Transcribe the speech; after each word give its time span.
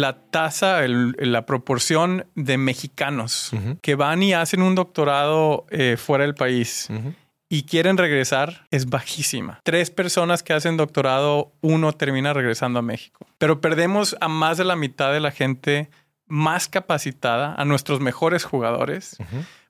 la 0.00 0.14
tasa, 0.30 0.84
el- 0.84 1.14
la 1.18 1.46
proporción 1.46 2.26
de 2.34 2.58
mexicanos 2.58 3.50
que 3.82 3.94
van 3.94 4.22
y 4.22 4.32
hacen 4.34 4.62
un 4.62 4.74
doctorado 4.74 5.66
eh, 5.70 5.96
fuera 5.96 6.24
del 6.24 6.34
país 6.34 6.88
y 7.48 7.62
quieren 7.64 7.96
regresar 7.96 8.66
es 8.70 8.86
bajísima. 8.86 9.60
Tres 9.62 9.90
personas 9.90 10.42
que 10.42 10.52
hacen 10.52 10.76
doctorado, 10.76 11.52
uno 11.60 11.92
termina 11.92 12.32
regresando 12.32 12.78
a 12.78 12.82
México. 12.82 13.26
Pero 13.38 13.60
perdemos 13.60 14.16
a 14.20 14.28
más 14.28 14.58
de 14.58 14.64
la 14.64 14.76
mitad 14.76 15.12
de 15.12 15.20
la 15.20 15.30
gente 15.30 15.90
más 16.26 16.68
capacitada, 16.68 17.54
a 17.56 17.64
nuestros 17.64 18.00
mejores 18.00 18.44
jugadores. 18.44 19.16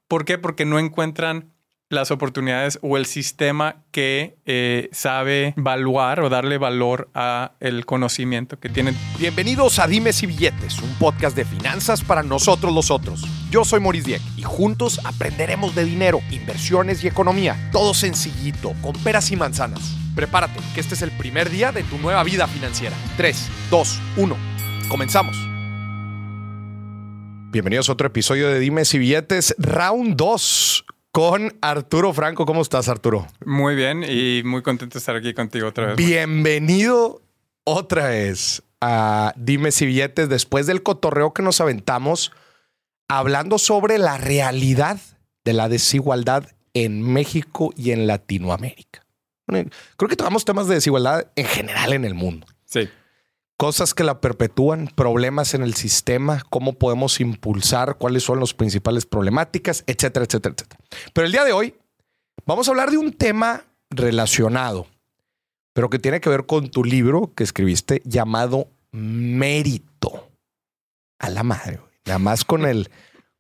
¿Por 0.09 0.25
qué? 0.25 0.38
Porque 0.38 0.64
no 0.64 0.79
encuentran 0.79 1.50
las 1.95 2.11
oportunidades 2.11 2.79
o 2.82 2.96
el 2.96 3.06
sistema 3.06 3.76
que 3.90 4.36
eh, 4.44 4.88
sabe 4.93 5.54
evaluar 5.56 6.20
o 6.20 6.29
darle 6.29 6.58
valor 6.58 7.08
a 7.14 7.52
el 7.61 7.86
conocimiento 7.86 8.58
que 8.58 8.68
tienen. 8.68 8.96
Bienvenidos 9.18 9.79
a 9.79 9.86
Dimes 9.86 10.22
y 10.22 10.26
Billetes, 10.26 10.79
un 10.80 10.93
podcast 10.98 11.36
de 11.36 11.44
finanzas 11.44 12.03
para 12.03 12.22
nosotros 12.22 12.75
los 12.75 12.90
otros. 12.90 13.25
Yo 13.50 13.64
soy 13.64 13.80
Maurice 13.80 14.08
Dieck 14.08 14.22
y 14.36 14.43
juntos 14.43 15.00
aprenderemos 15.04 15.75
de 15.75 15.84
dinero, 15.84 16.20
inversiones 16.30 17.03
y 17.04 17.08
economía. 17.08 17.70
Todo 17.72 17.95
sencillito, 17.95 18.75
con 18.82 18.92
peras 19.03 19.31
y 19.31 19.36
manzanas. 19.36 19.95
Prepárate, 20.14 20.61
que 20.75 20.81
este 20.81 20.95
es 20.95 21.03
el 21.03 21.11
primer 21.12 21.50
día 21.50 21.72
de 21.72 21.82
tu 21.84 21.98
nueva 21.98 22.22
vida 22.25 22.46
financiera. 22.46 22.96
3, 23.17 23.48
2, 23.70 24.00
1. 24.17 24.36
Comenzamos. 24.89 25.36
Bienvenidos 27.50 27.89
a 27.89 27.92
otro 27.92 28.08
episodio 28.08 28.48
de 28.48 28.58
Dimes 28.58 28.92
y 28.95 28.98
Billetes, 28.98 29.54
round 29.58 30.17
2 30.17 30.84
con 31.14 31.57
Arturo 31.61 32.12
Franco. 32.12 32.45
¿Cómo 32.45 32.61
estás, 32.61 32.89
Arturo? 32.89 33.28
Muy 33.47 33.77
bien 33.77 34.03
y 34.03 34.42
muy 34.45 34.62
contento 34.62 34.95
de 34.95 34.98
estar 34.98 35.14
aquí 35.14 35.33
contigo 35.33 35.69
otra 35.69 35.87
vez. 35.87 35.97
Bienvenido 35.97 37.23
otra 37.62 38.09
vez 38.09 38.64
a 38.81 39.33
Dime 39.37 39.70
si 39.70 39.87
billetes 39.87 40.28
después 40.28 40.67
del 40.67 40.83
cotorreo 40.83 41.33
que 41.33 41.45
nos 41.45 41.61
aventamos 41.61 42.33
hablando 43.06 43.59
sobre 43.59 43.98
la 43.98 44.19
realidad 44.19 44.98
de 45.45 45.53
la 45.53 45.69
desigualdad 45.69 46.48
en 46.75 47.01
México 47.01 47.73
y 47.77 47.93
en 47.93 48.09
Latinoamérica. 48.09 49.06
Creo 49.47 50.09
que 50.09 50.17
tocamos 50.17 50.45
temas 50.45 50.67
de 50.67 50.75
desigualdad 50.75 51.28
en 51.37 51.47
general 51.47 51.93
en 51.93 52.05
el 52.05 52.15
mundo. 52.15 52.49
Sí. 52.65 52.89
Cosas 53.56 53.94
que 53.94 54.02
la 54.02 54.20
perpetúan, 54.20 54.88
problemas 54.88 55.55
en 55.55 55.62
el 55.62 55.74
sistema, 55.74 56.42
cómo 56.50 56.72
podemos 56.72 57.20
impulsar, 57.20 57.98
cuáles 57.98 58.24
son 58.24 58.41
las 58.41 58.52
principales 58.52 59.06
problemáticas, 59.06 59.84
etcétera, 59.86 60.24
etcétera, 60.24 60.55
etcétera. 60.56 60.80
Pero 61.12 61.27
el 61.27 61.33
día 61.33 61.44
de 61.44 61.52
hoy 61.52 61.75
vamos 62.47 62.66
a 62.66 62.72
hablar 62.72 62.91
de 62.91 62.98
un 62.98 63.12
tema 63.12 63.64
relacionado, 63.91 64.88
pero 65.72 65.88
que 65.88 66.00
tiene 66.00 66.20
que 66.20 66.30
ver 66.30 66.47
con 66.47 66.69
tu 66.69 66.82
libro 66.82 67.32
que 67.34 67.44
escribiste 67.44 68.02
llamado 68.05 68.69
Mérito. 68.91 70.30
A 71.20 71.30
la 71.30 71.44
madre, 71.44 71.78
nada 72.06 72.19
más 72.19 72.44
con 72.44 72.66
el, 72.66 72.91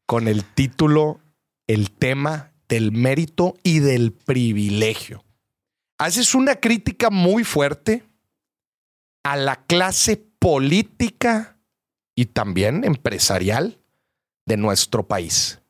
con 0.06 0.28
el 0.28 0.44
título, 0.44 1.20
el 1.66 1.90
tema 1.90 2.52
del 2.68 2.92
mérito 2.92 3.54
y 3.62 3.80
del 3.80 4.12
privilegio. 4.12 5.24
Haces 5.98 6.34
una 6.34 6.56
crítica 6.56 7.10
muy 7.10 7.44
fuerte 7.44 8.04
a 9.24 9.36
la 9.36 9.64
clase 9.64 10.16
política 10.38 11.58
y 12.14 12.26
también 12.26 12.84
empresarial 12.84 13.80
de 14.46 14.56
nuestro 14.56 15.08
país, 15.08 15.60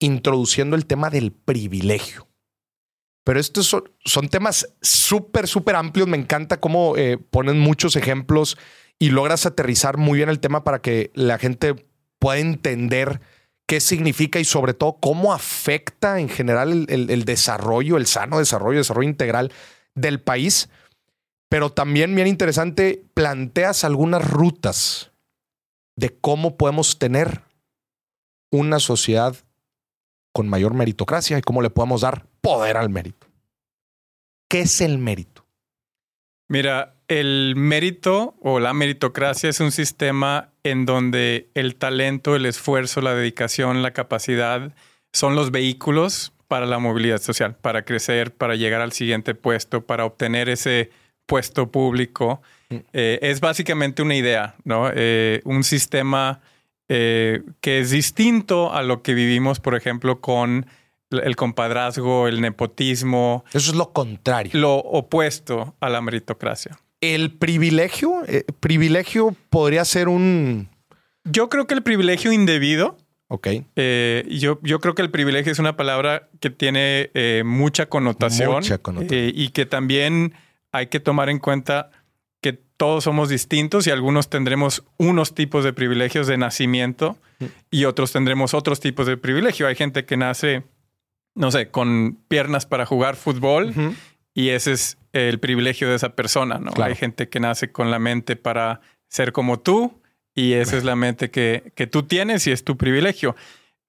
introduciendo 0.00 0.76
el 0.76 0.86
tema 0.86 1.10
del 1.10 1.32
privilegio. 1.32 2.28
Pero 3.24 3.38
estos 3.38 3.66
son, 4.04 4.28
temas 4.28 4.68
súper, 4.80 5.46
súper 5.46 5.76
amplios. 5.76 6.08
Me 6.08 6.16
encanta 6.16 6.58
cómo 6.58 6.96
eh, 6.96 7.18
ponen 7.18 7.58
muchos 7.60 7.94
ejemplos 7.94 8.56
y 8.98 9.10
logras 9.10 9.46
aterrizar 9.46 9.96
muy 9.96 10.16
bien 10.18 10.28
el 10.28 10.40
tema 10.40 10.64
para 10.64 10.80
que 10.80 11.12
la 11.14 11.38
gente 11.38 11.86
pueda 12.18 12.38
entender 12.40 13.20
qué 13.66 13.78
significa 13.80 14.40
y 14.40 14.44
sobre 14.44 14.74
todo 14.74 14.98
cómo 15.00 15.32
afecta 15.32 16.18
en 16.18 16.28
general 16.28 16.72
el, 16.72 16.86
el- 16.88 17.10
el 17.10 17.24
desarrollo, 17.24 17.96
el 17.96 18.06
sano 18.06 18.38
desarrollo, 18.38 18.78
desarrollo 18.78 19.08
integral 19.08 19.52
del 19.94 20.20
país. 20.20 20.68
Pero 21.52 21.68
también 21.68 22.14
bien 22.14 22.28
interesante, 22.28 23.04
planteas 23.12 23.84
algunas 23.84 24.26
rutas 24.26 25.12
de 25.98 26.08
cómo 26.08 26.56
podemos 26.56 26.98
tener 26.98 27.42
una 28.50 28.80
sociedad 28.80 29.36
con 30.32 30.48
mayor 30.48 30.72
meritocracia 30.72 31.36
y 31.36 31.42
cómo 31.42 31.60
le 31.60 31.68
podemos 31.68 32.00
dar 32.00 32.24
poder 32.40 32.78
al 32.78 32.88
mérito. 32.88 33.26
¿Qué 34.48 34.62
es 34.62 34.80
el 34.80 34.96
mérito? 34.96 35.44
Mira, 36.48 36.94
el 37.06 37.52
mérito 37.54 38.34
o 38.40 38.58
la 38.58 38.72
meritocracia 38.72 39.50
es 39.50 39.60
un 39.60 39.72
sistema 39.72 40.54
en 40.62 40.86
donde 40.86 41.50
el 41.52 41.76
talento, 41.76 42.34
el 42.34 42.46
esfuerzo, 42.46 43.02
la 43.02 43.14
dedicación, 43.14 43.82
la 43.82 43.92
capacidad 43.92 44.74
son 45.12 45.34
los 45.34 45.50
vehículos 45.50 46.32
para 46.48 46.64
la 46.64 46.78
movilidad 46.78 47.20
social, 47.20 47.56
para 47.56 47.84
crecer, 47.84 48.32
para 48.34 48.54
llegar 48.54 48.80
al 48.80 48.92
siguiente 48.92 49.34
puesto, 49.34 49.84
para 49.84 50.06
obtener 50.06 50.48
ese 50.48 50.90
puesto 51.26 51.70
público. 51.70 52.42
Eh, 52.92 53.18
es 53.22 53.40
básicamente 53.40 54.02
una 54.02 54.14
idea, 54.14 54.54
¿no? 54.64 54.90
Eh, 54.94 55.40
un 55.44 55.62
sistema 55.64 56.40
eh, 56.88 57.42
que 57.60 57.80
es 57.80 57.90
distinto 57.90 58.72
a 58.72 58.82
lo 58.82 59.02
que 59.02 59.14
vivimos, 59.14 59.60
por 59.60 59.74
ejemplo, 59.74 60.20
con 60.20 60.66
el 61.10 61.36
compadrazgo, 61.36 62.28
el 62.28 62.40
nepotismo, 62.40 63.44
Eso 63.52 63.70
es 63.70 63.76
lo 63.76 63.92
contrario. 63.92 64.52
lo 64.54 64.76
opuesto 64.76 65.76
a 65.80 65.90
la 65.90 66.00
meritocracia. 66.00 66.78
El 67.02 67.32
privilegio, 67.32 68.22
privilegio 68.60 69.34
podría 69.50 69.84
ser 69.84 70.08
un... 70.08 70.68
Yo 71.24 71.48
creo 71.50 71.66
que 71.66 71.74
el 71.74 71.82
privilegio 71.82 72.32
indebido, 72.32 72.96
Ok. 73.28 73.48
yo, 74.28 74.58
yo 74.62 74.80
creo 74.80 74.94
que 74.94 75.02
el 75.02 75.10
privilegio 75.10 75.52
es 75.52 75.58
una 75.58 75.76
palabra 75.76 76.28
que 76.40 76.50
tiene 76.50 77.10
mucha 77.44 77.86
connotación, 77.86 78.50
Mucha 78.52 78.78
connotación. 78.78 79.32
y 79.34 79.48
que 79.50 79.66
también 79.66 80.34
hay 80.72 80.86
que 80.88 81.00
tomar 81.00 81.28
en 81.28 81.38
cuenta 81.38 81.90
que 82.40 82.54
todos 82.54 83.04
somos 83.04 83.28
distintos 83.28 83.86
y 83.86 83.90
algunos 83.90 84.28
tendremos 84.28 84.82
unos 84.96 85.34
tipos 85.34 85.62
de 85.62 85.72
privilegios 85.72 86.26
de 86.26 86.38
nacimiento 86.38 87.16
y 87.70 87.84
otros 87.84 88.12
tendremos 88.12 88.54
otros 88.54 88.80
tipos 88.80 89.06
de 89.06 89.16
privilegio. 89.16 89.68
Hay 89.68 89.76
gente 89.76 90.04
que 90.04 90.16
nace, 90.16 90.64
no 91.34 91.50
sé, 91.52 91.70
con 91.70 92.18
piernas 92.28 92.66
para 92.66 92.86
jugar 92.86 93.14
fútbol 93.14 93.72
y 94.34 94.48
ese 94.48 94.72
es 94.72 94.98
el 95.12 95.38
privilegio 95.38 95.88
de 95.88 95.96
esa 95.96 96.16
persona, 96.16 96.58
¿no? 96.58 96.72
Claro. 96.72 96.90
Hay 96.90 96.96
gente 96.96 97.28
que 97.28 97.38
nace 97.38 97.70
con 97.70 97.90
la 97.90 97.98
mente 97.98 98.34
para 98.34 98.80
ser 99.08 99.32
como 99.32 99.60
tú 99.60 100.00
y 100.34 100.54
esa 100.54 100.76
es 100.76 100.84
la 100.84 100.96
mente 100.96 101.30
que, 101.30 101.72
que 101.76 101.86
tú 101.86 102.04
tienes 102.04 102.46
y 102.46 102.50
es 102.50 102.64
tu 102.64 102.76
privilegio. 102.76 103.36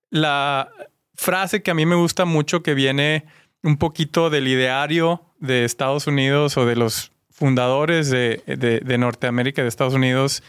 La 0.09 0.69
frase 1.15 1.63
que 1.63 1.71
a 1.71 1.73
mí 1.73 1.85
me 1.85 1.95
gusta 1.95 2.25
mucho 2.25 2.61
que 2.61 2.73
viene 2.73 3.25
un 3.63 3.77
poquito 3.77 4.29
del 4.29 4.47
ideario 4.47 5.23
de 5.39 5.65
Estados 5.65 6.05
Unidos 6.07 6.57
o 6.57 6.65
de 6.65 6.75
los 6.75 7.11
fundadores 7.31 8.09
de, 8.09 8.43
de- 8.45 8.79
de 8.81 8.97
Norteamérica, 8.97 9.61
de 9.63 9.67
Estados 9.69 9.93
Unidos, 9.93 10.43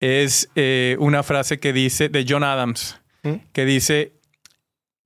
es 0.00 0.48
eh, 0.56 0.96
una 0.98 1.22
frase 1.22 1.58
que 1.60 1.72
dice 1.72 2.08
de 2.08 2.26
John 2.28 2.42
Adams, 2.44 2.98
¿Mm? 3.22 3.34
que 3.52 3.64
dice 3.64 4.12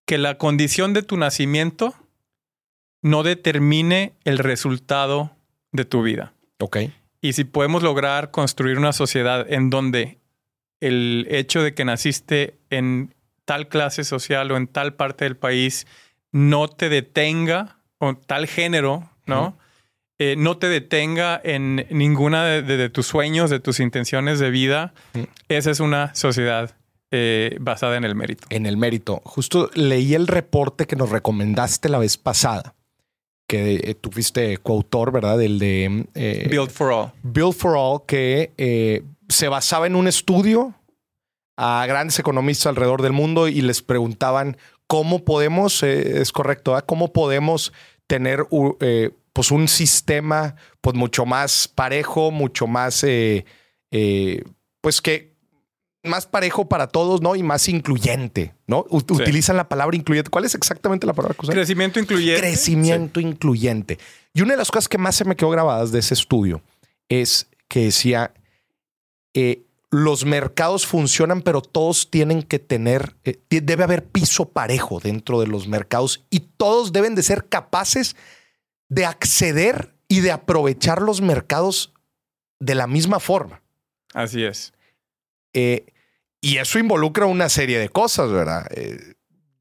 que 0.06 0.18
la 0.18 0.38
condición 0.38 0.94
de 0.94 1.02
tu 1.02 1.16
nacimiento 1.16 1.94
no 3.02 3.22
determine 3.22 4.14
el 4.24 4.38
resultado 4.38 5.36
de 5.72 5.84
tu 5.84 6.02
vida. 6.02 6.32
Ok. 6.58 6.78
Y 7.20 7.34
si 7.34 7.44
podemos 7.44 7.82
lograr 7.82 8.30
construir 8.30 8.78
una 8.78 8.92
sociedad 8.92 9.46
en 9.52 9.68
donde 9.70 10.18
el 10.80 11.26
hecho 11.30 11.62
de 11.62 11.74
que 11.74 11.84
naciste 11.84 12.56
en 12.70 13.14
tal 13.44 13.68
clase 13.68 14.04
social 14.04 14.50
o 14.50 14.56
en 14.56 14.66
tal 14.66 14.94
parte 14.94 15.24
del 15.24 15.36
país 15.36 15.86
no 16.36 16.68
te 16.68 16.88
detenga, 16.90 17.78
o 17.98 18.14
tal 18.14 18.46
género, 18.46 19.08
¿no? 19.24 19.56
Eh, 20.18 20.34
no 20.36 20.58
te 20.58 20.68
detenga 20.68 21.40
en 21.42 21.86
ninguna 21.90 22.44
de, 22.44 22.62
de- 22.62 22.76
de 22.76 22.90
tus 22.90 23.06
sueños, 23.06 23.48
de 23.50 23.58
tus 23.60 23.80
intenciones 23.80 24.38
de 24.38 24.50
vida. 24.50 24.92
Esa 25.48 25.70
es 25.70 25.80
una 25.80 26.14
sociedad 26.14 26.74
eh, 27.10 27.56
basada 27.60 27.96
en 27.96 28.04
el 28.04 28.14
mérito. 28.14 28.46
En 28.50 28.66
el 28.66 28.76
mérito. 28.76 29.22
Justo 29.24 29.70
leí 29.74 30.14
el 30.14 30.26
reporte 30.26 30.86
que 30.86 30.96
nos 30.96 31.08
recomendaste 31.10 31.88
la 31.88 31.98
vez 31.98 32.16
pasada, 32.18 32.74
que 33.48 33.76
eh, 33.76 33.94
tú 33.94 34.10
fuiste 34.10 34.58
coautor, 34.58 35.12
¿verdad? 35.12 35.40
El 35.42 35.58
de 35.58 36.06
eh, 36.14 36.48
Build 36.50 36.70
for 36.70 36.92
all. 36.92 37.12
Build 37.22 37.54
for 37.54 37.76
All, 37.76 38.00
que 38.06 39.02
se 39.28 39.48
basaba 39.48 39.86
en 39.86 39.96
un 39.96 40.06
estudio 40.06 40.74
a 41.58 41.84
grandes 41.86 42.18
economistas 42.18 42.66
alrededor 42.66 43.00
del 43.02 43.12
mundo 43.12 43.48
y 43.48 43.62
les 43.62 43.80
preguntaban 43.82 44.56
cómo 44.86 45.24
podemos, 45.24 45.82
eh, 45.82 46.20
es 46.20 46.32
correcto, 46.32 46.72
¿verdad? 46.72 46.86
cómo 46.86 47.12
podemos 47.12 47.72
tener 48.06 48.46
eh, 48.80 49.10
pues 49.32 49.50
un 49.50 49.68
sistema 49.68 50.54
pues 50.80 50.94
mucho 50.96 51.26
más 51.26 51.68
parejo, 51.68 52.30
mucho 52.30 52.66
más, 52.66 53.04
eh, 53.04 53.44
pues 54.80 55.00
que 55.00 55.34
más 56.04 56.26
parejo 56.26 56.68
para 56.68 56.86
todos, 56.86 57.20
¿no? 57.20 57.34
Y 57.34 57.42
más 57.42 57.68
incluyente, 57.68 58.54
¿no? 58.68 58.86
U- 58.90 58.98
Utilizan 59.22 59.56
la 59.56 59.68
palabra 59.68 59.96
incluyente. 59.96 60.30
¿Cuál 60.30 60.44
es 60.44 60.54
exactamente 60.54 61.04
la 61.06 61.12
palabra 61.12 61.34
que 61.34 61.42
usan? 61.46 61.54
Crecimiento 61.56 61.98
incluyente. 61.98 62.40
Crecimiento 62.40 63.18
incluyente. 63.18 63.98
Y 64.32 64.42
una 64.42 64.52
de 64.52 64.58
las 64.58 64.70
cosas 64.70 64.88
que 64.88 64.98
más 64.98 65.16
se 65.16 65.24
me 65.24 65.34
quedó 65.34 65.50
grabadas 65.50 65.90
de 65.90 65.98
ese 65.98 66.14
estudio 66.14 66.62
es 67.08 67.48
que 67.68 67.80
decía 67.86 68.32
eh, 69.34 69.65
los 69.96 70.26
mercados 70.26 70.86
funcionan, 70.86 71.40
pero 71.40 71.62
todos 71.62 72.10
tienen 72.10 72.42
que 72.42 72.58
tener, 72.58 73.16
eh, 73.24 73.40
debe 73.48 73.82
haber 73.82 74.04
piso 74.04 74.50
parejo 74.50 75.00
dentro 75.00 75.40
de 75.40 75.46
los 75.46 75.68
mercados 75.68 76.26
y 76.28 76.40
todos 76.40 76.92
deben 76.92 77.14
de 77.14 77.22
ser 77.22 77.48
capaces 77.48 78.14
de 78.90 79.06
acceder 79.06 79.94
y 80.06 80.20
de 80.20 80.32
aprovechar 80.32 81.00
los 81.00 81.22
mercados 81.22 81.94
de 82.60 82.74
la 82.74 82.86
misma 82.86 83.20
forma. 83.20 83.62
Así 84.12 84.44
es. 84.44 84.74
Eh, 85.54 85.86
y 86.42 86.58
eso 86.58 86.78
involucra 86.78 87.24
una 87.24 87.48
serie 87.48 87.78
de 87.78 87.88
cosas, 87.88 88.30
¿verdad? 88.30 88.66
Eh, 88.72 89.14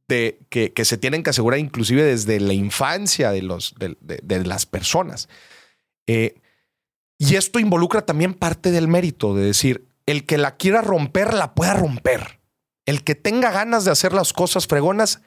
de, 0.09 0.41
que, 0.49 0.83
se 0.83 0.97
tienen 0.97 1.23
que 1.23 1.29
asegurar 1.29 1.59
inclusive 1.61 2.03
desde 2.03 2.41
la 2.41 2.53
infancia 2.53 3.31
de, 3.31 3.41
los, 3.41 3.73
de, 3.79 4.43
las 4.43 4.65
personas. 4.65 5.29
y 6.05 7.35
esto 7.35 7.57
involucra 7.59 8.05
también 8.05 8.33
parte 8.33 8.71
del 8.71 8.89
mérito, 8.89 9.33
de 9.33 9.45
decir, 9.45 9.94
el 10.05 10.25
que 10.25 10.37
la 10.37 10.55
quiera 10.57 10.81
romper, 10.81 11.33
la 11.33 11.53
pueda 11.53 11.73
romper. 11.73 12.39
El 12.85 13.03
que 13.03 13.15
tenga 13.15 13.51
ganas 13.51 13.85
de 13.85 13.91
hacer 13.91 14.13
las 14.13 14.33
cosas 14.33 14.67
fregonas, 14.67 15.21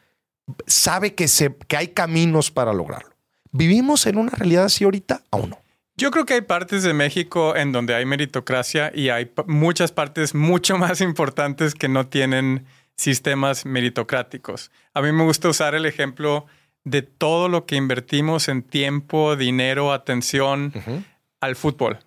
sabe 0.66 1.14
que, 1.14 1.28
se, 1.28 1.54
que 1.56 1.76
hay 1.76 1.88
caminos 1.88 2.50
para 2.50 2.72
lograrlo. 2.72 3.14
¿Vivimos 3.50 4.06
en 4.06 4.18
una 4.18 4.30
realidad 4.30 4.64
así 4.64 4.84
ahorita 4.84 5.22
o 5.30 5.46
no? 5.46 5.58
Yo 5.96 6.12
creo 6.12 6.26
que 6.26 6.34
hay 6.34 6.42
partes 6.42 6.84
de 6.84 6.94
México 6.94 7.56
en 7.56 7.72
donde 7.72 7.94
hay 7.94 8.04
meritocracia 8.04 8.92
y 8.94 9.08
hay 9.08 9.32
muchas 9.46 9.90
partes 9.90 10.34
mucho 10.34 10.78
más 10.78 11.00
importantes 11.00 11.74
que 11.74 11.88
no 11.88 12.06
tienen 12.06 12.66
sistemas 12.94 13.66
meritocráticos. 13.66 14.70
A 14.94 15.02
mí 15.02 15.12
me 15.12 15.24
gusta 15.24 15.48
usar 15.48 15.74
el 15.74 15.86
ejemplo 15.86 16.46
de 16.84 17.02
todo 17.02 17.48
lo 17.48 17.66
que 17.66 17.76
invertimos 17.76 18.48
en 18.48 18.62
tiempo, 18.62 19.36
dinero, 19.36 19.92
atención 19.92 20.72
al 21.40 21.56
fútbol. 21.56 21.98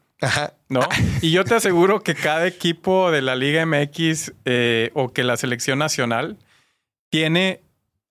¿No? 0.69 0.81
Y 1.21 1.31
yo 1.31 1.43
te 1.43 1.55
aseguro 1.55 2.01
que 2.01 2.15
cada 2.15 2.47
equipo 2.47 3.11
de 3.11 3.21
la 3.21 3.35
Liga 3.35 3.65
MX 3.65 4.33
eh, 4.45 4.91
o 4.93 5.11
que 5.13 5.23
la 5.23 5.37
selección 5.37 5.79
nacional 5.79 6.37
tiene 7.09 7.61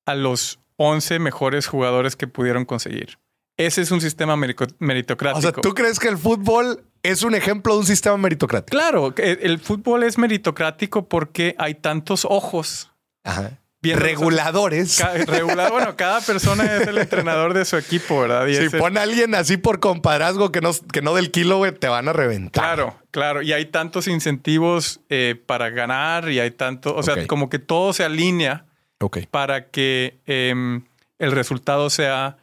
a 0.06 0.14
los 0.14 0.58
11 0.76 1.18
mejores 1.18 1.66
jugadores 1.66 2.16
que 2.16 2.26
pudieron 2.26 2.64
conseguir. 2.64 3.18
Ese 3.56 3.82
es 3.82 3.90
un 3.90 4.00
sistema 4.00 4.36
meritocrático. 4.36 5.38
O 5.38 5.42
sea, 5.42 5.52
¿tú 5.52 5.74
crees 5.74 5.98
que 5.98 6.08
el 6.08 6.16
fútbol 6.16 6.84
es 7.02 7.22
un 7.22 7.34
ejemplo 7.34 7.74
de 7.74 7.80
un 7.80 7.86
sistema 7.86 8.16
meritocrático? 8.16 8.70
Claro, 8.70 9.14
el 9.16 9.58
fútbol 9.58 10.02
es 10.02 10.16
meritocrático 10.16 11.08
porque 11.08 11.54
hay 11.58 11.74
tantos 11.74 12.24
ojos. 12.24 12.90
Ajá 13.22 13.59
reguladores. 13.82 15.02
bueno, 15.70 15.96
cada 15.96 16.20
persona 16.20 16.76
es 16.76 16.86
el 16.86 16.98
entrenador 16.98 17.54
de 17.54 17.64
su 17.64 17.76
equipo, 17.76 18.20
¿verdad? 18.20 18.46
si 18.46 18.68
pone 18.76 19.00
a 19.00 19.02
alguien 19.02 19.34
así 19.34 19.56
por 19.56 19.80
compadrazgo 19.80 20.52
que 20.52 20.60
no, 20.60 20.70
que 20.92 21.02
no 21.02 21.14
del 21.14 21.30
kilo, 21.30 21.58
güey, 21.58 21.72
te 21.72 21.88
van 21.88 22.08
a 22.08 22.12
reventar. 22.12 22.62
Claro, 22.62 22.96
claro. 23.10 23.42
Y 23.42 23.52
hay 23.52 23.66
tantos 23.66 24.06
incentivos 24.06 25.00
eh, 25.08 25.40
para 25.46 25.70
ganar 25.70 26.30
y 26.30 26.40
hay 26.40 26.50
tanto, 26.50 26.94
o 26.94 27.02
sea, 27.02 27.26
como 27.26 27.48
que 27.48 27.58
todo 27.58 27.92
se 27.92 28.04
alinea 28.04 28.66
para 29.30 29.70
que 29.70 30.20
em, 30.26 30.84
el 31.18 31.32
resultado 31.32 31.88
sea 31.88 32.36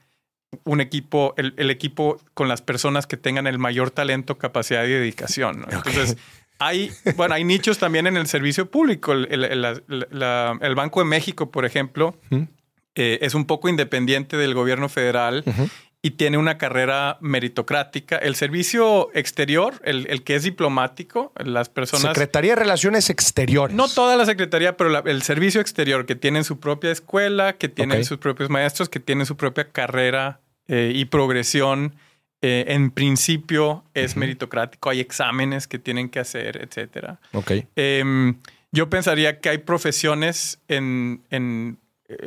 un 0.64 0.82
equipo, 0.82 1.34
el, 1.38 1.70
equipo 1.70 2.20
con 2.34 2.48
las 2.48 2.62
personas 2.62 3.06
que 3.06 3.18
tengan 3.18 3.48
el 3.48 3.60
mayor 3.60 3.92
talento, 3.92 4.38
capacidad 4.38 4.86
y 4.86 4.90
dedicación. 4.90 5.66
Entonces, 5.70 6.18
hay, 6.60 6.92
bueno, 7.16 7.36
hay 7.36 7.44
nichos 7.44 7.78
también 7.78 8.08
en 8.08 8.18
el 8.18 8.28
servicio 8.28 8.70
público. 8.70 9.14
El, 9.14 10.76
Banco 10.76 11.00
de 11.00 11.06
México, 11.06 11.52
por 11.52 11.66
ejemplo, 11.66 12.18
eh, 12.96 13.20
es 13.22 13.36
un 13.36 13.46
poco 13.46 13.70
independiente 13.70 14.38
del 14.38 14.54
gobierno 14.54 14.90
federal 14.90 15.44
y 16.02 16.12
tiene 16.12 16.38
una 16.38 16.58
carrera 16.58 17.18
meritocrática. 17.22 18.18
El 18.18 18.36
servicio 18.36 19.10
exterior, 19.14 19.76
el, 19.84 20.24
que 20.24 20.36
es 20.36 20.44
diplomático, 20.44 21.34
las 21.44 21.70
personas... 21.70 22.14
Secretaría 22.14 22.52
de 22.52 22.62
Relaciones 22.62 23.10
Exteriores. 23.10 23.76
No 23.76 23.88
toda 23.88 24.16
la 24.16 24.26
secretaría, 24.26 24.78
pero 24.78 25.06
el 25.06 25.22
servicio 25.24 25.60
exterior, 25.62 26.06
que 26.06 26.16
tienen 26.16 26.44
su 26.44 26.60
propia 26.60 26.92
escuela, 26.92 27.54
que 27.54 27.70
tienen 27.70 28.06
sus 28.06 28.20
propios 28.20 28.50
maestros, 28.50 28.90
que 28.90 29.00
tienen 29.00 29.26
su 29.26 29.38
propia 29.38 29.70
carrera 29.70 30.40
eh, 30.68 30.92
y 30.94 31.06
progresión 31.06 31.96
eh, 32.42 32.66
en 32.68 32.92
principio 32.92 33.84
es 33.96 34.16
meritocrático, 34.16 34.92
hay 34.92 35.00
exámenes 35.00 35.68
que 35.68 35.80
tienen 35.80 36.08
que 36.08 36.20
hacer, 36.20 36.58
etcétera. 36.58 37.20
Ok. 37.34 37.52
Em, 37.76 38.36
yo 38.72 38.92
pensaría 38.92 39.40
que 39.40 39.50
hay 39.50 39.58
profesiones 39.58 40.62
en, 40.68 41.24
eh, 41.32 41.76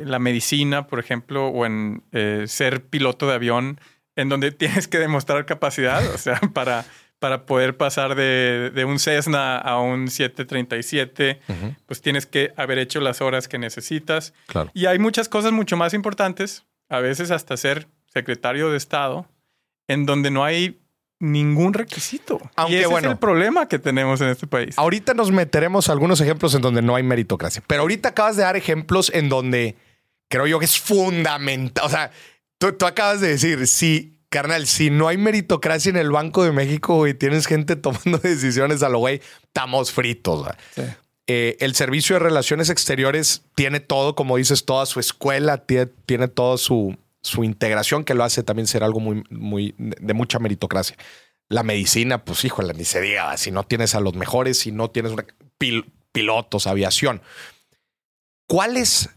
la 0.03 0.19
medicina, 0.19 0.87
por 0.87 0.99
ejemplo, 0.99 1.47
o 1.47 1.65
en 1.65 2.03
eh, 2.11 2.43
ser 2.47 2.83
piloto 2.83 3.25
de 3.25 3.35
avión, 3.35 3.79
en 4.17 4.27
donde 4.27 4.51
tienes 4.51 4.89
que 4.89 4.99
demostrar 4.99 5.45
capacidad, 5.45 6.05
o 6.13 6.17
sea, 6.17 6.41
para, 6.53 6.83
para 7.19 7.45
poder 7.45 7.77
pasar 7.77 8.15
de, 8.15 8.83
un 8.85 8.99
Cessna 8.99 9.59
a 9.59 9.79
un 9.79 10.09
737, 10.09 11.39
pues 11.85 12.01
tienes 12.01 12.25
que 12.25 12.51
haber 12.57 12.79
hecho 12.79 12.99
las 12.99 13.21
horas 13.21 13.47
que 13.47 13.57
necesitas. 13.57 14.33
Claro. 14.47 14.71
Y 14.73 14.87
hay 14.87 14.99
muchas 14.99 15.29
cosas 15.29 15.53
mucho 15.53 15.77
más 15.77 15.93
importantes, 15.93 16.65
a 16.89 16.99
veces 16.99 17.31
hasta 17.31 17.55
ser 17.55 17.87
secretario 18.07 18.71
de 18.71 18.77
Estado 18.77 19.25
en 19.91 20.05
donde 20.05 20.31
no 20.31 20.43
hay 20.43 20.79
ningún 21.19 21.73
requisito. 21.73 22.39
Aunque 22.55 22.75
y 22.75 22.79
ese 22.79 22.93
es 22.93 23.03
el 23.03 23.17
problema 23.17 23.67
que 23.67 23.77
tenemos 23.77 24.21
en 24.21 24.29
este 24.29 24.47
país. 24.47 24.77
Ahorita 24.77 25.13
nos 25.13 25.31
meteremos 25.31 25.89
algunos 25.89 26.21
ejemplos 26.21 26.55
en 26.55 26.61
donde 26.61 26.81
no 26.81 26.95
hay 26.95 27.03
meritocracia, 27.03 27.61
pero 27.67 27.81
ahorita 27.81 28.09
acabas 28.09 28.37
de 28.37 28.43
dar 28.43 28.55
ejemplos 28.55 29.11
en 29.13 29.29
donde 29.29 29.75
creo 30.29 30.47
yo 30.47 30.59
que 30.59 30.65
es 30.65 30.79
fundamental. 30.79 31.85
O 31.85 31.89
sea, 31.89 32.11
tú, 32.57 32.85
acabas 32.85 33.21
de 33.21 33.27
decir, 33.27 33.67
si, 33.67 34.17
carnal, 34.29 34.65
si 34.65 34.89
no 34.89 35.09
hay 35.09 35.17
meritocracia 35.17 35.89
en 35.89 35.97
el 35.97 36.09
Banco 36.09 36.43
de 36.43 36.53
México 36.53 37.05
y 37.05 37.13
tienes 37.13 37.45
gente 37.45 37.75
tomando 37.75 38.17
decisiones 38.17 38.81
a 38.81 38.89
lo 38.89 38.99
güey, 38.99 39.21
estamos 39.43 39.91
fritos. 39.91 40.47
Eh, 41.27 41.57
el 41.59 41.75
servicio 41.75 42.15
de 42.15 42.19
relaciones 42.19 42.69
exteriores 42.69 43.43
tiene 43.55 43.81
todo, 43.81 44.15
como 44.15 44.37
dices, 44.37 44.65
toda 44.65 44.85
su 44.85 44.99
escuela, 44.99 45.57
tiene, 45.59 45.91
tiene 46.05 46.27
todo 46.29 46.57
su, 46.57 46.97
su 47.21 47.43
integración 47.43 48.03
que 48.03 48.13
lo 48.13 48.23
hace 48.23 48.43
también 48.43 48.67
ser 48.67 48.83
algo 48.83 48.99
muy, 48.99 49.23
muy 49.29 49.75
de 49.77 50.13
mucha 50.13 50.39
meritocracia. 50.39 50.97
La 51.49 51.63
medicina, 51.63 52.23
pues 52.23 52.43
híjole, 52.45 52.73
ni 52.73 52.85
se 52.85 53.01
diga, 53.01 53.35
si 53.37 53.51
no 53.51 53.63
tienes 53.63 53.95
a 53.95 53.99
los 53.99 54.15
mejores, 54.15 54.59
si 54.59 54.71
no 54.71 54.89
tienes 54.89 55.13
pilotos, 56.11 56.67
aviación. 56.67 57.21
¿Cuáles, 58.47 59.09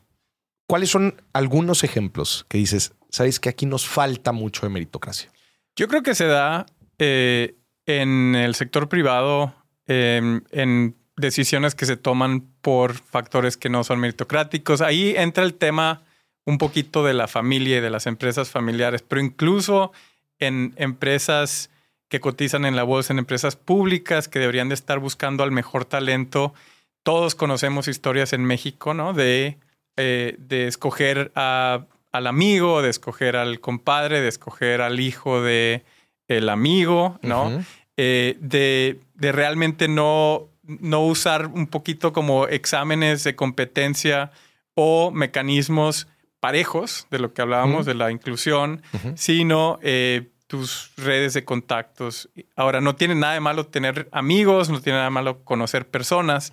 ¿Cuáles 0.67 0.91
son 0.91 1.23
algunos 1.33 1.85
ejemplos 1.85 2.45
que 2.49 2.59
dices, 2.59 2.93
sabes 3.09 3.41
que 3.41 3.49
aquí 3.49 3.67
nos 3.67 3.87
falta 3.87 4.33
mucho 4.33 4.67
de 4.67 4.71
meritocracia? 4.71 5.31
Yo 5.77 5.89
creo 5.89 6.03
que 6.03 6.15
se 6.15 6.27
da 6.27 6.67
eh, 6.99 7.57
en 7.87 8.35
el 8.35 8.55
sector 8.55 8.89
privado, 8.89 9.55
em, 9.87 10.43
en 10.51 10.97
decisiones 11.17 11.75
que 11.75 11.87
se 11.87 11.97
toman 11.97 12.43
por 12.61 12.95
factores 12.95 13.57
que 13.57 13.69
no 13.69 13.85
son 13.85 14.01
meritocráticos. 14.01 14.81
Ahí 14.81 15.15
entra 15.17 15.45
el 15.45 15.55
tema 15.55 16.03
un 16.47 16.59
poquito 16.59 17.05
de 17.05 17.15
la 17.15 17.29
familia 17.29 17.79
y 17.79 17.81
de 17.81 17.91
las 17.91 18.07
empresas 18.07 18.51
familiares, 18.51 19.03
pero 19.03 19.21
incluso 19.21 19.93
en 20.39 20.75
empresas 20.77 21.71
que 22.09 22.21
cotizan 22.21 22.65
en 22.65 22.77
la 22.77 22.83
bolsa, 22.83 23.13
en 23.13 23.19
empresas 23.19 23.57
públicas 23.57 24.29
que 24.29 24.39
deberían 24.39 24.69
de 24.69 24.75
estar 24.75 24.99
buscando 24.99 25.43
al 25.43 25.51
mejor 25.51 25.85
talento. 25.85 26.55
Todos 27.03 27.35
conocemos 27.35 27.89
historias 27.89 28.33
en 28.33 28.45
México, 28.45 28.95
¿no? 28.95 29.13
De, 29.13 29.59
eh, 29.97 30.37
de 30.39 30.67
escoger 30.67 31.33
al 31.35 31.89
amigo, 32.13 32.83
de 32.83 32.91
escoger 32.91 33.37
al 33.37 33.61
compadre, 33.61 34.21
de 34.21 34.29
escoger 34.29 34.81
al 34.81 35.01
hijo 35.01 35.43
de 35.43 35.83
el 36.29 36.49
amigo, 36.49 37.19
¿no? 37.23 37.65
Eh, 37.97 38.37
de, 38.41 39.01
de, 39.15 39.33
realmente 39.33 39.89
no, 39.89 40.49
no 40.63 41.01
usar 41.05 41.47
un 41.47 41.67
poquito 41.67 42.13
como 42.13 42.47
exámenes 42.49 43.25
de 43.25 43.37
competencia 43.37 44.33
o 44.75 45.11
mecanismos 45.11 46.09
parejos, 46.45 47.07
de 47.11 47.19
lo 47.19 47.33
que 47.33 47.41
hablábamos 47.41 47.87
de 47.87 47.95
la 47.95 48.11
inclusión, 48.11 48.83
sino 49.15 49.79
eh, 49.81 50.29
tus 50.47 50.93
redes 50.99 51.33
de 51.33 51.43
contactos. 51.43 52.29
Ahora, 52.55 52.83
no 52.83 52.97
tiene 52.97 53.15
nada 53.15 53.33
de 53.33 53.41
malo 53.41 53.65
tener 53.69 54.11
amigos, 54.13 54.69
no 54.69 54.83
tiene 54.83 54.99
nada 54.99 55.07
de 55.07 55.15
malo 55.15 55.43
conocer 55.43 55.89
personas, 55.89 56.53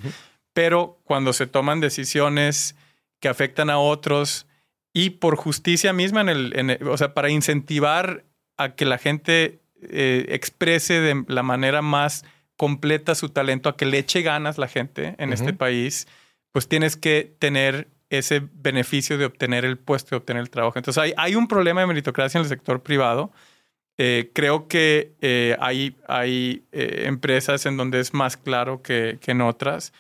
pero 0.54 1.02
cuando 1.04 1.34
se 1.34 1.46
toman 1.46 1.82
decisiones 1.82 2.78
que 3.20 3.28
afectan 3.28 3.70
a 3.70 3.80
otros 3.80 4.48
y 4.94 5.10
por 5.10 5.36
justicia 5.36 5.92
misma, 5.92 6.22
en 6.22 6.30
el, 6.70 6.88
o 6.88 6.96
sea, 6.96 7.14
para 7.14 7.30
incentivar 7.30 8.24
a 8.56 8.76
que 8.76 8.86
la 8.86 8.98
gente 8.98 9.60
eh, 9.82 10.26
exprese 10.30 11.02
de 11.02 11.26
la 11.28 11.44
manera 11.44 11.82
más 11.82 12.24
completa 12.56 13.14
su 13.14 13.28
talento, 13.28 13.68
a 13.68 13.76
que 13.76 13.86
le 13.86 13.98
eche 13.98 14.22
ganas 14.22 14.58
la 14.58 14.70
gente 14.70 15.16
en 15.18 15.34
este 15.34 15.52
país, 15.52 16.08
pues 16.54 16.70
tienes 16.70 16.96
que 16.96 17.36
tener 17.40 17.90
ese 18.12 18.44
beneficio 18.54 19.18
de 19.18 19.26
obtener 19.26 19.64
el 19.64 19.78
puesto, 19.78 20.12
de 20.12 20.18
obtener 20.18 20.42
el 20.42 20.50
trabajo. 20.50 20.78
Entonces 20.78 21.02
hay, 21.02 21.14
hay 21.16 21.36
un 21.36 21.48
problema 21.48 21.82
de 21.82 21.88
meritocracia 21.88 22.38
en 22.38 22.44
el 22.44 22.50
sector 22.50 22.84
privado. 22.84 23.32
Eh, 23.98 24.32
creo 24.34 24.68
que 24.68 25.14
eh, 25.22 25.56
hay, 25.60 25.96
hay 26.08 26.66
eh, 26.74 27.04
empresas 27.06 27.66
en 27.66 27.78
donde 27.78 28.02
es 28.02 28.14
más 28.14 28.36
claro 28.36 28.82
que, 28.82 29.18
en 29.26 29.42
otras. 29.42 29.94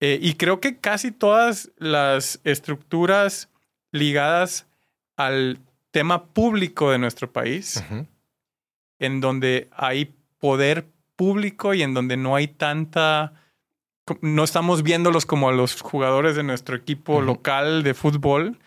y 0.00 0.34
creo 0.34 0.60
que 0.60 0.78
casi 0.78 1.12
todas 1.12 1.70
las 1.76 2.40
estructuras 2.44 3.50
ligadas 3.92 4.66
al 5.16 5.58
tema 5.90 6.26
público 6.26 6.90
de 6.90 6.98
nuestro 6.98 7.30
país, 7.32 7.82
en 8.98 9.20
donde 9.20 9.68
hay 9.72 10.14
poder 10.38 10.86
público 11.16 11.74
y 11.74 11.82
en 11.82 11.94
donde 11.94 12.16
no 12.16 12.36
hay 12.36 12.46
tanta 12.46 13.34
no 14.20 14.44
estamos 14.44 14.82
viéndolos 14.82 15.26
como 15.26 15.48
a 15.48 15.52
los 15.52 15.80
jugadores 15.80 16.36
de 16.36 16.42
nuestro 16.42 16.76
equipo 16.76 17.20
local 17.20 17.82
de 17.82 17.94
fútbol, 17.94 18.58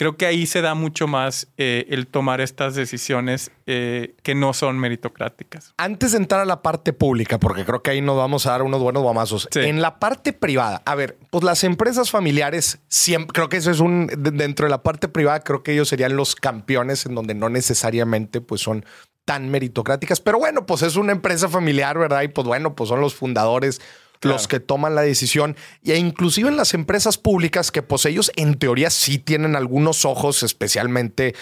creo 0.00 0.16
que 0.16 0.24
ahí 0.24 0.46
se 0.46 0.62
da 0.62 0.74
mucho 0.74 1.06
más 1.06 1.48
eh, 1.58 1.84
el 1.90 2.06
tomar 2.06 2.40
estas 2.40 2.74
decisiones 2.74 3.50
eh, 3.66 4.14
que 4.22 4.34
no 4.34 4.54
son 4.54 4.78
meritocráticas. 4.78 5.74
Antes 5.76 6.12
de 6.12 6.18
entrar 6.18 6.40
a 6.40 6.46
la 6.46 6.62
parte 6.62 6.94
pública, 6.94 7.38
porque 7.38 7.66
creo 7.66 7.82
que 7.82 7.90
ahí 7.90 8.00
nos 8.00 8.16
vamos 8.16 8.46
a 8.46 8.52
dar 8.52 8.62
unos 8.62 8.80
buenos 8.80 9.02
guamazos. 9.02 9.46
En 9.54 9.82
la 9.82 9.98
parte 9.98 10.32
privada, 10.32 10.80
a 10.86 10.94
ver, 10.94 11.18
pues 11.28 11.44
las 11.44 11.64
empresas 11.64 12.10
familiares, 12.10 12.78
siempre, 12.88 13.34
creo 13.34 13.50
que 13.50 13.58
eso 13.58 13.70
es 13.70 13.80
un, 13.80 14.06
dentro 14.16 14.64
de 14.64 14.70
la 14.70 14.82
parte 14.82 15.06
privada, 15.06 15.40
creo 15.40 15.62
que 15.62 15.72
ellos 15.72 15.88
serían 15.88 16.16
los 16.16 16.34
campeones 16.34 17.04
en 17.04 17.14
donde 17.14 17.34
no 17.34 17.50
necesariamente 17.50 18.40
pues 18.40 18.62
son 18.62 18.86
tan 19.26 19.50
meritocráticas, 19.50 20.20
pero 20.20 20.38
bueno, 20.38 20.64
pues 20.64 20.82
es 20.82 20.96
una 20.96 21.12
empresa 21.12 21.48
familiar, 21.48 21.98
¿verdad? 21.98 22.22
Y 22.22 22.28
pues 22.28 22.46
bueno, 22.46 22.74
pues 22.74 22.88
son 22.88 23.02
los 23.02 23.14
fundadores 23.14 23.82
los 24.22 24.48
que 24.48 24.60
toman 24.60 24.94
la 24.94 25.02
decisión 25.02 25.56
e 25.84 25.96
inclusive 25.96 26.48
en 26.48 26.56
las 26.56 26.74
empresas 26.74 27.18
públicas 27.18 27.70
que 27.70 27.82
pues 27.82 28.04
ellos 28.04 28.30
en 28.36 28.58
teoría 28.58 28.90
sí 28.90 29.18
tienen 29.18 29.56
algunos 29.56 30.04
ojos, 30.04 30.42
especialmente 30.42 31.34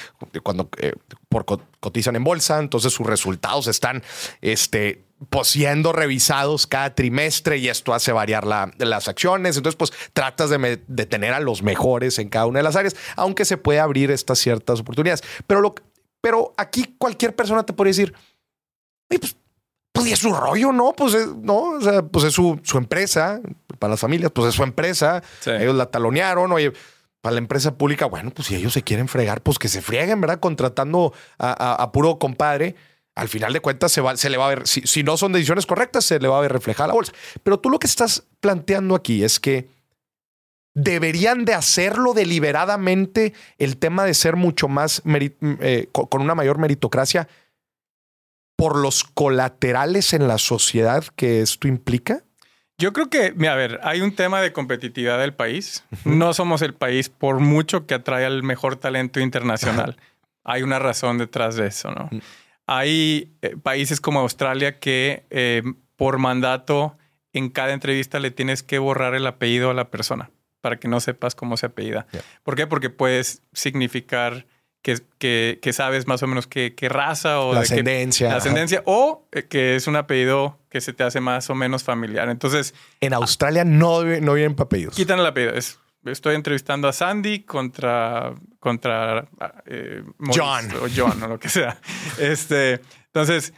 cuando 0.43 0.69
eh, 0.79 0.93
por 1.29 1.45
cotizan 1.81 2.17
en 2.17 2.25
bolsa, 2.25 2.59
entonces 2.59 2.93
sus 2.93 3.07
resultados 3.07 3.67
están 3.67 4.03
este, 4.41 5.03
pues, 5.31 5.49
siendo 5.49 5.93
revisados 5.93 6.67
cada 6.67 6.95
trimestre 6.95 7.59
y 7.59 7.69
esto 7.69 7.95
hace 7.95 8.13
variar 8.13 8.47
las 8.47 9.09
acciones. 9.09 9.57
Entonces, 9.57 9.77
pues 9.77 9.93
tratas 10.13 10.51
de, 10.51 10.77
tener 11.07 11.33
a 11.33 11.41
los 11.41 11.63
mejores 11.63 12.19
en 12.19 12.29
cada 12.29 12.47
una 12.47 12.61
de 12.61 12.65
las 12.65 12.77
áreas, 12.77 12.97
aunque 13.17 13.45
se 13.45 13.57
puede 13.57 13.81
abrir 13.81 14.11
estas 14.11 14.39
ciertas 14.39 14.81
oportunidades. 14.81 15.23
Pero, 15.47 15.61
lo, 15.61 15.75
pero 16.21 16.55
aquí 16.57 16.95
cualquier 16.99 17.35
persona 17.35 17.65
te 17.65 17.73
puede 17.73 17.91
decir, 17.91 18.15
pues 19.09 19.37
pues 20.02 20.12
es 20.12 20.19
su 20.19 20.33
rollo, 20.33 20.73
¿no? 20.73 20.93
Pues 20.93 21.14
es, 21.14 21.28
no, 21.28 21.57
o 21.57 21.81
sea, 21.81 22.02
pues 22.02 22.25
es 22.25 22.35
su, 22.35 22.61
empresa, 22.75 23.40
para 23.78 23.93
las 23.93 24.00
familias, 24.00 24.31
pues 24.33 24.49
es 24.49 24.55
su 24.55 24.62
empresa. 24.62 25.23
Ellos 25.47 25.75
la 25.75 25.87
talonearon, 25.87 26.50
oye, 26.52 26.73
para 27.21 27.35
la 27.35 27.38
empresa 27.38 27.76
pública, 27.76 28.07
bueno, 28.07 28.31
pues 28.31 28.49
si 28.49 28.55
ellos 28.55 28.73
se 28.73 28.83
quieren 28.83 29.09
fregar, 29.09 29.43
pues 29.43 29.59
que 29.59 29.69
se 29.69 29.83
frieguen, 29.83 30.21
¿verdad? 30.21 30.40
Contratando 30.40 31.12
a, 31.38 31.90
puro 31.93 32.19
compadre. 32.19 32.76
Al 33.14 33.28
final 33.28 33.52
de 33.52 33.61
cuentas 33.61 33.90
se, 33.90 34.00
va, 34.00 34.17
se 34.17 34.31
le 34.31 34.37
va 34.37 34.47
a 34.47 34.49
ver, 34.50 34.69
si, 34.69 34.83
si, 34.83 35.02
no 35.02 35.17
son 35.17 35.33
decisiones 35.33 35.67
correctas, 35.67 36.05
se 36.05 36.21
le 36.21 36.28
va 36.28 36.38
a 36.38 36.40
ver 36.40 36.52
reflejada 36.52 36.88
la 36.88 36.95
bolsa. 36.95 37.12
Pero 37.43 37.59
tú 37.59 37.69
lo 37.69 37.81
que 37.81 37.88
estás 37.88 38.25
planteando 38.40 38.95
aquí 38.95 39.25
es 39.25 39.40
que 39.40 39.69
deberían 40.75 41.45
de 41.45 41.55
hacerlo 41.55 42.14
deliberadamente 42.14 43.35
el 43.59 43.78
tema 43.78 44.05
de 44.05 44.14
ser 44.14 44.37
mucho 44.37 44.69
más, 44.69 45.02
eh, 45.05 45.88
con 45.90 46.23
una 46.23 46.37
mayor 46.37 46.59
meritocracia 46.59 47.26
por 48.59 48.77
los 48.77 49.05
colaterales 49.05 50.12
en 50.12 50.27
la 50.27 50.37
sociedad 50.37 51.05
que 51.15 51.43
esto 51.43 51.69
implica? 51.69 52.25
Yo 52.77 52.93
creo 52.93 53.09
que, 53.09 53.33
mira, 53.37 53.53
a 53.53 53.57
ver, 53.57 53.79
hay 53.85 54.00
un 54.00 54.17
tema 54.17 54.41
de 54.41 54.53
competitividad 54.53 55.21
del 55.21 55.33
país. 55.33 55.85
No 56.05 56.35
somos 56.35 56.61
el 56.62 56.75
país 56.75 57.09
por 57.09 57.38
mucho 57.38 57.87
que 57.87 57.95
atrae 57.95 58.27
al 58.27 58.43
mejor 58.43 58.75
talento 58.75 59.21
internacional. 59.21 59.97
Hay 60.43 60.65
una 60.65 60.81
razón 60.81 61.19
detrás 61.19 61.55
de 61.55 61.69
eso, 61.69 61.93
¿no? 61.93 62.11
Hay 62.67 63.33
eh, 63.43 63.57
países 63.62 64.00
como 64.00 64.19
Australia 64.19 64.81
que 64.81 65.25
eh, 65.31 65.62
por 65.95 66.19
mandato 66.19 66.99
en 67.33 67.50
cada 67.50 67.73
entrevista 67.73 68.19
le 68.19 68.33
tienes 68.33 68.65
que 68.65 68.81
borrar 68.81 69.15
el 69.15 69.27
apellido 69.29 69.71
a 69.71 69.75
la 69.75 69.88
persona 69.88 70.31
para 70.61 70.81
que 70.81 70.88
no 70.88 70.99
sepas 70.99 71.37
cómo 71.37 71.57
se 71.57 71.67
apellida. 71.67 72.09
¿Por 72.43 72.57
qué? 72.57 72.67
Porque 72.67 72.91
puedes 72.91 73.43
significar 73.53 74.47
que, 74.83 75.59
que, 75.61 75.73
sabes 75.73 76.07
más 76.07 76.23
o 76.23 76.27
menos 76.27 76.47
qué, 76.47 76.75
raza 76.89 77.41
o 77.41 77.53
la 77.53 77.61
ascendencia. 77.61 78.31
la 78.31 78.37
ascendencia 78.37 78.83
o 78.87 79.27
eh, 79.33 79.45
que 79.45 79.77
es 79.77 79.87
un 79.87 79.97
apellido 79.97 80.59
que 80.71 80.81
se 80.81 80.93
te 80.93 81.05
hace 81.05 81.21
más 81.21 81.51
o 81.51 81.55
menos 81.55 81.85
familiar. 81.85 82.29
Entonces. 82.29 82.75
En 83.01 83.13
Australia 83.13 83.65
no, 83.65 84.03
no 84.03 84.35
vienen 84.35 84.57
apellidos. 84.59 84.95
Quitan 84.95 85.19
el 85.19 85.27
apellido. 85.27 85.55
estoy 86.07 86.35
entrevistando 86.35 86.89
a 86.89 86.93
Sandy 86.93 87.41
contra, 87.41 88.35
contra 88.61 89.29
eh, 89.67 90.03
John. 90.35 90.73
O 90.83 90.89
John 90.95 91.23
o 91.23 91.29
lo 91.29 91.39
que 91.39 91.49
sea. 91.49 91.79
Este, 92.19 92.81
entonces, 93.07 93.53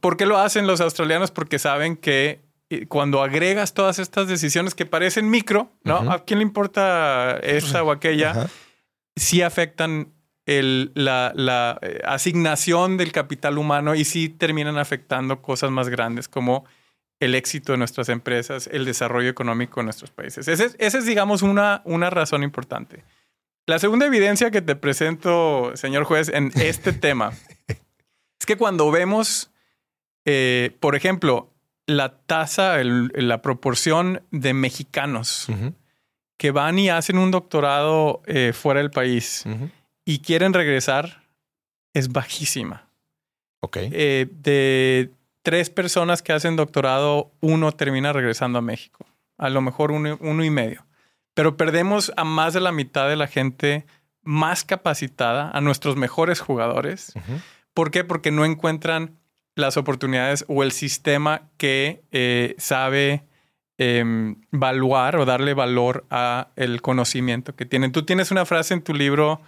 ¿por 0.00 0.16
qué 0.16 0.26
lo 0.26 0.38
hacen 0.38 0.66
los 0.66 0.80
australianos? 0.80 1.30
Porque 1.30 1.58
saben 1.58 1.96
que 1.96 2.40
eh, 2.70 2.86
cuando 2.86 3.22
agregas 3.22 3.74
todas 3.74 3.98
estas 3.98 4.28
decisiones 4.28 4.74
que 4.74 4.86
parecen 4.86 5.28
micro, 5.28 5.72
¿no? 5.84 6.10
¿A 6.10 6.24
quién 6.24 6.38
le 6.38 6.44
importa 6.44 7.36
esa 7.42 7.82
o 7.82 7.90
aquella? 7.90 8.48
Sí 9.16 9.42
afectan 9.42 10.12
la, 10.94 11.78
eh, 11.82 12.00
asignación 12.04 12.96
del 12.96 13.12
capital 13.12 13.58
humano 13.58 13.94
y 13.94 14.04
sí 14.04 14.28
terminan 14.28 14.78
afectando 14.78 15.40
cosas 15.42 15.70
más 15.70 15.88
grandes 15.88 16.28
como 16.28 16.64
el 17.20 17.34
éxito 17.34 17.72
de 17.72 17.78
nuestras 17.78 18.08
empresas, 18.08 18.68
el 18.72 18.84
desarrollo 18.84 19.28
económico 19.28 19.80
de 19.80 19.84
nuestros 19.84 20.10
países. 20.10 20.48
Esa 20.48 20.98
es, 20.98 21.04
digamos, 21.04 21.42
una, 21.42 21.82
una 21.84 22.10
razón 22.10 22.42
importante. 22.42 23.04
La 23.66 23.78
segunda 23.78 24.06
evidencia 24.06 24.50
que 24.50 24.62
te 24.62 24.74
presento, 24.74 25.72
señor 25.76 26.04
juez, 26.04 26.28
en 26.30 26.50
este 26.56 26.92
tema 27.06 27.32
es 27.68 28.46
que 28.46 28.56
cuando 28.56 28.90
vemos, 28.90 29.50
eh, 30.24 30.76
por 30.80 30.96
ejemplo, 30.96 31.50
la 31.86 32.18
tasa, 32.18 32.78
la 32.82 33.42
proporción 33.42 34.22
de 34.30 34.54
mexicanos 34.54 35.48
que 36.38 36.50
van 36.52 36.78
y 36.78 36.88
hacen 36.88 37.18
un 37.18 37.30
doctorado 37.30 38.22
eh, 38.26 38.52
fuera 38.54 38.80
del 38.80 38.90
país, 38.90 39.44
y 40.10 40.18
quieren 40.18 40.52
regresar 40.52 41.22
es 41.94 42.08
bajísima. 42.08 42.88
Ok. 43.60 43.76
Eh, 43.80 44.26
de 44.28 45.12
tres 45.42 45.70
personas 45.70 46.20
que 46.20 46.32
hacen 46.32 46.56
doctorado, 46.56 47.30
uno 47.38 47.70
termina 47.70 48.12
regresando 48.12 48.58
a 48.58 48.62
México. 48.62 49.06
A 49.38 49.50
lo 49.50 49.60
mejor 49.60 49.92
uno, 49.92 50.44
y 50.44 50.50
medio. 50.50 50.84
Pero 51.34 51.56
perdemos 51.56 52.12
a 52.16 52.24
más 52.24 52.54
de 52.54 52.60
la 52.60 52.72
mitad 52.72 53.08
de 53.08 53.14
la 53.14 53.28
gente 53.28 53.86
más 54.22 54.64
capacitada, 54.64 55.48
a 55.52 55.60
nuestros 55.60 55.94
mejores 55.94 56.40
jugadores. 56.40 57.12
¿Por 57.72 57.92
qué? 57.92 58.02
Porque 58.02 58.32
no 58.32 58.44
encuentran 58.44 59.16
las 59.54 59.76
oportunidades 59.76 60.44
o 60.48 60.64
el 60.64 60.72
sistema 60.72 61.42
que 61.56 62.02
eh, 62.10 62.56
sabe 62.58 63.22
eh, 63.82 64.34
valuar 64.50 65.16
o 65.16 65.24
darle 65.24 65.54
valor 65.54 66.04
a 66.10 66.48
el 66.54 66.82
conocimiento 66.82 67.56
que 67.56 67.64
tienen. 67.64 67.92
Tú 67.92 68.04
tienes 68.04 68.30
una 68.30 68.44
frase 68.44 68.74
en 68.74 68.82
tu 68.82 68.92
libro 68.92 69.40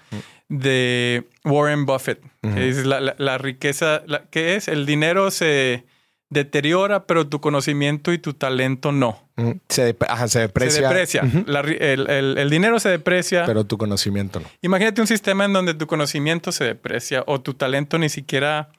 de 0.48 1.28
Warren 1.44 1.84
Buffett. 1.84 2.18
es 2.56 2.86
la, 2.86 3.36
riqueza, 3.36 4.02
¿qué 4.30 4.56
es? 4.56 4.68
El 4.68 4.86
dinero 4.86 5.30
se 5.30 5.84
deteriora, 6.30 7.04
pero 7.04 7.28
tu 7.28 7.42
conocimiento 7.42 8.10
y 8.10 8.18
tu 8.18 8.32
talento 8.32 8.90
no. 8.90 9.28
Se, 9.68 9.84
deprecia. 9.84 10.28
Se 10.28 10.40
deprecia. 10.40 11.20
el, 11.20 12.48
dinero 12.48 12.80
se 12.80 12.88
deprecia. 12.88 13.44
Pero 13.44 13.64
tu 13.64 13.76
conocimiento 13.76 14.40
no. 14.40 14.46
Imagínate 14.62 15.02
un 15.02 15.06
sistema 15.06 15.44
en 15.44 15.52
donde 15.52 15.74
tu 15.74 15.86
conocimiento 15.86 16.52
se 16.52 16.64
deprecia 16.64 17.22
o 17.26 17.42
tu 17.42 17.52
talento 17.52 17.98
ni 17.98 18.08
siquiera, 18.08 18.70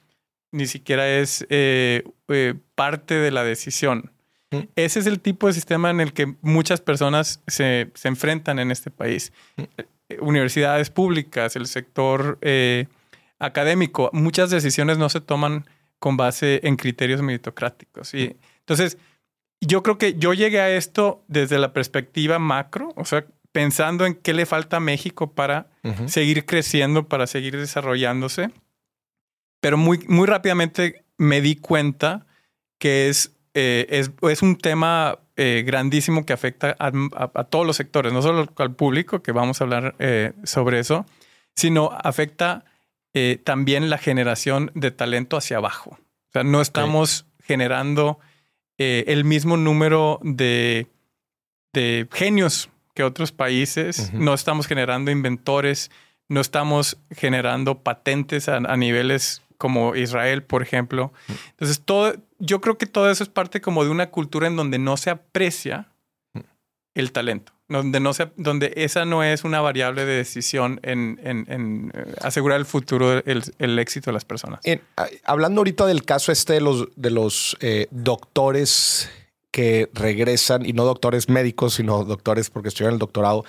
ni 0.50 0.66
siquiera 0.66 1.08
es 1.08 1.46
eh, 1.48 2.02
eh, 2.26 2.54
parte 2.74 3.14
de 3.14 3.30
la 3.30 3.44
decisión. 3.44 4.10
Ese 4.76 5.00
es 5.00 5.06
el 5.06 5.20
tipo 5.20 5.46
de 5.46 5.52
sistema 5.52 5.90
en 5.90 6.00
el 6.00 6.12
que 6.12 6.34
muchas 6.42 6.80
personas 6.80 7.42
se, 7.46 7.90
se 7.94 8.08
enfrentan 8.08 8.58
en 8.58 8.70
este 8.70 8.90
país 8.90 9.32
universidades 10.20 10.90
públicas, 10.90 11.56
el 11.56 11.66
sector 11.66 12.38
eh, 12.42 12.86
académico, 13.38 14.10
muchas 14.12 14.50
decisiones 14.50 14.98
no 14.98 15.08
se 15.08 15.20
toman 15.20 15.66
con 15.98 16.16
base 16.16 16.60
en 16.64 16.76
criterios 16.76 17.22
meritocráticos. 17.22 18.12
Y 18.14 18.36
entonces, 18.60 18.98
yo 19.60 19.82
creo 19.82 19.98
que 19.98 20.14
yo 20.14 20.34
llegué 20.34 20.60
a 20.60 20.70
esto 20.70 21.24
desde 21.28 21.58
la 21.58 21.72
perspectiva 21.72 22.38
macro, 22.38 22.92
o 22.96 23.04
sea, 23.04 23.24
pensando 23.52 24.04
en 24.04 24.14
qué 24.14 24.34
le 24.34 24.46
falta 24.46 24.78
a 24.78 24.80
México 24.80 25.32
para 25.32 25.68
seguir 26.06 26.44
creciendo, 26.44 27.08
para 27.08 27.26
seguir 27.26 27.56
desarrollándose. 27.56 28.50
Pero 29.60 29.78
muy, 29.78 30.04
muy 30.08 30.26
rápidamente 30.26 31.04
me 31.16 31.40
di 31.40 31.56
cuenta 31.56 32.26
que 32.78 33.08
es, 33.08 33.36
eh, 33.54 33.86
es, 33.88 34.10
es 34.22 34.42
un 34.42 34.56
tema 34.56 35.20
eh, 35.36 35.62
grandísimo 35.64 36.26
que 36.26 36.32
afecta 36.32 36.76
a, 36.78 37.44
todos 37.44 37.64
los 37.64 37.76
sectores, 37.76 38.12
no 38.12 38.20
solo 38.20 38.48
al 38.56 38.74
público, 38.74 39.22
que 39.22 39.30
vamos 39.30 39.60
a 39.60 39.64
hablar 39.64 39.94
eh, 40.00 40.32
sobre 40.42 40.80
eso, 40.80 41.06
sino 41.54 41.90
afecta 41.92 42.64
también 43.44 43.90
la 43.90 43.98
generación 43.98 44.72
de 44.74 44.90
talento 44.90 45.36
hacia 45.36 45.58
abajo. 45.58 45.90
O 45.90 46.32
sea, 46.32 46.42
no 46.42 46.60
estamos 46.60 47.26
generando 47.38 48.18
el 48.76 49.22
mismo 49.24 49.56
número 49.56 50.18
de, 50.24 50.88
de, 51.72 52.08
genios 52.10 52.70
que 52.92 53.04
otros 53.04 53.30
países, 53.30 54.12
no 54.14 54.34
estamos 54.34 54.66
generando 54.66 55.12
inventores, 55.12 55.92
no 56.28 56.40
estamos 56.40 56.98
generando 57.12 57.84
patentes 57.84 58.48
a, 58.48 58.56
a 58.56 58.76
niveles 58.76 59.44
como 59.58 59.94
Israel, 59.94 60.42
por 60.42 60.62
ejemplo. 60.62 61.12
Entonces, 61.50 61.80
todo, 61.84 62.14
yo 62.38 62.60
creo 62.60 62.78
que 62.78 62.86
todo 62.86 63.10
eso 63.10 63.22
es 63.22 63.28
parte 63.28 63.60
como 63.60 63.84
de 63.84 63.90
una 63.90 64.10
cultura 64.10 64.46
en 64.46 64.56
donde 64.56 64.78
no 64.78 64.96
se 64.96 65.10
aprecia 65.10 65.88
el 66.94 67.12
talento, 67.12 67.52
donde, 67.68 67.98
no 68.00 68.14
se, 68.14 68.30
donde 68.36 68.72
esa 68.76 69.04
no 69.04 69.24
es 69.24 69.44
una 69.44 69.60
variable 69.60 70.04
de 70.04 70.16
decisión 70.16 70.78
en, 70.82 71.20
en, 71.24 71.90
eh, 71.94 72.14
asegurar 72.22 72.58
el 72.58 72.66
futuro, 72.66 73.18
el, 73.24 73.42
el, 73.58 73.78
éxito 73.78 74.10
de 74.10 74.14
las 74.14 74.24
personas. 74.24 74.60
hablando 75.24 75.60
ahorita 75.60 75.86
del 75.86 76.04
caso 76.04 76.30
este 76.30 76.54
de 76.54 76.60
los, 76.60 76.88
de 76.94 77.10
los 77.10 77.56
eh, 77.60 77.88
doctores 77.90 79.10
que 79.50 79.88
regresan, 79.92 80.66
y 80.66 80.72
no 80.72 80.84
doctores 80.84 81.28
médicos, 81.28 81.74
sino 81.74 82.04
doctores 82.04 82.50
porque 82.50 82.68
estudian 82.68 82.94
el 82.94 82.98
doctorado, 82.98 83.44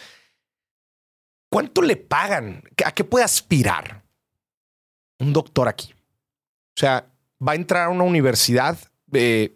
¿cuánto 1.49 1.81
le 1.81 1.97
pagan? 1.97 2.63
¿A 2.83 2.91
qué 2.93 3.03
puede 3.03 3.25
aspirar 3.25 4.03
un 5.19 5.33
doctor 5.33 5.67
aquí? 5.67 5.93
O 5.93 6.79
sea, 6.79 7.07
va 7.45 7.53
a 7.53 7.55
entrar 7.55 7.85
a 7.85 7.89
una 7.89 8.03
universidad 8.03 8.77
eh, 9.13 9.55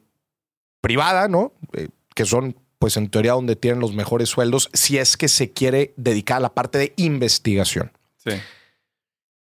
privada, 0.81 1.27
¿no? 1.27 1.53
Eh, 1.73 1.89
que 2.15 2.25
son, 2.25 2.55
pues 2.79 2.97
en 2.97 3.09
teoría, 3.09 3.33
donde 3.33 3.55
tienen 3.55 3.79
los 3.79 3.93
mejores 3.93 4.29
sueldos, 4.29 4.69
si 4.73 4.97
es 4.97 5.17
que 5.17 5.27
se 5.27 5.51
quiere 5.51 5.93
dedicar 5.97 6.37
a 6.37 6.41
la 6.41 6.53
parte 6.53 6.77
de 6.77 6.93
investigación. 6.97 7.91
Sí. 8.17 8.31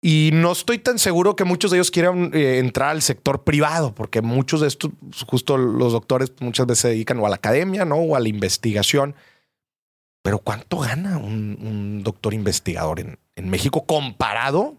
Y 0.06 0.32
no 0.34 0.52
estoy 0.52 0.80
tan 0.80 1.00
seguro 1.00 1.38
que 1.38 1.46
muchos 1.46 1.72
de 1.72 1.78
ellos 1.78 1.90
quieran 1.90 2.32
eh, 2.34 2.58
entrar 2.58 2.90
al 2.90 3.02
sector 3.02 3.46
privado, 3.46 3.96
porque 3.96 4.22
muchos 4.22 4.60
de 4.60 4.68
estos, 4.68 4.92
justo 5.26 5.58
los 5.58 5.94
doctores, 5.94 6.34
muchas 6.42 6.68
veces 6.68 6.82
se 6.82 6.88
dedican 6.90 7.20
o 7.20 7.26
a 7.26 7.30
la 7.30 7.36
academia, 7.36 7.86
¿no? 7.86 7.96
O 7.96 8.18
a 8.18 8.20
la 8.20 8.28
investigación. 8.28 9.16
Pero 10.22 10.40
¿cuánto 10.40 10.80
gana 10.80 11.18
un, 11.18 12.04
doctor 12.04 12.34
investigador 12.34 13.00
en, 13.00 13.18
en, 13.38 13.50
México 13.50 13.86
comparado 13.86 14.76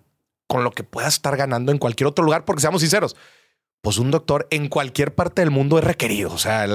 con 0.46 0.62
lo 0.62 0.72
que 0.72 0.84
pueda 0.84 1.08
estar 1.08 1.38
ganando 1.38 1.72
en 1.72 1.78
cualquier 1.78 2.06
otro 2.06 2.22
lugar? 2.22 2.44
Porque 2.44 2.60
seamos 2.60 2.82
sinceros, 2.82 3.16
pues 3.84 3.98
un 3.98 4.10
doctor 4.10 4.48
en 4.50 4.68
cualquier 4.68 5.14
parte 5.14 5.42
del 5.42 5.50
mundo 5.50 5.78
es 5.78 5.84
requerido. 5.84 6.32
O 6.32 6.38
sea, 6.38 6.66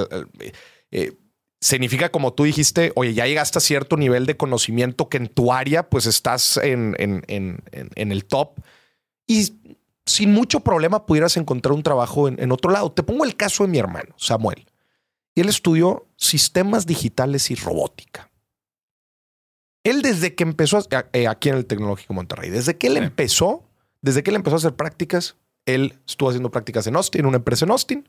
eh, 0.92 1.18
significa, 1.60 2.12
como 2.12 2.34
tú 2.34 2.44
dijiste, 2.44 2.92
oye, 2.94 3.14
ya 3.14 3.26
llegaste 3.26 3.58
a 3.58 3.60
cierto 3.60 3.96
nivel 3.96 4.26
de 4.26 4.36
conocimiento 4.36 5.08
que 5.08 5.16
en 5.16 5.26
tu 5.26 5.52
área, 5.52 5.90
pues 5.90 6.06
estás 6.06 6.56
en, 6.58 6.94
en, 6.96 8.12
el 8.12 8.24
top 8.26 8.60
y 9.26 9.52
sin 10.06 10.32
mucho 10.32 10.60
problema 10.60 11.04
pudieras 11.04 11.36
encontrar 11.36 11.72
un 11.72 11.82
trabajo 11.82 12.28
en, 12.28 12.52
otro 12.52 12.70
lado. 12.70 12.92
Te 12.92 13.02
pongo 13.02 13.24
el 13.24 13.36
caso 13.36 13.64
de 13.64 13.70
mi 13.70 13.78
hermano, 13.78 14.14
Samuel. 14.16 14.64
Y 15.34 15.40
él 15.40 15.48
estudió 15.48 16.06
sistemas 16.14 16.86
digitales 16.86 17.50
y 17.50 17.56
robótica. 17.56 18.30
Él 19.82 20.02
desde 20.02 20.36
que 20.36 20.44
empezó 20.44 20.78
eh, 21.12 21.26
aquí 21.26 21.48
en 21.48 21.56
el 21.56 21.66
Tecnológico 21.66 22.14
Monterrey, 22.14 22.50
desde 22.50 22.78
que 22.78 22.86
él 22.86 22.98
empezó, 22.98 23.64
desde 24.00 24.22
que 24.22 24.30
él 24.30 24.36
empezó 24.36 24.54
a 24.54 24.58
hacer 24.58 24.76
prácticas, 24.76 25.36
él 25.66 25.98
estuvo 26.06 26.30
haciendo 26.30 26.50
prácticas 26.50 26.86
en 26.86 26.96
Austin, 26.96 27.26
una 27.26 27.38
empresa 27.38 27.64
en 27.64 27.70
Austin 27.70 28.08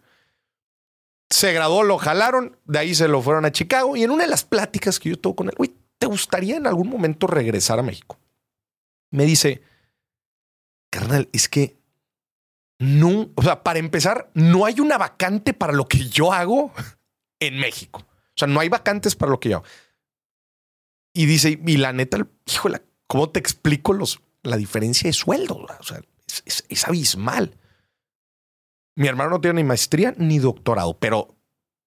se 1.31 1.53
graduó, 1.53 1.83
lo 1.83 1.97
jalaron, 1.97 2.57
de 2.65 2.79
ahí 2.79 2.93
se 2.93 3.07
lo 3.07 3.21
fueron 3.21 3.45
a 3.45 3.51
Chicago 3.51 3.95
y 3.95 4.03
en 4.03 4.11
una 4.11 4.25
de 4.25 4.29
las 4.29 4.43
pláticas 4.43 4.99
que 4.99 5.09
yo 5.09 5.19
tuve 5.19 5.35
con 5.35 5.47
él, 5.47 5.55
güey, 5.57 5.73
¿te 5.97 6.05
gustaría 6.05 6.57
en 6.57 6.67
algún 6.67 6.89
momento 6.89 7.25
regresar 7.25 7.79
a 7.79 7.83
México? 7.83 8.19
Me 9.11 9.23
dice, 9.23 9.61
carnal, 10.89 11.29
es 11.31 11.47
que 11.47 11.77
no, 12.79 13.31
o 13.35 13.43
sea, 13.43 13.63
para 13.63 13.79
empezar, 13.79 14.29
no 14.33 14.65
hay 14.65 14.79
una 14.79 14.97
vacante 14.97 15.53
para 15.53 15.73
lo 15.73 15.87
que 15.87 16.09
yo 16.09 16.33
hago 16.33 16.73
en 17.39 17.59
México. 17.59 18.05
O 18.09 18.35
sea, 18.35 18.47
no 18.47 18.59
hay 18.59 18.69
vacantes 18.69 19.15
para 19.15 19.31
lo 19.31 19.39
que 19.39 19.49
yo 19.49 19.57
hago. 19.57 19.65
Y 21.13 21.27
dice, 21.27 21.59
y 21.65 21.77
la 21.77 21.93
neta, 21.93 22.25
híjole, 22.45 22.81
¿cómo 23.07 23.29
te 23.29 23.39
explico 23.39 23.93
los, 23.93 24.21
la 24.43 24.57
diferencia 24.57 25.07
de 25.07 25.13
sueldo? 25.13 25.67
O 25.79 25.83
sea, 25.83 26.01
es 26.45 26.87
abismal. 26.87 27.57
Mi 28.95 29.07
hermano 29.07 29.31
no 29.31 29.41
tiene 29.41 29.61
ni 29.61 29.67
maestría 29.67 30.13
ni 30.17 30.39
doctorado, 30.39 30.97
pero, 30.99 31.35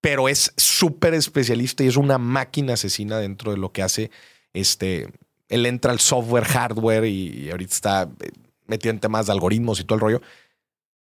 pero 0.00 0.28
es 0.28 0.52
súper 0.56 1.14
especialista 1.14 1.84
y 1.84 1.88
es 1.88 1.96
una 1.96 2.18
máquina 2.18 2.74
asesina 2.74 3.18
dentro 3.18 3.50
de 3.52 3.58
lo 3.58 3.72
que 3.72 3.82
hace. 3.82 4.10
Este, 4.52 5.08
él 5.48 5.66
entra 5.66 5.92
al 5.92 6.00
software, 6.00 6.44
hardware 6.44 7.04
y, 7.04 7.50
ahorita 7.50 7.72
está 7.72 8.02
eh, 8.20 8.30
metido 8.66 8.90
en 8.90 9.00
temas 9.00 9.26
de 9.26 9.32
algoritmos 9.32 9.80
y 9.80 9.84
todo 9.84 9.96
el 9.96 10.00
rollo. 10.00 10.22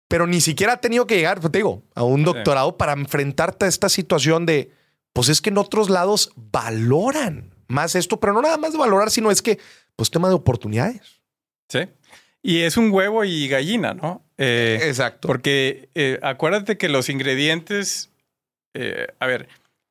Pero 0.07 0.25
ni 0.25 0.41
siquiera 0.41 0.73
ha 0.73 0.81
tenido 0.81 1.05
que 1.05 1.17
llegar, 1.17 1.39
pues, 1.39 1.51
te 1.51 1.59
digo, 1.59 1.83
a 1.93 2.03
un 2.03 2.23
doctorado 2.23 2.77
para 2.77 2.93
enfrentarte 2.93 3.65
a 3.65 3.67
esta 3.67 3.89
situación 3.89 4.45
de, 4.45 4.71
pues 5.13 5.29
es 5.29 5.41
que 5.41 5.49
en 5.49 5.59
otros 5.59 5.89
lados 5.89 6.31
valoran 6.35 7.53
más 7.67 7.93
esto, 7.93 8.19
pero 8.19 8.33
no 8.33 8.41
nada 8.41 8.57
más 8.57 8.71
de 8.71 8.79
valorar, 8.79 9.11
sino 9.11 9.29
es 9.29 9.43
que, 9.43 9.59
pues 9.95 10.09
tema 10.09 10.29
de 10.29 10.33
oportunidades. 10.33 11.21
Sí. 11.67 11.81
Y 12.41 12.61
es 12.61 12.77
un 12.77 12.91
huevo 12.91 13.23
y 13.25 13.47
gallina, 13.47 13.93
¿no? 13.93 14.23
Eh, 14.37 14.79
Exacto. 14.83 15.27
Porque 15.27 15.89
eh, 15.95 16.19
acuérdate 16.21 16.77
que 16.77 16.89
los 16.89 17.09
ingredientes. 17.09 18.11
Eh, 18.73 19.07
a 19.19 19.27
ver, 19.27 19.49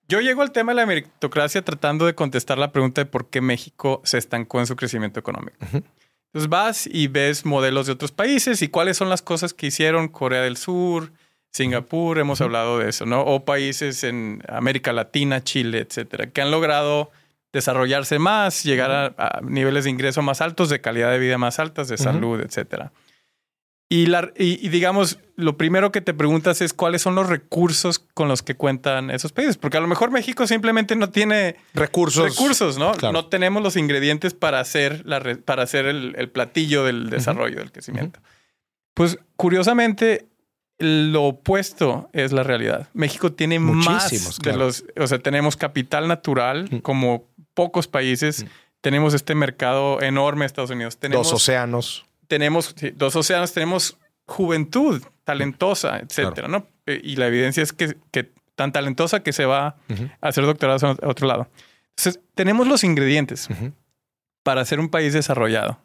yo 0.09 0.21
llego 0.21 0.43
al 0.43 0.53
tema 0.53 0.73
de 0.73 0.77
la 0.77 0.87
meritocracia 0.87 1.63
tratando 1.63 2.07
de 2.07 2.15
contestar 2.15 2.57
la 2.57 2.73
pregunta 2.73 3.03
de 3.03 3.07
por 3.07 3.29
qué 3.29 3.41
México 3.41 4.01
se 4.05 4.19
estancó 4.19 4.61
en 4.61 4.67
su 4.67 4.77
crecimiento 4.77 5.21
económico. 5.21 5.59
Entonces 5.61 6.49
vas 6.49 6.87
y 6.87 7.09
ves 7.09 7.45
modelos 7.45 7.87
de 7.87 7.93
otros 7.93 8.13
países 8.13 8.63
y 8.63 8.69
cuáles 8.69 8.97
son 8.97 9.09
las 9.09 9.23
cosas 9.23 9.53
que 9.53 9.67
hicieron 9.67 10.09
Corea 10.09 10.43
del 10.43 10.57
Sur, 10.57 11.13
Singapur, 11.51 12.19
hemos 12.19 12.41
hablado 12.41 12.79
de 12.79 12.91
eso, 12.91 13.07
¿no? 13.07 13.23
O 13.23 13.45
países 13.45 14.05
en 14.05 14.43
América 14.49 14.93
Latina, 14.93 15.43
Chile, 15.43 15.81
etcétera, 15.81 16.31
que 16.31 16.41
han 16.41 16.51
logrado 16.51 17.11
desarrollarse 17.53 18.19
más, 18.19 18.63
llegar 18.63 19.15
a, 19.19 19.41
niveles 19.43 19.85
de 19.85 19.91
ingreso 19.91 20.23
más 20.23 20.41
altos, 20.41 20.69
de 20.69 20.81
calidad 20.81 21.11
de 21.11 21.19
vida 21.19 21.39
más 21.39 21.59
altas, 21.59 21.89
de 21.89 21.97
salud, 21.97 22.41
etcétera. 22.41 22.93
Y, 23.91 24.05
la, 24.05 24.33
y, 24.37 24.69
digamos, 24.69 25.19
lo 25.35 25.57
primero 25.57 25.91
que 25.93 26.03
te 26.03 26.13
preguntas 26.13 26.61
es 26.61 26.75
cuáles 26.75 27.01
son 27.01 27.15
los 27.15 27.27
recursos 27.27 27.99
con 27.99 28.29
los 28.29 28.43
que 28.43 28.55
cuentan 28.55 29.11
esos 29.11 29.33
países, 29.33 29.57
porque 29.57 29.79
a 29.79 29.81
lo 29.81 29.87
mejor 29.87 30.11
México 30.11 30.47
simplemente 30.47 30.95
no 30.95 31.09
tiene 31.09 31.57
recursos, 31.73 32.37
recursos 32.37 32.77
¿no? 32.77 32.93
No 33.11 33.27
tenemos 33.27 33.63
los 33.63 33.77
ingredientes 33.77 34.35
para 34.35 34.61
hacer, 34.61 35.07
la, 35.07 35.23
para 35.43 35.63
hacer 35.63 35.87
el, 35.87 36.31
platillo 36.31 36.85
del 36.85 37.09
desarrollo, 37.09 37.61
del 37.61 37.73
crecimiento. 37.73 38.21
Pues 38.93 39.19
curiosamente, 39.37 40.27
lo 40.79 41.25
opuesto 41.25 42.11
es 42.13 42.33
la 42.33 42.43
realidad. 42.43 42.89
México 42.93 43.33
tiene 43.33 43.59
más 43.59 44.39
de 44.43 44.57
los, 44.57 44.85
o 45.01 45.07
sea, 45.07 45.19
tenemos 45.19 45.57
capital 45.57 46.09
natural 46.09 46.69
como 46.83 47.28
pocos 47.59 47.89
países. 47.89 48.47
Tenemos 48.81 49.15
este 49.15 49.35
mercado 49.35 50.01
enorme 50.01 50.47
Estados 50.47 50.71
Unidos. 50.71 50.97
Tenemos, 50.97 51.27
dos 51.27 51.43
océanos. 51.43 52.07
Tenemos 52.29 52.73
dos 52.95 53.17
océanos, 53.17 53.53
tenemos 53.53 53.99
juventud 54.27 55.03
talentosa, 55.25 55.99
etcétera, 55.99 56.47
¿no? 56.47 56.69
Eh, 56.87 57.01
y 57.03 57.17
la 57.17 57.27
evidencia 57.27 57.65
es 57.65 57.73
que, 57.73 57.97
que, 58.13 58.31
tan 58.55 58.71
talentosa 58.71 59.25
que 59.25 59.33
se 59.33 59.45
va 59.45 59.67
a 59.67 59.75
hacer 60.21 60.47
doctorados 60.47 60.85
a 60.85 61.09
otro 61.09 61.27
lado. 61.27 61.49
Entonces, 61.97 62.21
tenemos 62.37 62.69
los 62.69 62.85
ingredientes 62.85 63.49
para 64.45 64.65
ser 64.65 64.79
un 64.79 64.89
país 64.89 65.13
desarrollado. 65.13 65.81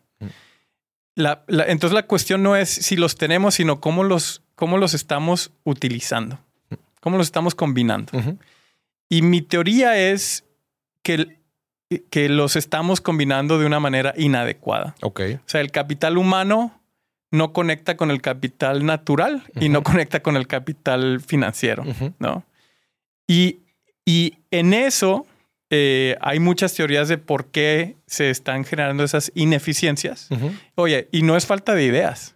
La, 1.15 1.43
entonces, 1.47 1.95
la 1.95 2.05
cuestión 2.05 2.43
no 2.43 2.55
es 2.55 2.69
si 2.69 2.97
los 2.97 3.15
tenemos, 3.15 3.55
sino 3.55 3.81
cómo 3.81 4.03
los, 4.03 4.43
cómo 4.53 4.77
los 4.77 4.93
estamos 4.93 5.51
utilizando, 5.63 6.39
cómo 6.99 7.17
los 7.17 7.25
estamos 7.25 7.55
combinando. 7.55 8.11
Y 9.09 9.23
mi 9.23 9.41
teoría 9.41 9.97
es 9.97 10.45
que 11.01 11.42
que 11.99 12.29
los 12.29 12.55
estamos 12.55 13.01
combinando 13.01 13.59
de 13.59 13.65
una 13.65 13.79
manera 13.79 14.13
inadecuada. 14.17 14.95
Ok. 15.01 15.21
O 15.35 15.49
sea, 15.49 15.61
el 15.61 15.71
capital 15.71 16.17
humano 16.17 16.79
no 17.31 17.53
conecta 17.53 17.97
con 17.97 18.11
el 18.11 18.21
capital 18.21 18.85
natural 18.85 19.43
y 19.59 19.69
no 19.69 19.81
conecta 19.83 20.21
con 20.21 20.37
el 20.37 20.47
capital 20.47 21.21
financiero, 21.21 21.83
¿no? 22.19 22.43
Y, 23.27 23.59
y, 24.05 24.35
en 24.51 24.73
eso 24.73 25.25
eh, 25.69 26.17
hay 26.21 26.39
muchas 26.39 26.75
teorías 26.75 27.07
de 27.07 27.17
por 27.17 27.47
qué 27.47 27.95
se 28.05 28.29
están 28.29 28.65
generando 28.65 29.03
esas 29.03 29.31
ineficiencias. 29.33 30.29
Oye, 30.75 31.07
y 31.11 31.23
no 31.23 31.35
es 31.35 31.45
falta 31.45 31.73
de 31.73 31.85
ideas 31.85 32.35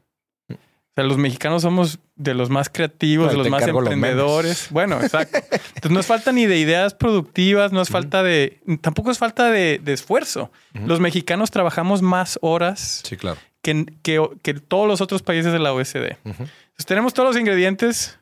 sea, 0.98 1.06
los 1.06 1.17
mexicanos 1.17 1.62
somos 1.62 2.00
de 2.17 2.34
los 2.34 2.49
más 2.49 2.69
creativos, 2.69 3.32
de 3.32 3.38
los 3.38 3.49
más 3.49 3.65
emprendedores. 3.67 4.67
bueno, 4.71 4.99
exacto. 5.01 5.38
Entonces 5.51 5.91
no 5.91 5.99
es 5.99 6.06
falta 6.06 6.32
ni 6.32 6.45
de 6.47 6.58
ideas 6.58 6.95
productivas, 6.95 7.71
no 7.71 7.82
es 7.82 7.89
falta 7.89 8.23
de, 8.23 8.60
tampoco 8.82 9.12
es 9.12 9.19
falta 9.19 9.49
de, 9.51 9.80
esfuerzo. 9.86 10.51
Los 10.73 10.99
mexicanos 10.99 11.51
trabajamos 11.51 12.01
más 12.01 12.38
horas 12.41 13.01
sí, 13.06 13.17
claro. 13.17 13.38
que, 13.62 13.86
que, 14.03 14.53
todos 14.56 14.88
los 14.88 15.01
otros 15.01 15.21
países 15.21 15.53
de 15.53 15.60
la 15.60 15.73
OSD. 15.73 16.17
Entonces 16.25 16.86
tenemos 16.86 17.13
todos 17.13 17.30
los 17.30 17.39
ingredientes. 17.39 18.19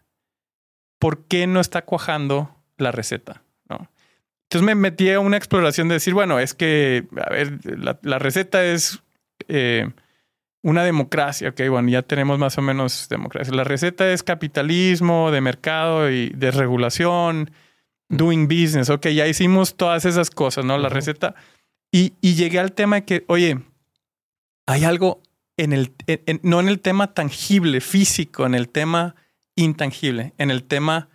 ¿Por 0.99 1.25
qué 1.25 1.47
no 1.47 1.59
está 1.59 1.83
cuajando 1.83 2.55
la 2.77 2.91
receta? 2.91 3.41
¿No? 3.69 3.89
Entonces 4.43 4.65
me 4.65 4.75
metí 4.75 5.09
a 5.11 5.19
una 5.19 5.37
exploración 5.37 5.87
de 5.87 5.95
decir, 5.95 6.13
bueno, 6.13 6.39
es 6.39 6.53
que, 6.53 7.05
a 7.25 7.29
ver, 7.29 7.59
la, 8.01 8.19
receta 8.19 8.63
es... 8.63 9.01
Eh, 9.47 9.89
una 10.65 10.83
democracia. 10.83 11.49
Ok, 11.49 11.61
bueno, 11.69 11.89
ya 11.89 12.01
tenemos 12.01 12.39
más 12.39 12.57
o 12.57 12.61
menos 12.63 13.07
democracia. 13.07 13.53
La 13.53 13.63
receta 13.63 14.11
es 14.11 14.23
capitalismo, 14.23 15.29
de 15.29 15.39
mercado 15.39 16.09
y 16.09 16.29
desregulación, 16.29 17.51
doing 18.09 18.47
business. 18.47 18.89
Ok, 18.89 19.09
ya 19.09 19.27
hicimos 19.27 19.75
todas 19.75 20.05
esas 20.05 20.31
cosas, 20.31 20.65
¿no? 20.65 20.79
La 20.79 20.89
receta. 20.89 21.35
Y, 21.91 22.13
llegué 22.19 22.59
al 22.59 22.71
tema 22.71 22.95
de 22.95 23.05
que, 23.05 23.25
oye, 23.27 23.59
hay 24.65 24.83
algo 24.85 25.21
en 25.55 25.71
el, 25.71 25.93
no 26.41 26.59
en 26.59 26.67
el 26.67 26.79
tema 26.79 27.13
tangible, 27.13 27.79
físico, 27.79 28.47
en 28.47 28.55
el 28.55 28.67
tema 28.67 29.15
intangible, 29.55 30.33
en 30.39 30.49
el 30.49 30.63
tema 30.63 31.09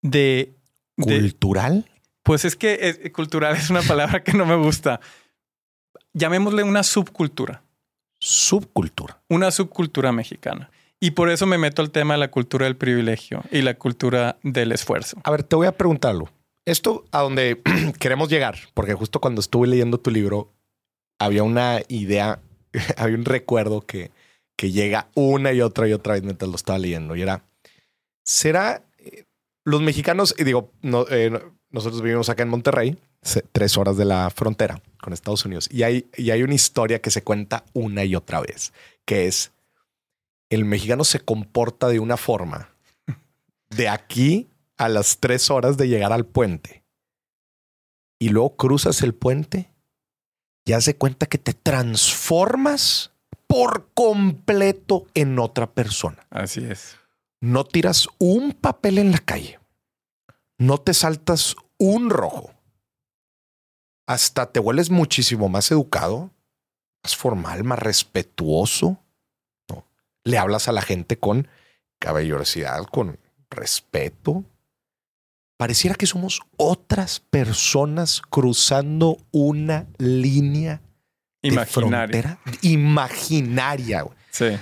de... 0.00 0.54
¿Cultural? 0.96 1.84
pues 2.22 2.46
es 2.46 2.56
que 2.56 3.12
cultural 3.14 3.54
es 3.56 3.68
una 3.68 3.82
palabra 3.82 4.24
que 4.24 4.32
no 4.32 4.46
me 4.46 4.56
gusta. 4.56 5.00
Llamémosle 6.14 6.62
una 6.62 6.82
subcultura 6.82 7.62
subcultura. 8.26 9.22
Una 9.28 9.52
subcultura 9.52 10.10
mexicana. 10.10 10.70
Y 10.98 11.12
por 11.12 11.30
eso 11.30 11.46
me 11.46 11.58
meto 11.58 11.80
al 11.80 11.92
tema 11.92 12.14
de 12.14 12.18
la 12.18 12.30
cultura 12.30 12.64
del 12.64 12.76
privilegio 12.76 13.44
y 13.52 13.62
la 13.62 13.74
cultura 13.74 14.38
del 14.42 14.72
esfuerzo. 14.72 15.18
A 15.22 15.30
ver, 15.30 15.44
te 15.44 15.54
voy 15.54 15.68
a 15.68 15.76
preguntarlo. 15.76 16.28
Esto 16.64 17.04
a 17.12 17.20
donde 17.20 17.62
queremos 18.00 18.28
llegar, 18.28 18.58
porque 18.74 18.94
justo 18.94 19.20
cuando 19.20 19.40
estuve 19.40 19.68
leyendo 19.68 19.98
tu 19.98 20.10
libro, 20.10 20.52
había 21.20 21.44
una 21.44 21.82
idea, 21.86 22.40
había 22.96 23.16
un 23.16 23.24
recuerdo 23.24 23.82
que, 23.82 24.10
que 24.56 24.72
llega 24.72 25.08
una 25.14 25.52
y 25.52 25.60
otra 25.60 25.86
y 25.86 25.92
otra 25.92 26.14
vez 26.14 26.24
mientras 26.24 26.48
lo 26.48 26.56
estaba 26.56 26.80
leyendo. 26.80 27.14
Y 27.14 27.22
era, 27.22 27.44
¿será 28.24 28.82
eh, 28.98 29.24
los 29.64 29.82
mexicanos, 29.82 30.34
y 30.36 30.42
digo, 30.42 30.72
eh, 31.10 31.30
nosotros 31.70 32.02
vivimos 32.02 32.28
acá 32.28 32.42
en 32.42 32.48
Monterrey, 32.48 32.98
tres 33.52 33.76
horas 33.76 33.96
de 33.96 34.04
la 34.04 34.30
frontera 34.30 34.80
con 35.06 35.12
Estados 35.12 35.44
Unidos, 35.44 35.68
y 35.70 35.84
hay, 35.84 36.10
y 36.16 36.32
hay 36.32 36.42
una 36.42 36.56
historia 36.56 37.00
que 37.00 37.12
se 37.12 37.22
cuenta 37.22 37.64
una 37.74 38.04
y 38.04 38.16
otra 38.16 38.40
vez, 38.40 38.72
que 39.04 39.28
es, 39.28 39.52
el 40.50 40.64
mexicano 40.64 41.04
se 41.04 41.20
comporta 41.20 41.86
de 41.86 42.00
una 42.00 42.16
forma 42.16 42.70
de 43.70 43.88
aquí 43.88 44.48
a 44.76 44.88
las 44.88 45.18
tres 45.18 45.48
horas 45.48 45.76
de 45.76 45.86
llegar 45.86 46.12
al 46.12 46.26
puente 46.26 46.82
y 48.18 48.30
luego 48.30 48.56
cruzas 48.56 49.00
el 49.02 49.14
puente 49.14 49.70
y 50.64 50.72
hace 50.72 50.96
cuenta 50.96 51.26
que 51.26 51.38
te 51.38 51.52
transformas 51.52 53.12
por 53.46 53.88
completo 53.94 55.06
en 55.14 55.38
otra 55.38 55.70
persona. 55.70 56.26
Así 56.30 56.64
es. 56.64 56.96
No 57.40 57.62
tiras 57.62 58.08
un 58.18 58.50
papel 58.50 58.98
en 58.98 59.12
la 59.12 59.18
calle. 59.18 59.60
No 60.58 60.78
te 60.78 60.94
saltas 60.94 61.54
un 61.78 62.10
rojo. 62.10 62.55
Hasta 64.06 64.52
te 64.52 64.60
vuelves 64.60 64.90
muchísimo 64.90 65.48
más 65.48 65.70
educado, 65.70 66.30
más 67.02 67.16
formal, 67.16 67.64
más 67.64 67.78
respetuoso. 67.78 68.98
Le 70.24 70.38
hablas 70.38 70.68
a 70.68 70.72
la 70.72 70.82
gente 70.82 71.18
con 71.18 71.48
caballerosidad, 71.98 72.84
con 72.84 73.18
respeto. 73.50 74.44
Pareciera 75.58 75.96
que 75.96 76.06
somos 76.06 76.40
otras 76.56 77.20
personas 77.20 78.20
cruzando 78.20 79.18
una 79.30 79.86
línea 79.98 80.82
imaginaria. 81.42 82.38
imaginaria. 82.62 84.04
Sí. 84.30 84.58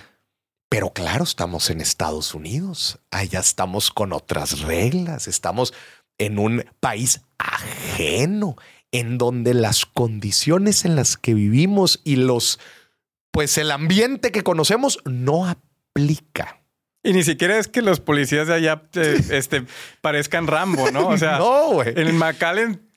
Pero 0.69 0.93
claro, 0.93 1.25
estamos 1.25 1.71
en 1.71 1.81
Estados 1.81 2.35
Unidos. 2.35 2.99
Allá 3.11 3.41
estamos 3.41 3.91
con 3.91 4.13
otras 4.13 4.61
reglas. 4.61 5.29
Estamos 5.29 5.73
en 6.19 6.39
un 6.39 6.65
país 6.81 7.23
ajeno, 7.39 8.57
en 8.95 9.19
donde 9.19 9.55
las 9.55 9.87
condiciones 9.87 10.85
en 10.85 10.95
las 10.95 11.17
que 11.17 11.35
vivimos 11.35 12.01
y 12.05 12.15
los, 12.15 12.61
pues 13.33 13.59
el 13.59 13.73
ambiente 13.73 14.31
que 14.31 14.45
conocemos 14.45 15.01
no 15.05 15.49
aplica. 15.49 16.61
Y 17.03 17.13
ni 17.13 17.25
siquiera 17.25 17.59
es 17.59 17.67
que 17.67 17.83
los 17.83 17.99
policías 17.99 18.47
de 18.47 18.55
allá 18.55 18.83
eh, 18.95 19.21
este, 19.31 19.65
parezcan 20.01 20.47
Rambo, 20.47 20.93
¿no? 20.93 21.09
O 21.09 21.19
sea, 21.19 21.39
no, 21.39 21.83
en 21.83 22.17
McAllen 22.17 22.89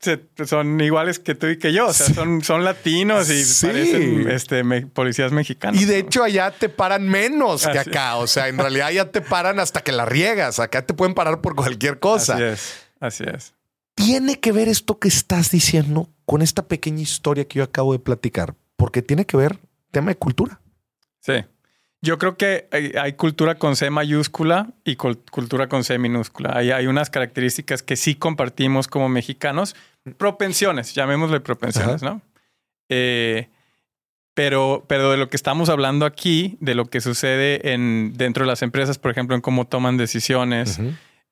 son 0.46 0.80
iguales 0.80 1.18
que 1.18 1.34
tú 1.34 1.48
y 1.48 1.58
que 1.58 1.74
yo. 1.74 1.88
O 1.88 1.94
sea, 1.94 2.14
son, 2.14 2.44
son 2.44 2.64
latinos 2.64 3.32
y 3.32 3.44
parecen 3.66 4.30
este, 4.30 4.64
policías 4.94 5.32
mexicanos. 5.32 5.82
Y 5.82 5.86
de 5.86 5.98
hecho, 5.98 6.24
allá 6.24 6.52
te 6.52 6.70
paran 6.70 7.10
menos 7.10 7.66
que 7.66 7.80
acá. 7.80 8.18
O 8.18 8.28
sea, 8.28 8.50
en 8.50 8.60
realidad 8.60 8.92
ya 8.92 9.10
te 9.10 9.22
paran 9.22 9.60
hasta 9.60 9.82
que 9.82 9.92
la 9.92 10.06
riegas. 10.06 10.60
Acá 10.60 10.86
te 10.86 10.94
pueden 10.94 11.16
parar 11.16 11.42
por 11.42 11.56
cualquier 11.56 11.98
cosa. 11.98 12.36
Así 12.36 12.44
es. 12.44 12.88
Así 13.00 13.24
es. 13.24 13.57
Tiene 13.98 14.40
que 14.40 14.52
ver 14.52 14.68
esto 14.68 15.00
que 15.00 15.08
estás 15.08 15.50
diciendo 15.50 16.08
con 16.24 16.44
esta 16.44 16.68
pequeña 16.68 17.02
historia 17.02 17.48
que 17.48 17.58
yo 17.58 17.64
acabo 17.64 17.94
de 17.94 18.00
platicar, 18.00 18.54
porque 18.76 19.02
tiene 19.02 19.26
que 19.26 19.36
ver 19.38 19.58
tema 19.90 20.12
de 20.12 20.18
cultura. 20.18 20.62
Sí. 21.20 21.44
Yo 22.04 22.20
creo 22.20 22.38
que 22.38 22.68
hay, 22.72 23.14
cultura 23.14 23.56
con 23.56 23.76
C 23.76 23.90
mayúscula 23.90 24.70
y 24.84 24.98
cultura 24.98 25.68
con 25.68 25.84
C 25.84 25.98
minúscula. 25.98 26.52
Hay, 26.56 26.70
hay, 26.70 26.86
unas 26.86 27.10
características 27.10 27.82
que 27.82 27.96
sí 27.96 28.14
compartimos 28.14 28.88
como 28.88 29.10
mexicanos. 29.10 29.76
Propensiones, 30.20 30.94
llamémosle 30.94 31.40
propensiones, 31.40 32.04
¿no? 32.04 32.22
Eh, 32.90 33.50
pero, 34.36 34.86
pero 34.88 35.10
de 35.10 35.18
lo 35.18 35.28
que 35.28 35.38
estamos 35.38 35.70
hablando 35.70 36.06
aquí, 36.06 36.56
de 36.62 36.76
lo 36.76 36.86
que 36.86 37.02
sucede 37.02 37.74
en, 37.74 38.14
dentro 38.16 38.44
de 38.44 38.48
las 38.48 38.62
empresas, 38.62 39.00
por 39.00 39.10
ejemplo, 39.10 39.36
en 39.36 39.42
cómo 39.42 39.66
toman 39.66 39.98
decisiones, 39.98 40.80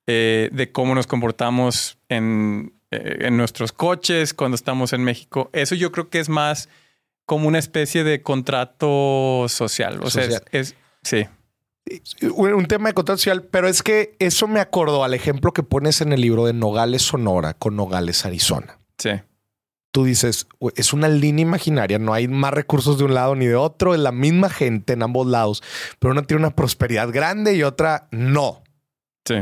eh, 0.06 0.50
de 0.52 0.72
cómo 0.72 0.94
nos 0.94 1.06
comportamos 1.06 1.98
en, 2.08 2.72
eh, 2.90 3.18
en 3.26 3.36
nuestros 3.36 3.72
coches 3.72 4.32
cuando 4.32 4.54
estamos 4.54 4.92
en 4.92 5.02
México, 5.02 5.50
eso 5.52 5.74
yo 5.74 5.90
creo 5.90 6.08
que 6.08 6.20
es 6.20 6.28
más 6.28 6.68
como 7.24 7.48
una 7.48 7.58
especie 7.58 8.04
de 8.04 8.22
contrato 8.22 9.46
social. 9.48 10.00
O 10.02 10.10
sea, 10.10 10.28
es, 10.52 10.76
sí. 11.02 11.26
Un 12.32 12.66
tema 12.66 12.88
de 12.88 12.94
contrato 12.94 13.18
social, 13.18 13.42
pero 13.42 13.68
es 13.68 13.82
que 13.82 14.16
eso 14.18 14.48
me 14.48 14.60
acordó 14.60 15.04
al 15.04 15.14
ejemplo 15.14 15.52
que 15.52 15.62
pones 15.62 16.00
en 16.00 16.12
el 16.12 16.20
libro 16.20 16.46
de 16.46 16.52
Nogales, 16.52 17.02
Sonora 17.02 17.54
con 17.54 17.76
Nogales, 17.76 18.24
Arizona. 18.24 18.78
Sí. 18.98 19.10
Tú 19.90 20.04
dices, 20.04 20.46
es 20.76 20.92
una 20.92 21.08
línea 21.08 21.42
imaginaria, 21.42 21.98
no 21.98 22.12
hay 22.12 22.28
más 22.28 22.52
recursos 22.52 22.98
de 22.98 23.04
un 23.04 23.14
lado 23.14 23.34
ni 23.34 23.46
de 23.46 23.56
otro, 23.56 23.94
es 23.94 24.00
la 24.00 24.12
misma 24.12 24.50
gente 24.50 24.92
en 24.92 25.02
ambos 25.02 25.26
lados, 25.26 25.62
pero 25.98 26.12
una 26.12 26.22
tiene 26.22 26.42
una 26.42 26.54
prosperidad 26.54 27.10
grande 27.10 27.54
y 27.54 27.62
otra 27.62 28.08
no. 28.10 28.62
Sí. 29.24 29.36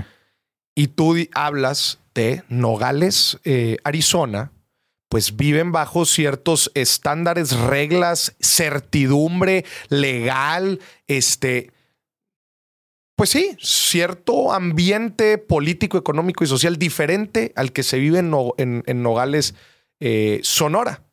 Y 0.74 0.88
tú 0.88 1.16
hablas 1.34 2.00
de 2.14 2.42
Nogales, 2.48 3.38
eh, 3.44 3.76
Arizona, 3.84 4.52
pues 5.08 5.36
viven 5.36 5.70
bajo 5.70 6.04
ciertos 6.06 6.72
estándares, 6.74 7.56
reglas, 7.56 8.34
certidumbre 8.40 9.64
legal, 9.88 10.80
este, 11.06 11.70
pues 13.16 13.30
sí, 13.30 13.56
cierto 13.60 14.52
ambiente 14.52 15.38
político, 15.38 15.98
económico 15.98 16.42
y 16.42 16.48
social 16.48 16.78
diferente 16.78 17.52
al 17.54 17.72
que 17.72 17.84
se 17.84 17.98
vive 17.98 18.18
en, 18.18 19.02
Nogales, 19.02 19.54
eh, 20.00 20.40
Sonora. 20.42 21.04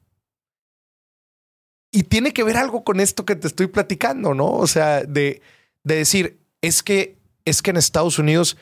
Y 1.92 2.04
tiene 2.04 2.34
que 2.34 2.44
ver 2.44 2.58
algo 2.58 2.84
con 2.84 3.00
esto 3.00 3.26
que 3.26 3.36
te 3.36 3.48
estoy 3.48 3.68
platicando, 3.68 4.34
¿no? 4.34 4.52
O 4.52 4.66
sea, 4.66 5.04
de, 5.04 5.42
de 5.84 5.96
decir, 5.96 6.40
es 6.62 6.82
que, 6.82 7.18
es 7.46 7.62
que 7.62 7.70
en 7.70 7.78
Estados 7.78 8.18
Unidos 8.18 8.58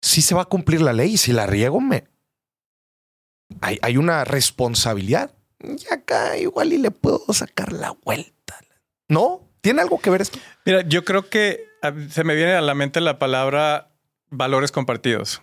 sí 0.00 0.22
se 0.22 0.34
va 0.34 0.42
a 0.42 0.46
cumplir 0.46 0.80
la 0.80 0.92
ley 0.92 1.14
y 1.14 1.16
si 1.16 1.32
la 1.32 1.46
riego 1.46 1.80
me, 1.80 2.04
hay, 3.60 3.96
una 3.96 4.24
responsabilidad. 4.24 5.32
Y 5.60 5.92
acá 5.92 6.36
igual 6.36 6.72
y 6.72 6.78
le 6.78 6.90
puedo 6.90 7.32
sacar 7.32 7.72
la 7.72 7.96
vuelta. 8.04 8.56
¿No? 9.08 9.42
¿Tiene 9.60 9.82
algo 9.82 9.98
que 9.98 10.10
ver 10.10 10.22
esto? 10.22 10.38
Mira, 10.64 10.82
yo 10.82 11.04
creo 11.04 11.28
que 11.28 11.66
se 12.10 12.24
me 12.24 12.34
viene 12.34 12.52
a 12.52 12.60
la 12.60 12.74
mente 12.74 13.00
la 13.00 13.18
palabra 13.18 13.88
valores 14.30 14.70
compartidos. 14.70 15.42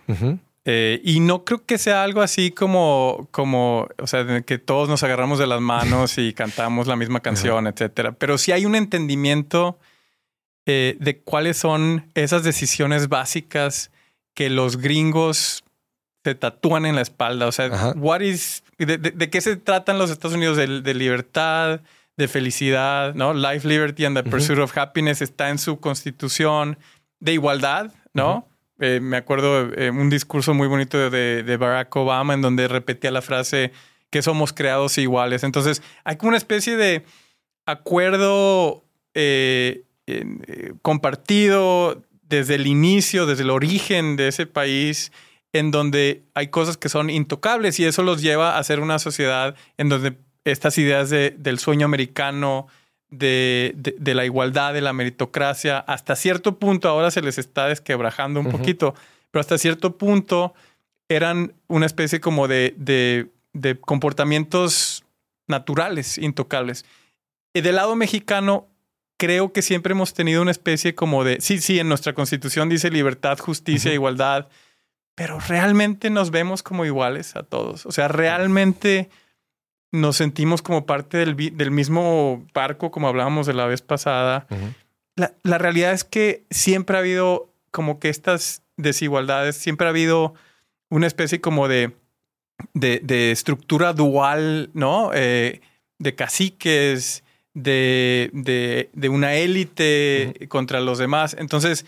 Eh, 0.64 1.00
y 1.04 1.20
no 1.20 1.44
creo 1.44 1.64
que 1.64 1.78
sea 1.78 2.02
algo 2.02 2.22
así 2.22 2.50
como, 2.50 3.28
como, 3.30 3.88
o 3.98 4.06
sea, 4.06 4.42
que 4.42 4.58
todos 4.58 4.88
nos 4.88 5.02
agarramos 5.02 5.38
de 5.38 5.46
las 5.46 5.60
manos 5.60 6.18
y 6.18 6.32
cantamos 6.32 6.86
la 6.86 6.96
misma 6.96 7.20
canción, 7.20 7.66
etcétera. 7.66 8.12
Pero 8.12 8.38
sí 8.38 8.52
hay 8.52 8.64
un 8.64 8.74
entendimiento 8.74 9.78
eh, 10.64 10.96
de 10.98 11.20
cuáles 11.20 11.56
son 11.56 12.10
esas 12.14 12.42
decisiones 12.42 13.08
básicas 13.08 13.90
que 14.36 14.50
los 14.50 14.76
gringos 14.76 15.64
se 16.22 16.34
tatúan 16.34 16.86
en 16.86 16.94
la 16.94 17.00
espalda. 17.00 17.46
O 17.46 17.52
sea, 17.52 17.94
what 17.96 18.20
is, 18.20 18.62
de, 18.78 19.30
qué 19.30 19.40
se 19.40 19.56
tratan 19.56 19.98
los 19.98 20.10
Estados 20.10 20.36
Unidos? 20.36 20.56
De, 20.56 20.94
libertad, 20.94 21.80
de 22.16 22.28
felicidad, 22.28 23.14
¿no? 23.14 23.32
Life, 23.32 23.66
liberty 23.66 24.04
and 24.04 24.16
the 24.16 24.22
pursuit 24.22 24.58
of 24.58 24.76
happiness 24.76 25.22
está 25.22 25.48
en 25.48 25.58
su 25.58 25.80
constitución. 25.80 26.78
De 27.18 27.32
igualdad, 27.32 27.92
¿no? 28.12 28.46
Eh, 28.78 29.00
me 29.00 29.16
acuerdo 29.16 29.72
eh, 29.72 29.90
un 29.90 30.10
discurso 30.10 30.52
muy 30.52 30.68
bonito 30.68 31.08
de, 31.08 31.56
Barack 31.58 31.96
Obama 31.96 32.34
en 32.34 32.42
donde 32.42 32.68
repetía 32.68 33.10
la 33.10 33.22
frase 33.22 33.72
que 34.10 34.20
somos 34.20 34.52
creados 34.52 34.98
iguales. 34.98 35.44
Entonces, 35.44 35.82
hay 36.04 36.16
como 36.16 36.28
una 36.28 36.36
especie 36.36 36.76
de 36.76 37.06
acuerdo 37.64 38.84
eh, 39.14 39.84
compartido 40.82 42.02
desde 42.28 42.56
el 42.56 42.66
inicio, 42.66 43.26
desde 43.26 43.42
el 43.42 43.50
origen 43.50 44.16
de 44.16 44.28
ese 44.28 44.46
país 44.46 45.12
en 45.52 45.70
donde 45.70 46.24
hay 46.34 46.48
cosas 46.48 46.76
que 46.76 46.88
son 46.88 47.10
intocables 47.10 47.78
y 47.80 47.84
eso 47.84 48.02
los 48.02 48.20
lleva 48.20 48.58
a 48.58 48.64
ser 48.64 48.80
una 48.80 48.98
sociedad 48.98 49.54
en 49.78 49.88
donde 49.88 50.18
estas 50.44 50.78
ideas 50.78 51.10
del 51.10 51.58
sueño 51.58 51.86
americano, 51.86 52.68
de, 53.10 53.74
la 54.04 54.24
igualdad, 54.24 54.74
de 54.74 54.80
la 54.80 54.92
meritocracia, 54.92 55.78
hasta 55.78 56.14
cierto 56.16 56.58
punto 56.58 56.88
ahora 56.88 57.10
se 57.10 57.22
les 57.22 57.38
está 57.38 57.66
desquebrajando 57.66 58.40
un 58.40 58.50
poquito, 58.50 58.94
pero 59.30 59.40
hasta 59.40 59.58
cierto 59.58 59.96
punto 59.96 60.54
eran 61.08 61.54
una 61.68 61.86
especie 61.86 62.20
como 62.20 62.48
de, 62.48 62.74
de 63.52 63.80
comportamientos 63.80 65.04
naturales, 65.48 66.18
intocables. 66.18 66.84
Y 67.54 67.62
del 67.62 67.76
lado 67.76 67.96
mexicano, 67.96 68.68
creo 69.16 69.52
que 69.52 69.62
siempre 69.62 69.92
hemos 69.92 70.14
tenido 70.14 70.42
una 70.42 70.50
especie 70.50 70.94
como 70.94 71.24
de, 71.24 71.40
sí, 71.40 71.58
sí, 71.60 71.78
en 71.78 71.88
nuestra 71.88 72.12
constitución 72.12 72.68
dice 72.68 72.90
libertad, 72.90 73.38
justicia, 73.38 73.92
igualdad, 73.92 74.48
pero 75.14 75.40
realmente 75.40 76.10
nos 76.10 76.30
vemos 76.30 76.62
como 76.62 76.84
iguales 76.84 77.36
a 77.36 77.42
todos. 77.42 77.86
O 77.86 77.92
sea, 77.92 78.08
realmente 78.08 79.08
nos 79.92 80.16
sentimos 80.16 80.62
como 80.62 80.84
parte 80.84 81.18
del, 81.18 81.70
mismo 81.70 82.44
barco, 82.52 82.90
como 82.90 83.08
hablábamos 83.08 83.46
de 83.46 83.54
la 83.54 83.66
vez 83.66 83.80
pasada. 83.82 84.46
la, 85.16 85.32
la 85.42 85.58
realidad 85.58 85.92
es 85.92 86.04
que 86.04 86.44
siempre 86.50 86.96
ha 86.96 87.00
habido 87.00 87.50
como 87.70 87.98
que 87.98 88.10
estas 88.10 88.62
desigualdades, 88.76 89.56
siempre 89.56 89.86
ha 89.86 89.90
habido 89.90 90.34
una 90.90 91.06
especie 91.06 91.40
como 91.40 91.68
de, 91.68 91.92
de, 92.74 93.00
de 93.02 93.32
estructura 93.32 93.92
dual, 93.92 94.70
¿no? 94.74 95.10
Eh, 95.14 95.60
de 95.98 96.14
caciques, 96.14 97.24
de, 97.56 98.28
de, 98.34 98.90
de 98.92 99.08
una 99.08 99.34
élite 99.34 100.46
contra 100.48 100.80
los 100.80 100.98
demás. 100.98 101.34
Entonces, 101.38 101.86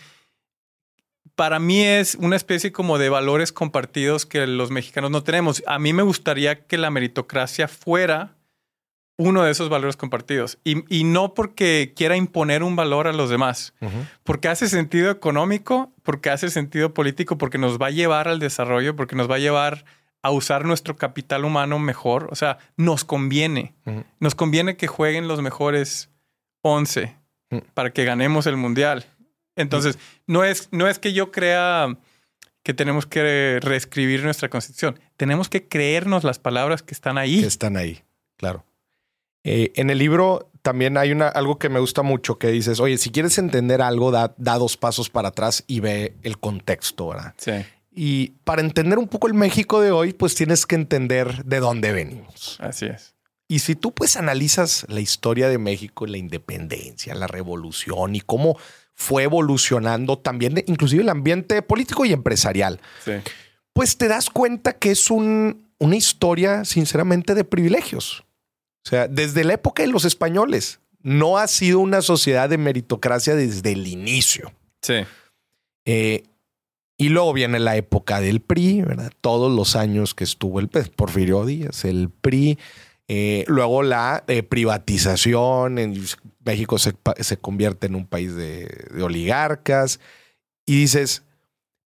para 1.35 1.59
mí 1.59 1.81
es 1.81 2.15
una 2.15 2.35
especie 2.35 2.71
como 2.71 2.97
de 2.97 3.09
valores 3.09 3.53
compartidos 3.53 4.25
que 4.25 4.47
los 4.47 4.71
mexicanos 4.71 5.11
no 5.11 5.23
tenemos. 5.23 5.63
A 5.67 5.77
mí 5.77 5.93
me 5.93 6.01
gustaría 6.01 6.65
que 6.65 6.79
la 6.79 6.89
meritocracia 6.89 7.67
fuera 7.67 8.35
uno 9.17 9.43
de 9.43 9.51
esos 9.51 9.69
valores 9.69 9.95
compartidos. 9.95 10.57
Y, 10.63 10.83
y 10.93 11.03
no 11.03 11.35
porque 11.35 11.93
quiera 11.95 12.15
imponer 12.15 12.63
un 12.63 12.75
valor 12.75 13.07
a 13.07 13.13
los 13.13 13.29
demás, 13.29 13.73
porque 14.23 14.47
hace 14.47 14.67
sentido 14.67 15.11
económico, 15.11 15.93
porque 16.01 16.31
hace 16.31 16.49
sentido 16.49 16.95
político, 16.95 17.37
porque 17.37 17.59
nos 17.59 17.77
va 17.77 17.87
a 17.87 17.91
llevar 17.91 18.27
al 18.27 18.39
desarrollo, 18.39 18.95
porque 18.95 19.15
nos 19.15 19.29
va 19.29 19.35
a 19.35 19.39
llevar 19.39 19.85
a 20.21 20.31
usar 20.31 20.65
nuestro 20.65 20.95
capital 20.95 21.45
humano 21.45 21.79
mejor. 21.79 22.27
O 22.31 22.35
sea, 22.35 22.57
nos 22.77 23.03
conviene. 23.05 23.75
Nos 24.19 24.35
conviene 24.35 24.77
que 24.77 24.87
jueguen 24.87 25.27
los 25.27 25.41
mejores 25.41 26.09
11 26.61 27.15
para 27.73 27.91
que 27.91 28.05
ganemos 28.05 28.45
el 28.45 28.57
mundial. 28.57 29.05
Entonces, 29.55 29.97
no, 30.27 30.43
es, 30.43 30.69
no 30.71 30.87
es 30.87 30.99
que 30.99 31.13
yo 31.13 31.31
crea 31.31 31.97
que 32.63 32.73
tenemos 32.73 33.05
que 33.05 33.59
reescribir 33.61 34.23
nuestra 34.23 34.49
constitución. 34.49 34.99
Tenemos 35.17 35.49
que 35.49 35.67
creernos 35.67 36.23
las 36.23 36.39
palabras 36.39 36.83
que 36.83 36.93
están 36.93 37.17
ahí. 37.17 37.41
Que 37.41 37.47
están 37.47 37.77
ahí, 37.77 38.03
claro. 38.37 38.65
Eh, 39.43 39.71
en 39.75 39.89
el 39.89 39.97
libro 39.97 40.51
también 40.61 40.97
hay 40.97 41.11
una, 41.11 41.29
algo 41.29 41.57
que 41.57 41.69
me 41.69 41.79
gusta 41.79 42.03
mucho 42.03 42.37
que 42.37 42.49
dices, 42.49 42.79
oye, 42.79 42.97
si 42.97 43.09
quieres 43.09 43.37
entender 43.37 43.81
algo, 43.81 44.11
da, 44.11 44.33
da 44.37 44.57
dos 44.57 44.75
pasos 44.75 45.09
para 45.09 45.29
atrás 45.29 45.63
y 45.67 45.79
ve 45.79 46.15
el 46.23 46.37
contexto, 46.39 47.09
¿verdad? 47.09 47.33
Sí. 47.37 47.53
Y 48.01 48.29
para 48.45 48.61
entender 48.61 48.97
un 48.97 49.09
poco 49.09 49.27
el 49.27 49.33
México 49.33 49.81
de 49.81 49.91
hoy, 49.91 50.13
pues 50.13 50.33
tienes 50.33 50.65
que 50.65 50.75
entender 50.75 51.43
de 51.43 51.59
dónde 51.59 51.91
venimos. 51.91 52.55
Así 52.61 52.85
es. 52.85 53.13
Y 53.49 53.59
si 53.59 53.75
tú 53.75 53.91
pues 53.93 54.15
analizas 54.15 54.85
la 54.87 55.01
historia 55.01 55.49
de 55.49 55.57
México, 55.57 56.07
la 56.07 56.17
independencia, 56.17 57.13
la 57.13 57.27
revolución 57.27 58.15
y 58.15 58.21
cómo 58.21 58.57
fue 58.95 59.23
evolucionando 59.23 60.17
también, 60.17 60.63
inclusive 60.67 61.03
el 61.03 61.09
ambiente 61.09 61.61
político 61.61 62.05
y 62.05 62.13
empresarial, 62.13 62.79
Sí. 63.03 63.15
pues 63.73 63.97
te 63.97 64.07
das 64.07 64.29
cuenta 64.29 64.71
que 64.77 64.91
es 64.91 65.11
un, 65.11 65.67
una 65.77 65.97
historia 65.97 66.63
sinceramente 66.63 67.35
de 67.35 67.43
privilegios. 67.43 68.23
O 68.85 68.89
sea, 68.89 69.09
desde 69.09 69.43
la 69.43 69.55
época 69.55 69.83
de 69.83 69.89
los 69.89 70.05
españoles, 70.05 70.79
no 71.01 71.37
ha 71.37 71.49
sido 71.49 71.79
una 71.79 72.01
sociedad 72.01 72.47
de 72.47 72.57
meritocracia 72.57 73.35
desde 73.35 73.73
el 73.73 73.87
inicio. 73.87 74.53
Sí. 74.81 75.03
Eh, 75.83 76.23
y 77.01 77.07
luego 77.07 77.31
viene 77.31 77.59
la 77.59 77.77
época 77.77 78.19
del 78.19 78.41
PRI, 78.41 78.81
¿verdad? 78.81 79.13
Todos 79.21 79.49
los 79.49 79.77
años 79.77 80.13
que 80.13 80.25
estuvo 80.25 80.59
el 80.59 80.67
Porfirio 80.67 81.45
Díaz, 81.45 81.85
el 81.85 82.09
PRI. 82.09 82.59
eh, 83.07 83.45
luego 83.47 83.83
la 83.83 84.25
eh, 84.27 84.43
privatización. 84.43 85.79
En 85.79 86.05
México 86.43 86.77
se, 86.77 86.93
se 87.21 87.37
convierte 87.37 87.87
en 87.87 87.95
un 87.95 88.05
país 88.05 88.35
de, 88.35 88.89
oligarcas. 89.01 90.01
Y 90.65 90.81
dices, 90.81 91.23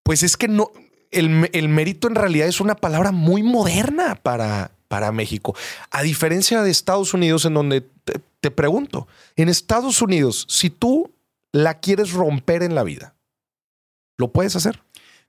pues 0.02 0.24
es 0.24 0.36
que 0.36 0.48
no. 0.48 0.72
El, 1.12 1.48
el 1.54 1.70
mérito 1.70 2.08
en 2.08 2.16
realidad 2.16 2.48
es 2.48 2.60
una 2.60 2.74
palabra 2.74 3.12
muy 3.12 3.44
moderna 3.44 4.16
para, 4.16 4.72
para 4.88 5.12
México. 5.12 5.56
A 5.92 6.02
diferencia 6.02 6.64
de 6.64 6.72
Estados 6.72 7.14
Unidos, 7.14 7.46
en 7.46 7.54
donde 7.54 7.86
te 8.42 8.50
pregunto, 8.50 9.08
en 9.36 9.48
Estados 9.48 10.02
Unidos, 10.02 10.48
si 10.50 10.72
tú 10.72 11.12
la 11.52 11.76
quieres 11.76 12.14
romper 12.14 12.64
en 12.64 12.74
la 12.74 12.82
vida, 12.82 13.14
¿lo 14.18 14.32
puedes 14.32 14.56
hacer? 14.56 14.82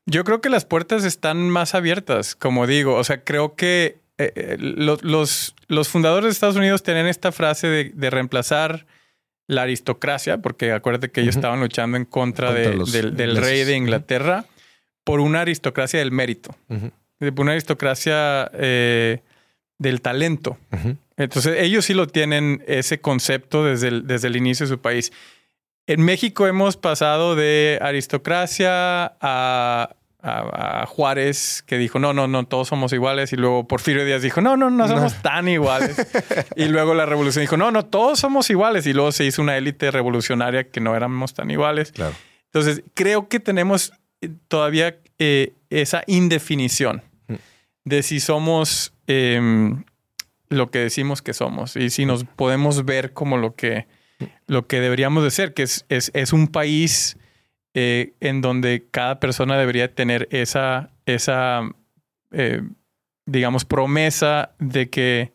Yo 0.07 0.25
creo 0.25 0.41
que 0.41 0.51
las 0.51 0.65
puertas 0.65 1.05
están 1.05 1.49
más 1.49 1.75
abiertas, 1.75 2.35
como 2.35 2.67
digo. 2.67 2.95
O 2.95 3.05
sea, 3.05 3.25
creo 3.25 3.55
que 3.57 3.99
eh, 4.19 4.33
eh, 4.37 4.57
lo- 4.59 4.99
los, 5.03 5.55
los 5.69 5.89
fundadores 5.89 6.25
de 6.27 6.31
Estados 6.33 6.57
Unidos 6.57 6.83
tenían 6.83 7.07
esta 7.07 7.33
frase 7.33 7.67
de, 7.69 7.85
de 7.95 8.11
reemplazar 8.11 8.87
la 9.47 9.63
aristocracia, 9.63 10.39
porque 10.39 10.73
acuérdate 10.73 11.11
que 11.11 11.21
ellos 11.21 11.37
estaban 11.37 11.61
luchando 11.61 11.97
en 11.97 12.05
contra, 12.05 12.49
Contra 12.49 12.71
de- 12.71 12.77
los 12.77 12.93
del, 12.93 13.17
del 13.17 13.37
rey 13.37 13.65
de. 13.65 13.77
Inglaterra 13.77 14.45
por 15.05 15.21
una 15.21 15.43
aristocracia 15.43 15.99
del 15.99 16.13
mérito, 16.13 16.55
de 17.21 17.33
una 17.37 17.53
aristocracia 17.53 18.51
eh, 18.55 19.21
del 19.79 20.01
talento. 20.01 20.57
Entonces, 21.17 21.57
ellos 21.61 21.85
sí 21.85 21.93
lo 21.95 22.07
tienen 22.07 22.63
ese 22.67 23.01
concepto 23.01 23.65
desde 23.65 23.89
el, 23.89 24.07
desde 24.07 24.29
el 24.29 24.37
inicio 24.37 24.65
de 24.67 24.71
su 24.71 24.81
país. 24.81 25.13
En 25.87 26.03
México 26.03 26.47
hemos 26.47 26.77
pasado 26.77 27.35
de 27.37 27.79
aristocracia 27.83 29.05
a, 29.21 29.91
a- 30.23 30.81
a 30.83 30.87
Juárez, 30.87 31.63
que 31.67 31.77
dijo, 31.77 31.99
no, 31.99 32.15
no, 32.15 32.27
no, 32.27 32.47
todos 32.47 32.69
somos 32.69 32.93
iguales. 32.95 33.33
Y 33.35 33.37
luego 33.37 33.69
Porfirio 33.69 34.05
Díaz 34.05 34.23
dijo, 34.23 34.41
no, 34.41 34.57
no, 34.57 34.71
no 34.71 34.89
somos 34.89 35.21
tan 35.21 35.47
iguales. 35.49 35.97
y 36.57 36.67
luego 36.67 36.95
la 36.95 37.05
revolución 37.05 37.43
dijo, 37.43 37.59
no, 37.59 37.71
no, 37.71 37.85
todos 37.85 38.19
somos 38.21 38.49
iguales. 38.49 38.87
Y 38.87 38.95
luego 38.95 39.13
se 39.13 39.25
hizo 39.27 39.43
una 39.43 39.57
élite 39.59 39.91
revolucionaria 39.91 40.65
que 40.71 40.81
no 40.81 40.97
éramos 40.97 41.35
tan 41.35 41.51
iguales. 41.51 41.93
Claro. 41.93 42.15
Entonces, 42.47 42.83
creo 42.95 43.29
que 43.29 43.39
tenemos 43.41 43.93
eh, 44.23 44.31
todavía 44.49 44.97
eh, 45.19 45.53
esa 45.71 46.03
indefinición 46.07 47.03
Mm. 47.27 47.35
de 47.85 48.03
si 48.03 48.21
somos 48.21 48.93
em, 49.07 49.85
lo 50.51 50.71
que 50.71 50.79
decimos 50.81 51.21
que 51.23 51.33
somos 51.35 51.75
y 51.77 51.89
si 51.91 52.05
nos 52.07 52.25
podemos 52.25 52.85
ver 52.85 53.13
como 53.15 53.39
lo 53.39 53.55
que, 53.55 53.87
lo 54.47 54.67
que 54.67 54.81
deberíamos 54.81 55.25
de 55.25 55.31
ser, 55.31 55.55
que 55.55 55.63
es, 55.63 55.85
es, 55.89 56.11
es 56.15 56.33
un 56.33 56.49
país 56.49 57.17
eh, 57.75 58.13
en 58.21 58.41
donde 58.41 58.87
cada 58.91 59.21
persona 59.21 59.59
debería 59.59 59.95
tener 59.95 60.29
esa, 60.31 60.91
esa 61.07 61.63
eh, 62.31 62.63
digamos, 63.27 63.65
promesa 63.65 64.55
de 64.59 64.91
que 64.91 65.33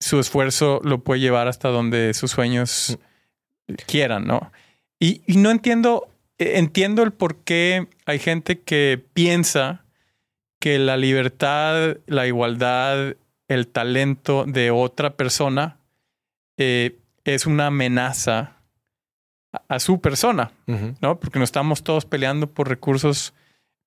su 0.00 0.20
esfuerzo 0.20 0.80
lo 0.84 1.02
puede 1.02 1.20
llevar 1.20 1.48
hasta 1.48 1.68
donde 1.68 2.14
sus 2.14 2.30
sueños 2.30 2.98
quieran, 3.86 4.26
¿no? 4.26 4.52
Y, 4.98 5.22
y 5.26 5.36
no 5.36 5.50
entiendo, 5.50 6.08
entiendo 6.38 7.02
el 7.02 7.12
por 7.12 7.42
qué 7.44 7.88
hay 8.06 8.18
gente 8.18 8.60
que 8.60 9.04
piensa 9.12 9.84
que 10.60 10.78
la 10.78 10.96
libertad, 10.96 11.98
la 12.06 12.26
igualdad, 12.26 13.16
el 13.48 13.66
talento 13.68 14.44
de 14.46 14.70
otra 14.70 15.16
persona 15.16 15.78
eh, 16.56 16.98
es 17.34 17.46
una 17.46 17.66
amenaza 17.66 18.56
a, 19.52 19.62
a 19.68 19.78
su 19.80 20.00
persona, 20.00 20.52
¿no? 21.00 21.18
Porque 21.20 21.38
no 21.38 21.44
estamos 21.44 21.82
todos 21.82 22.04
peleando 22.04 22.50
por 22.50 22.68
recursos 22.68 23.34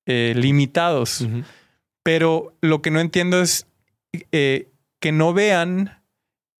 eh, 0.05 0.33
limitados. 0.35 1.25
Pero 2.03 2.53
lo 2.61 2.81
que 2.81 2.89
no 2.91 2.99
entiendo 2.99 3.41
es 3.41 3.67
eh, 4.31 4.67
que 4.99 5.11
no 5.11 5.33
vean 5.33 5.99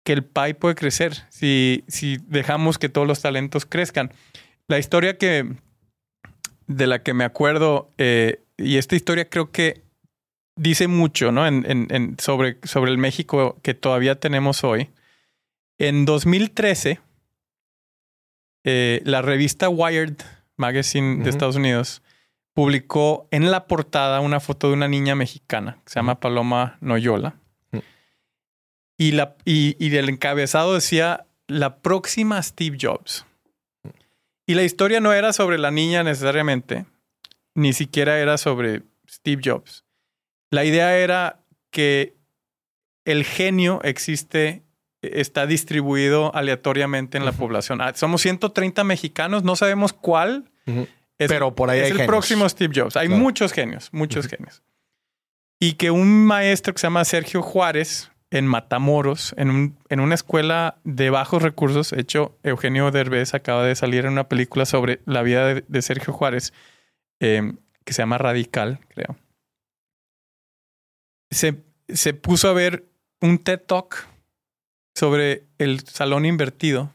que 0.06 0.14
el 0.14 0.24
pie 0.24 0.54
puede 0.56 0.76
crecer 0.76 1.14
si, 1.30 1.84
si 1.88 2.18
dejamos 2.28 2.78
que 2.78 2.90
todos 2.90 3.08
los 3.08 3.22
talentos 3.22 3.66
crezcan. 3.66 4.12
La 4.68 4.78
historia 4.80 5.18
que 5.18 5.54
de 6.68 6.88
la 6.88 7.04
que 7.04 7.14
me 7.14 7.24
acuerdo, 7.24 7.90
eh, 7.98 8.40
y 8.58 8.78
esta 8.78 8.96
historia 8.96 9.30
creo 9.30 9.52
que 9.52 9.82
dice 10.56 10.88
mucho 10.88 11.32
¿no? 11.32 11.46
en, 11.48 11.66
en- 11.70 11.88
en- 11.90 12.16
sobre, 12.20 12.58
sobre 12.64 12.92
el 12.92 12.98
México 12.98 13.58
que 13.64 13.74
todavía 13.74 14.20
tenemos 14.20 14.64
hoy. 14.64 14.90
En 15.84 16.06
2013, 16.06 17.00
eh, 18.66 19.02
la 19.04 19.24
revista 19.24 19.68
Wired 19.68 20.16
Magazine 20.56 21.24
de. 21.24 21.30
Estados 21.32 21.56
Unidos 21.56 22.04
publicó 22.54 23.28
en 23.32 23.50
la 23.50 23.66
portada 23.66 24.20
una 24.20 24.40
foto 24.40 24.68
de 24.68 24.74
una 24.74 24.88
niña 24.88 25.16
mexicana 25.16 25.80
que 25.84 25.90
se 25.90 25.96
llama 25.96 26.20
Paloma 26.20 26.78
Noyola. 26.82 27.34
Y, 28.96 29.14
la, 29.14 29.36
y, 29.44 29.76
y 29.84 29.90
del 29.90 30.10
encabezado 30.10 30.76
decía 30.76 31.26
la 31.48 31.78
próxima 31.78 32.40
Steve 32.44 32.78
Jobs. 32.80 33.26
Y 34.46 34.54
la 34.54 34.62
historia 34.62 35.00
no 35.00 35.14
era 35.14 35.34
sobre 35.34 35.58
la 35.58 35.72
niña 35.72 36.04
necesariamente, 36.04 36.86
ni 37.56 37.74
siquiera 37.74 38.20
era 38.20 38.38
sobre 38.38 38.84
Steve 39.10 39.42
Jobs. 39.44 39.84
La 40.52 40.64
idea 40.64 40.96
era 40.96 41.40
que 41.72 42.14
el 43.04 43.24
genio 43.24 43.82
existe, 43.82 44.62
está 45.02 45.46
distribuido 45.48 46.34
aleatoriamente 46.36 47.18
en 47.18 47.26
la 47.26 47.32
población. 47.32 47.82
Ah, 47.82 47.94
somos 47.96 48.22
130 48.22 48.84
mexicanos, 48.84 49.44
no 49.44 49.56
sabemos 49.56 49.94
cuál. 49.94 50.52
Es, 51.18 51.28
Pero 51.30 51.56
por 51.56 51.70
ahí 51.70 51.80
es 51.80 51.86
hay 51.86 51.92
el 51.92 51.98
genios. 51.98 52.08
próximo 52.08 52.48
Steve 52.50 52.74
Jobs. 52.76 52.96
Hay 52.98 53.08
Claro. 53.08 53.22
muchos 53.24 53.52
genios, 53.54 53.90
muchos 53.92 54.28
genios. 54.28 54.64
Y 55.60 55.74
que 55.74 55.92
un 55.92 56.26
maestro 56.26 56.74
que 56.74 56.80
se 56.80 56.88
llama 56.88 57.06
Sergio 57.06 57.42
Juárez 57.42 58.12
en 58.32 58.48
Matamoros, 58.48 59.34
en, 59.38 59.50
un- 59.50 59.78
en 59.90 60.00
una 60.00 60.16
escuela 60.16 60.78
de 60.84 61.10
bajos 61.10 61.42
recursos, 61.44 61.94
hecho, 61.94 62.38
Eugenio 62.44 62.90
Derbez 62.90 63.34
acaba 63.34 63.64
de 63.66 63.76
salir 63.76 64.06
en 64.06 64.14
una 64.14 64.28
película 64.30 64.66
sobre 64.66 65.02
la 65.06 65.22
vida 65.22 65.46
de, 65.54 65.66
de 65.68 65.82
Sergio 65.82 66.14
Juárez, 66.14 66.54
eh, 67.20 67.54
que 67.86 67.94
se 67.94 68.02
llama 68.02 68.18
Radical, 68.18 68.80
creo. 68.90 69.18
Se, 71.30 71.62
se 71.90 72.14
puso 72.14 72.50
a 72.50 72.54
ver 72.54 72.86
un 73.22 73.38
TED 73.40 73.60
Talk 73.60 74.08
sobre 75.02 75.46
el 75.58 75.80
salón 75.80 76.28
invertido 76.28 76.92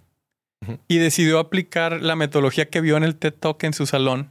y 0.86 0.98
decidió 0.98 1.40
aplicar 1.40 2.02
la 2.02 2.14
metodología 2.14 2.70
que 2.70 2.80
vio 2.80 2.96
en 2.96 3.02
el 3.02 3.16
TED 3.16 3.34
Talk 3.34 3.64
en 3.64 3.72
su 3.72 3.84
salón. 3.84 4.30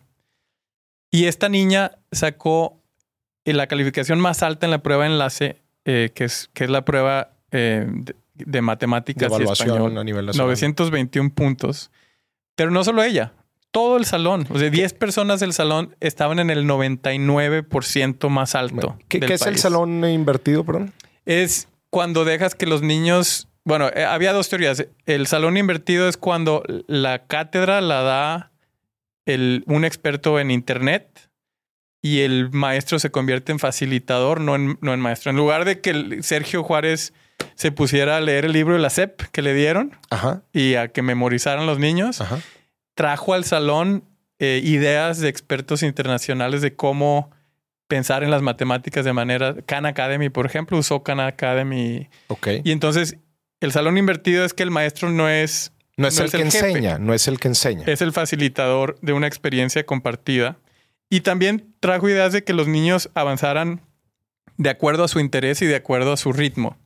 Y 1.12 1.26
esta 1.26 1.50
niña 1.50 1.92
sacó 2.10 2.80
eh, 3.44 3.52
la 3.52 3.68
calificación 3.68 4.22
más 4.22 4.44
alta 4.44 4.66
en 4.66 4.72
la 4.72 4.82
prueba 4.82 5.06
enlace, 5.06 5.58
eh, 5.84 6.12
que, 6.16 6.24
es, 6.24 6.50
que 6.54 6.64
es 6.64 6.70
la 6.70 6.86
prueba 6.86 7.34
eh, 7.52 7.86
de, 8.34 8.62
matemáticas 8.62 9.30
y 9.38 9.44
español. 9.44 9.98
a 9.98 10.04
nivel 10.06 10.28
921 10.28 11.34
puntos. 11.34 11.92
Pero 12.56 12.72
no 12.72 12.82
solo 12.86 13.04
ella, 13.04 13.34
todo 13.72 13.98
el 13.98 14.06
salón, 14.06 14.48
o 14.52 14.58
sea, 14.58 14.70
10 14.70 14.94
personas 14.94 15.42
del 15.42 15.52
salón 15.52 15.98
estaban 16.00 16.40
en 16.40 16.50
el 16.50 16.66
99% 16.66 18.30
más 18.30 18.56
alto. 18.56 18.98
¿Qué, 19.10 19.20
¿qué 19.20 19.34
es 19.34 19.46
el 19.46 19.58
salón 19.58 20.06
invertido, 20.06 20.64
perdón? 20.64 20.94
Es 21.26 21.68
cuando 21.90 22.24
dejas 22.24 22.56
que 22.56 22.68
los 22.68 22.82
niños 22.82 23.50
bueno, 23.66 23.90
eh, 23.90 24.06
había 24.06 24.32
dos 24.32 24.48
teorías. 24.48 24.86
El 25.06 25.28
salón 25.28 25.58
invertido 25.58 26.08
es 26.08 26.18
cuando 26.18 26.64
la 26.88 27.26
cátedra 27.26 27.82
la 27.82 28.02
da 28.02 28.52
el, 29.26 29.64
un 29.66 29.84
experto 29.84 30.40
en 30.40 30.52
Internet 30.52 31.30
y 32.02 32.22
el 32.22 32.52
maestro 32.52 33.00
se 33.00 33.10
convierte 33.10 33.52
en 33.52 33.58
facilitador, 33.58 34.40
no 34.40 34.56
en, 34.56 34.78
no 34.82 34.94
en 34.94 35.00
maestro. 35.00 35.32
En 35.32 35.38
lugar 35.38 35.66
de 35.66 35.82
que 35.82 36.20
Sergio 36.22 36.64
Juárez 36.64 37.14
se 37.56 37.72
pusiera 37.72 38.18
a 38.18 38.22
leer 38.22 38.46
el 38.46 38.52
libro 38.52 38.76
de 38.76 38.80
la 38.80 38.92
CEP 38.92 39.24
que 39.32 39.42
le 39.42 39.56
dieron 39.56 39.98
y 40.54 40.76
a 40.76 40.90
que 40.90 41.02
memorizaran 41.02 41.66
los 41.66 41.80
niños, 41.80 42.24
trajo 42.94 43.34
al 43.34 43.46
salón 43.46 44.04
eh, 44.38 44.62
ideas 44.64 45.20
de 45.20 45.30
expertos 45.30 45.82
internacionales 45.82 46.62
de 46.62 46.76
cómo 46.76 47.32
pensar 47.88 48.24
en 48.24 48.30
las 48.30 48.44
matemáticas 48.44 49.06
de 49.06 49.14
manera... 49.14 49.56
Khan 49.66 49.88
Academy, 49.88 50.30
por 50.30 50.46
ejemplo, 50.46 50.78
usó 50.78 51.02
Khan 51.02 51.20
Academy. 51.20 52.08
Ok. 52.28 52.48
Y 52.64 52.72
entonces 52.72 53.18
el 53.66 53.72
salón 53.72 53.98
invertido 53.98 54.46
es 54.46 54.54
que 54.54 54.64
el 54.64 54.72
maestro 54.72 55.10
no 55.10 55.30
es... 55.30 55.72
No 55.98 56.08
es 56.08 56.20
el 56.20 56.30
que 56.30 56.42
enseña, 56.42 56.98
no 57.00 57.14
es 57.14 57.28
el 57.28 57.40
que 57.40 57.48
enseña. 57.48 57.84
Es 57.86 58.02
el 58.02 58.12
facilitador 58.12 58.98
de 59.02 59.14
una 59.14 59.28
experiencia 59.28 59.86
compartida. 59.86 60.58
Y 61.10 61.22
también 61.22 61.74
trajo 61.80 62.10
ideas 62.10 62.34
de 62.34 62.44
que 62.44 62.54
los 62.54 62.68
niños 62.68 63.10
avanzaran 63.14 63.82
de 64.58 64.70
acuerdo 64.70 65.06
a 65.06 65.08
su 65.08 65.20
interés 65.20 65.62
y 65.62 65.66
de 65.66 65.76
acuerdo 65.76 66.12
a 66.12 66.18
su 66.18 66.34
ritmo. 66.34 66.78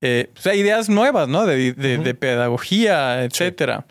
Eh, 0.00 0.30
o 0.36 0.40
sea, 0.40 0.54
ideas 0.54 0.88
nuevas, 0.88 1.28
¿no? 1.28 1.44
De, 1.44 2.14
pedagogía, 2.18 3.24
etcétera. 3.24 3.86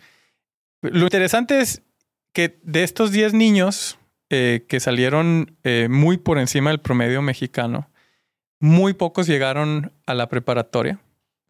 Lo 0.81 1.03
interesante 1.03 1.59
es 1.59 1.81
que 2.33 2.59
de 2.63 2.83
estos 2.83 3.11
10 3.11 3.33
niños 3.33 3.97
eh, 4.29 4.65
que 4.69 4.79
salieron 4.79 5.57
eh, 5.63 5.87
muy 5.89 6.17
por 6.17 6.39
encima 6.39 6.69
del 6.69 6.79
promedio 6.79 7.21
mexicano, 7.21 7.89
muy 8.59 8.93
pocos 8.93 9.27
llegaron 9.27 9.91
a 10.05 10.13
la 10.13 10.29
preparatoria. 10.29 10.99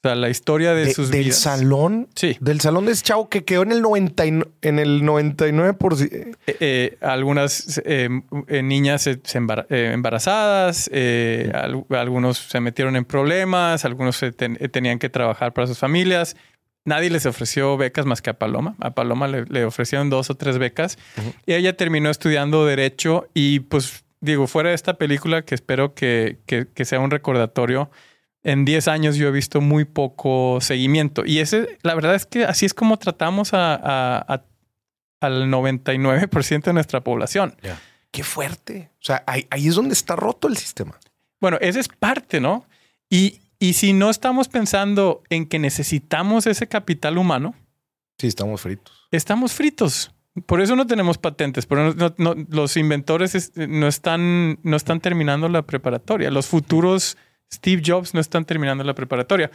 O 0.01 0.07
sea, 0.07 0.15
la 0.15 0.29
historia 0.29 0.73
de, 0.73 0.93
sus 0.93 1.11
del 1.11 1.33
salón. 1.33 2.07
Sí. 2.15 2.37
Del 2.39 2.61
salón 2.61 2.85
de 2.85 2.93
ese 2.93 3.03
chavo 3.03 3.27
que 3.27 3.43
quedó 3.43 3.63
en 3.63 3.73
el, 3.73 3.81
90 3.81 4.23
en 4.23 4.79
el 4.79 5.01
99%. 5.03 6.09
Eh, 6.09 6.31
eh, 6.61 6.97
algunas 7.01 7.81
eh, 7.83 8.07
niñas 8.63 9.01
se, 9.01 9.19
embarazadas, 9.69 10.89
algunos 11.89 12.37
se 12.37 12.61
metieron 12.61 12.95
en 12.95 13.03
problemas, 13.03 13.83
algunos 13.83 14.23
tenían 14.71 14.99
que 14.99 15.09
trabajar 15.09 15.51
para 15.51 15.67
sus 15.67 15.77
familias. 15.77 16.37
Nadie 16.85 17.09
les 17.09 17.25
ofreció 17.25 17.75
becas 17.75 18.05
más 18.05 18.21
que 18.21 18.29
a 18.29 18.39
Paloma. 18.39 18.75
A 18.79 18.91
Paloma 18.91 19.27
le, 19.27 19.65
ofrecieron 19.65 20.09
dos 20.09 20.29
o 20.29 20.35
tres 20.35 20.59
becas 20.59 20.97
y 21.45 21.55
ella 21.55 21.75
terminó 21.75 22.09
estudiando 22.09 22.65
Derecho 22.65 23.27
y 23.33 23.59
pues 23.59 24.05
digo, 24.21 24.47
fuera 24.47 24.69
de 24.69 24.75
esta 24.75 24.93
película 24.93 25.41
que 25.41 25.55
espero 25.55 25.93
que, 25.93 26.37
que 26.45 26.85
sea 26.85 27.01
un 27.01 27.11
recordatorio 27.11 27.91
en 28.43 28.65
10 28.65 28.87
años 28.87 29.15
yo 29.15 29.27
he 29.27 29.31
visto 29.31 29.61
muy 29.61 29.85
poco 29.85 30.59
seguimiento. 30.61 31.23
Y 31.25 31.39
ese, 31.39 31.77
la 31.81 31.95
verdad 31.95 32.15
es 32.15 32.25
que 32.25 32.45
así 32.45 32.65
es 32.65 32.73
como 32.73 32.97
tratamos 32.97 33.53
a, 33.53 34.43
al 35.19 35.51
99% 35.51 36.63
de 36.63 36.73
nuestra 36.73 37.01
población. 37.01 37.55
Qué 38.11 38.23
fuerte. 38.23 38.91
O 38.95 39.05
sea, 39.05 39.23
ahí, 39.27 39.47
es 39.51 39.75
donde 39.75 39.93
está 39.93 40.15
roto 40.15 40.47
el 40.47 40.57
sistema. 40.57 40.99
Bueno, 41.39 41.57
esa 41.61 41.79
es 41.79 41.87
parte, 41.87 42.39
¿no? 42.39 42.65
Y, 43.09 43.39
y 43.59 43.73
si 43.73 43.93
no 43.93 44.09
estamos 44.09 44.47
pensando 44.47 45.23
en 45.29 45.45
que 45.45 45.59
necesitamos 45.59 46.47
ese 46.47 46.67
capital 46.67 47.17
humano. 47.17 47.55
Sí, 48.17 48.27
estamos 48.27 48.61
fritos. 48.61 49.07
Estamos 49.11 49.53
fritos. 49.53 50.11
Por 50.45 50.61
eso 50.61 50.75
no 50.75 50.87
tenemos 50.87 51.17
patentes, 51.17 51.65
por 51.65 51.95
los 52.49 52.77
inventores 52.77 53.51
no 53.55 53.87
están, 53.87 54.59
no 54.63 54.77
están 54.77 55.01
terminando 55.01 55.49
la 55.49 55.63
preparatoria. 55.63 56.31
Los 56.31 56.47
futuros 56.47 57.17
Steve 57.53 57.81
Jobs 57.85 58.13
no 58.13 58.19
están 58.19 58.45
terminando 58.45 58.83
la 58.83 58.93
preparatoria. 58.93 59.51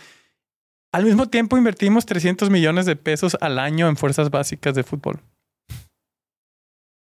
Al 0.92 1.04
mismo 1.04 1.28
tiempo 1.28 1.56
invertimos 1.56 2.06
300 2.06 2.50
millones 2.50 2.86
de 2.86 2.96
pesos 2.96 3.36
al 3.40 3.58
año 3.58 3.88
en 3.88 3.96
fuerzas 3.96 4.30
básicas 4.30 4.74
de 4.74 4.84
fútbol. 4.84 5.20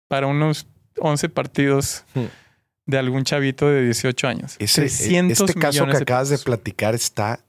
Para 0.08 0.28
unos 0.28 0.68
11 1.00 1.30
partidos 1.30 2.04
hmm. 2.14 2.26
de 2.86 2.98
algún 2.98 3.24
chavito 3.24 3.68
de 3.68 3.86
18 3.86 4.28
años. 4.28 4.56
Ese, 4.60 4.86
este 4.86 5.54
caso 5.56 5.86
que 5.88 5.98
acabas 5.98 6.30
de, 6.30 6.38
platicar 6.38 6.94
está 6.94 7.44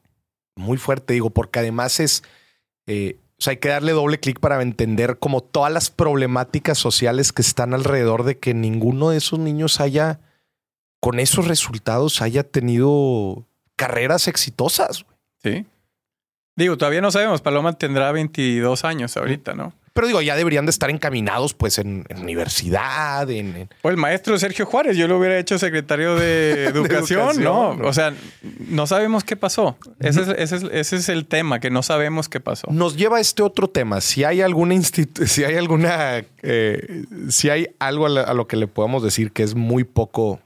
muy 0.57 0.79
fuerte, 0.79 1.14
digo, 1.14 1.31
porque 1.31 1.59
además 1.59 2.00
es... 2.00 2.22
Eh, 2.87 3.18
o 3.38 3.42
sea, 3.42 3.53
hay 3.53 3.57
que 3.57 3.68
darle 3.70 3.92
doble 3.92 4.20
clic 4.20 4.38
para 4.38 4.61
entender 4.61 5.18
como 5.18 5.42
todas 5.42 5.72
las 5.72 5.90
problemáticas 5.90 6.76
sociales 6.76 7.33
que 7.33 7.40
están 7.40 7.72
alrededor 7.72 8.24
de 8.24 8.38
que 8.38 8.53
ninguno 8.53 9.11
de 9.11 9.16
esos 9.16 9.38
niños 9.38 9.81
haya 9.81 10.20
con 11.00 11.18
esos 11.18 11.48
resultados 11.48 12.22
haya 12.22 12.42
tenido 12.42 13.46
carreras 13.76 14.28
exitosas. 14.28 15.04
Sí. 15.42 15.66
Digo, 16.56 16.76
todavía 16.76 17.00
no 17.00 17.10
sabemos. 17.10 17.40
Paloma 17.40 17.72
tendrá 17.72 18.12
22 18.12 18.84
años 18.84 19.16
ahorita, 19.16 19.54
¿no? 19.54 19.72
Pero 19.92 20.06
digo, 20.06 20.22
ya 20.22 20.36
deberían 20.36 20.66
de 20.66 20.70
estar 20.70 20.88
encaminados 20.88 21.52
pues 21.52 21.78
en, 21.78 22.04
universidad, 22.16 23.28
en, 23.28 23.68
O 23.82 23.90
el 23.90 23.96
maestro 23.96 24.38
Sergio 24.38 24.64
Juárez, 24.64 24.96
yo 24.96 25.08
lo 25.08 25.18
hubiera 25.18 25.36
hecho 25.36 25.58
secretario 25.58 26.14
de 26.14 26.64
educación, 26.66 27.42
¿no? 27.42 27.70
O 27.70 27.92
sea, 27.92 28.14
no 28.68 28.86
sabemos 28.86 29.24
qué 29.24 29.36
pasó. 29.36 29.76
Ese 29.98 30.96
es, 30.96 31.08
el 31.08 31.26
tema, 31.26 31.58
que 31.58 31.70
no 31.70 31.82
sabemos 31.82 32.28
qué 32.28 32.38
pasó. 32.38 32.68
Nos 32.70 32.96
lleva 32.96 33.16
a 33.16 33.20
este 33.20 33.42
otro 33.42 33.68
tema. 33.68 34.00
Si 34.00 34.22
hay 34.22 34.42
alguna 34.42 34.74
institución, 34.74 35.28
si 35.28 35.42
hay 35.42 35.56
alguna, 35.56 36.24
eh, 36.42 37.04
si 37.28 37.50
hay 37.50 37.74
algo 37.80 38.06
a, 38.06 38.32
lo 38.32 38.46
que 38.46 38.56
le 38.56 38.68
podamos 38.68 39.02
decir 39.02 39.32
que 39.32 39.42
es 39.42 39.56
muy 39.56 39.82
poco 39.82 40.40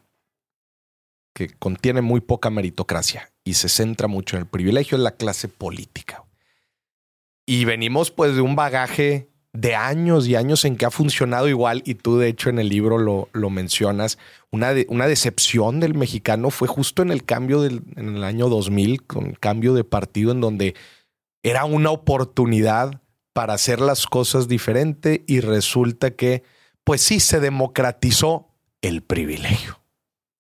que 1.35 1.49
contiene 1.49 2.01
muy 2.01 2.21
poca 2.21 2.49
meritocracia 2.49 3.31
y 3.45 3.55
se 3.55 3.69
centra 3.69 4.09
mucho 4.09 4.37
en 4.37 4.43
el 4.43 4.49
privilegio 4.49 4.97
de 4.97 5.05
la 5.05 5.17
clase 5.17 5.49
política. 5.49 6.25
Y 7.45 7.67
venimos 7.67 8.11
pues 8.11 8.35
de 8.37 8.41
un 8.41 8.57
bagaje 8.57 9.29
de 9.53 9.75
años 9.75 10.27
y 10.27 10.37
años 10.37 10.65
en 10.65 10.77
que 10.77 10.87
ha 10.87 10.91
funcionado 10.91 11.49
igual, 11.49 11.83
y 11.85 11.95
tú 11.95 12.19
de 12.19 12.29
hecho 12.29 12.51
en 12.51 12.59
el 12.59 12.69
libro 12.69 12.99
lo, 12.99 13.29
lo 13.33 13.51
mencionas, 13.51 14.19
una, 14.51 14.73
una 14.89 15.07
decepción 15.07 15.79
del 15.79 15.95
mexicano 15.95 16.51
fue 16.51 16.67
justo 16.67 17.03
en 17.03 17.11
el 17.11 17.25
cambio 17.25 17.61
del, 17.61 17.83
en 17.97 18.17
el 18.17 18.25
año 18.25 18.49
2000, 18.49 19.03
con 19.05 19.27
el 19.27 19.39
cambio 19.39 19.75
de 19.75 19.85
partido 19.85 20.33
en 20.33 20.41
donde 20.41 20.75
era 21.43 21.67
una 21.67 21.91
oportunidad 21.91 23.03
para 23.33 23.55
hacer 23.55 23.81
las 23.81 24.07
cosas 24.07 24.49
diferente 24.49 25.25
y 25.27 25.41
resulta 25.41 26.13
que 26.13 26.43
pues 26.85 27.03
sí 27.03 27.21
se 27.21 27.41
democratizó 27.41 28.49
el 28.81 29.03
privilegio 29.03 29.84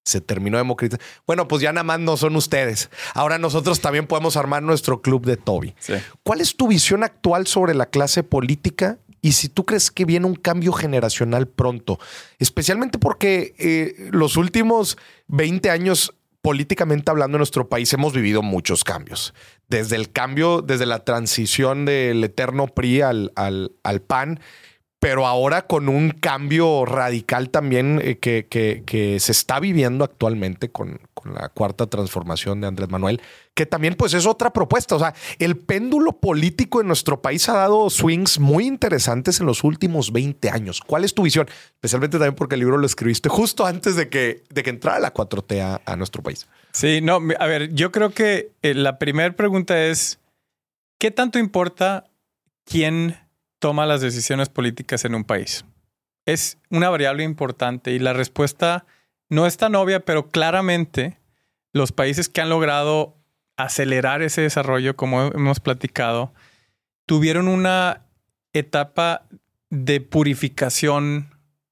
se 0.05 0.21
terminó 0.21 0.59
democratizando. 0.59 1.05
Bueno, 1.27 1.49
pues 1.49 1.62
ya 1.62 1.73
nada 1.73 1.85
más 1.85 2.01
no 2.01 2.17
son 2.17 2.37
ustedes. 2.37 2.90
Ahora 3.14 3.38
nosotros 3.38 3.81
también 3.81 4.07
podemos 4.07 4.37
armar 4.37 4.62
nuestro 4.62 5.01
club 5.01 5.25
de 5.25 5.37
Toby. 5.37 5.75
¿Cuál 6.23 6.40
es 6.40 6.57
tu 6.57 6.69
visión 6.69 7.03
actual 7.03 7.47
sobre 7.47 7.75
la 7.75 7.87
clase 7.87 8.23
política 8.23 8.99
y 9.23 9.33
si 9.33 9.49
tú 9.49 9.64
crees 9.64 9.90
que 9.90 10.05
viene 10.05 10.27
un 10.27 10.35
cambio 10.35 10.73
generacional 10.73 11.49
pronto? 11.49 11.99
Especialmente 12.38 12.99
porque 12.99 13.55
eh, 13.59 14.11
los 14.11 14.37
últimos 14.37 14.99
20 15.29 15.71
años, 15.71 16.14
políticamente 16.43 17.11
hablando, 17.11 17.37
en 17.37 17.40
nuestro 17.40 17.71
país 17.71 17.90
hemos 17.95 18.12
vivido 18.12 18.43
muchos 18.43 18.85
cambios. 18.85 19.33
Desde 19.69 19.97
el 19.97 20.12
cambio, 20.12 20.61
desde 20.61 20.85
la 20.85 21.05
transición 21.05 21.87
del 21.87 22.23
eterno 22.23 22.67
PRI 22.67 23.00
al, 23.00 23.33
al, 23.37 23.73
al 23.83 24.02
PAN 24.02 24.40
pero 25.05 25.27
ahora 25.27 25.67
con 25.67 25.90
un 25.90 26.13
cambio 26.13 26.87
radical 26.87 27.50
también 27.50 28.00
eh, 28.02 28.17
que, 28.17 28.46
que, 28.48 29.21
se 29.21 29.33
está 29.33 29.61
viviendo 29.61 30.02
actualmente 30.02 30.71
con, 30.71 30.98
con, 31.13 31.35
la 31.35 31.50
cuarta 31.50 31.87
transformación 31.88 32.63
de 32.63 32.69
Andrés 32.69 32.88
Manuel, 32.88 33.21
que 33.52 33.67
también 33.67 33.96
pues 33.96 34.15
es 34.15 34.25
otra 34.25 34.55
propuesta. 34.55 34.96
O 34.96 34.98
sea, 34.98 35.15
el 35.38 35.59
péndulo 35.59 36.13
político 36.13 36.81
en 36.81 36.87
nuestro 36.87 37.21
país 37.21 37.46
ha 37.50 37.52
dado 37.52 37.90
swings 37.90 38.38
muy 38.38 38.65
interesantes 38.67 39.40
en 39.40 39.46
los 39.46 39.63
últimos 39.63 40.11
20 40.11 40.48
años. 40.48 40.81
¿Cuál 40.81 41.05
es 41.05 41.13
tu 41.13 41.21
visión? 41.21 41.48
Especialmente 41.75 42.17
también 42.17 42.35
porque 42.35 42.55
el 42.55 42.61
libro 42.61 42.79
lo 42.79 42.87
escribiste 42.87 43.29
justo 43.29 43.67
antes 43.67 43.96
de 43.96 44.09
que, 44.09 44.42
de 44.48 44.63
que 44.63 44.71
entrara 44.71 45.00
la 45.00 45.13
4T 45.13 45.83
a, 45.85 45.96
nuestro 45.96 46.23
país. 46.23 46.48
Sí, 46.73 47.02
no, 47.02 47.21
a 47.38 47.46
ver, 47.46 47.75
yo 47.75 47.92
creo 47.92 48.09
que 48.09 48.52
eh, 48.63 48.73
la 48.73 48.98
primera 48.98 49.37
pregunta 49.37 49.85
es, 49.85 50.19
¿qué 50.98 51.11
tanto 51.11 51.38
importa 51.38 52.05
quién 52.65 53.19
toma 53.65 53.87
las 53.87 54.02
decisiones 54.02 54.50
políticas 54.50 55.06
en 55.06 55.15
un 55.15 55.25
país? 55.25 55.65
Es 56.27 56.58
una 56.69 56.90
variable 56.90 57.25
importante 57.25 57.92
y 57.92 57.98
la 57.98 58.12
respuesta 58.12 58.85
no 59.31 59.46
es 59.46 59.56
tan 59.56 59.75
obvia, 59.75 60.00
pero 60.00 60.29
claramente 60.29 61.17
los 61.73 61.90
países 61.90 62.29
que 62.29 62.42
han 62.42 62.50
logrado 62.50 63.17
acelerar 63.56 64.21
ese 64.21 64.42
desarrollo, 64.42 64.96
como 64.96 65.29
hemos 65.29 65.60
platicado, 65.60 66.35
tuvieron 67.06 67.48
una 67.48 68.02
etapa 68.52 69.23
de 69.71 70.02
purificación 70.02 71.31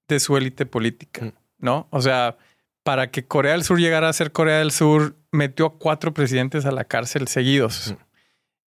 de 0.09 0.19
su 0.19 0.39
élite 0.39 0.65
política, 0.65 1.27
Mm. 1.27 1.33
¿no? 1.59 1.89
O 1.91 2.01
sea, 2.01 2.39
para 2.85 3.11
que 3.11 3.27
Corea 3.27 3.53
del 3.53 3.65
Sur 3.65 3.79
llegara 3.79 4.09
a 4.09 4.15
ser 4.15 4.33
Corea 4.33 4.61
del 4.61 4.71
Sur, 4.71 5.15
metió 5.31 5.67
a 5.67 5.79
cuatro 5.79 6.15
presidentes 6.15 6.65
a 6.65 6.73
la 6.73 6.85
cárcel 6.85 7.29
seguidos. 7.29 7.91
Mm. 7.91 8.12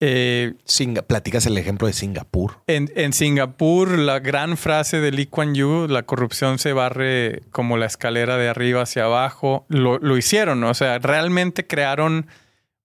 Eh, 0.06 0.56
Singa- 0.66 1.04
platicas 1.04 1.45
el 1.45 1.58
ejemplo 1.58 1.88
de 1.88 1.93
Singapur. 1.93 2.58
en, 2.68 2.91
en 2.97 3.14
Singapur, 3.14 3.97
la 3.97 4.20
gran 4.20 4.58
frase 4.58 4.99
de 4.99 5.12
Lee 5.12 5.28
Kuan 5.28 5.56
Yew, 5.56 5.88
la 5.88 6.04
corrupción 6.04 6.60
se 6.60 6.74
barre 6.74 7.41
como 7.51 7.78
la 7.78 7.86
escalera 7.86 8.36
de 8.36 8.49
arriba 8.49 8.82
hacia 8.82 9.06
abajo, 9.06 9.66
lo, 9.70 9.99
lo 9.99 10.18
hicieron, 10.18 10.60
¿no? 10.60 10.70
o 10.70 10.74
sea, 10.74 10.99
realmente 10.99 11.66
crearon 11.68 12.28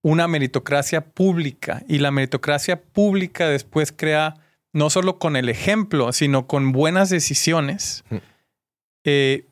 una 0.01 0.29
meritocracia 0.29 1.01
pública 1.07 1.83
y 1.89 1.99
la 1.99 2.13
meritocracia 2.13 2.81
pública 2.81 3.49
después 3.49 3.91
crea 3.91 4.35
no 4.73 4.89
solo 4.89 5.19
con 5.19 5.35
el 5.35 5.49
ejemplo, 5.49 6.13
sino 6.13 6.47
con 6.47 6.71
buenas 6.71 7.11
decisiones, 7.11 8.05
Mm. 8.11 8.17
eh, 9.05 9.47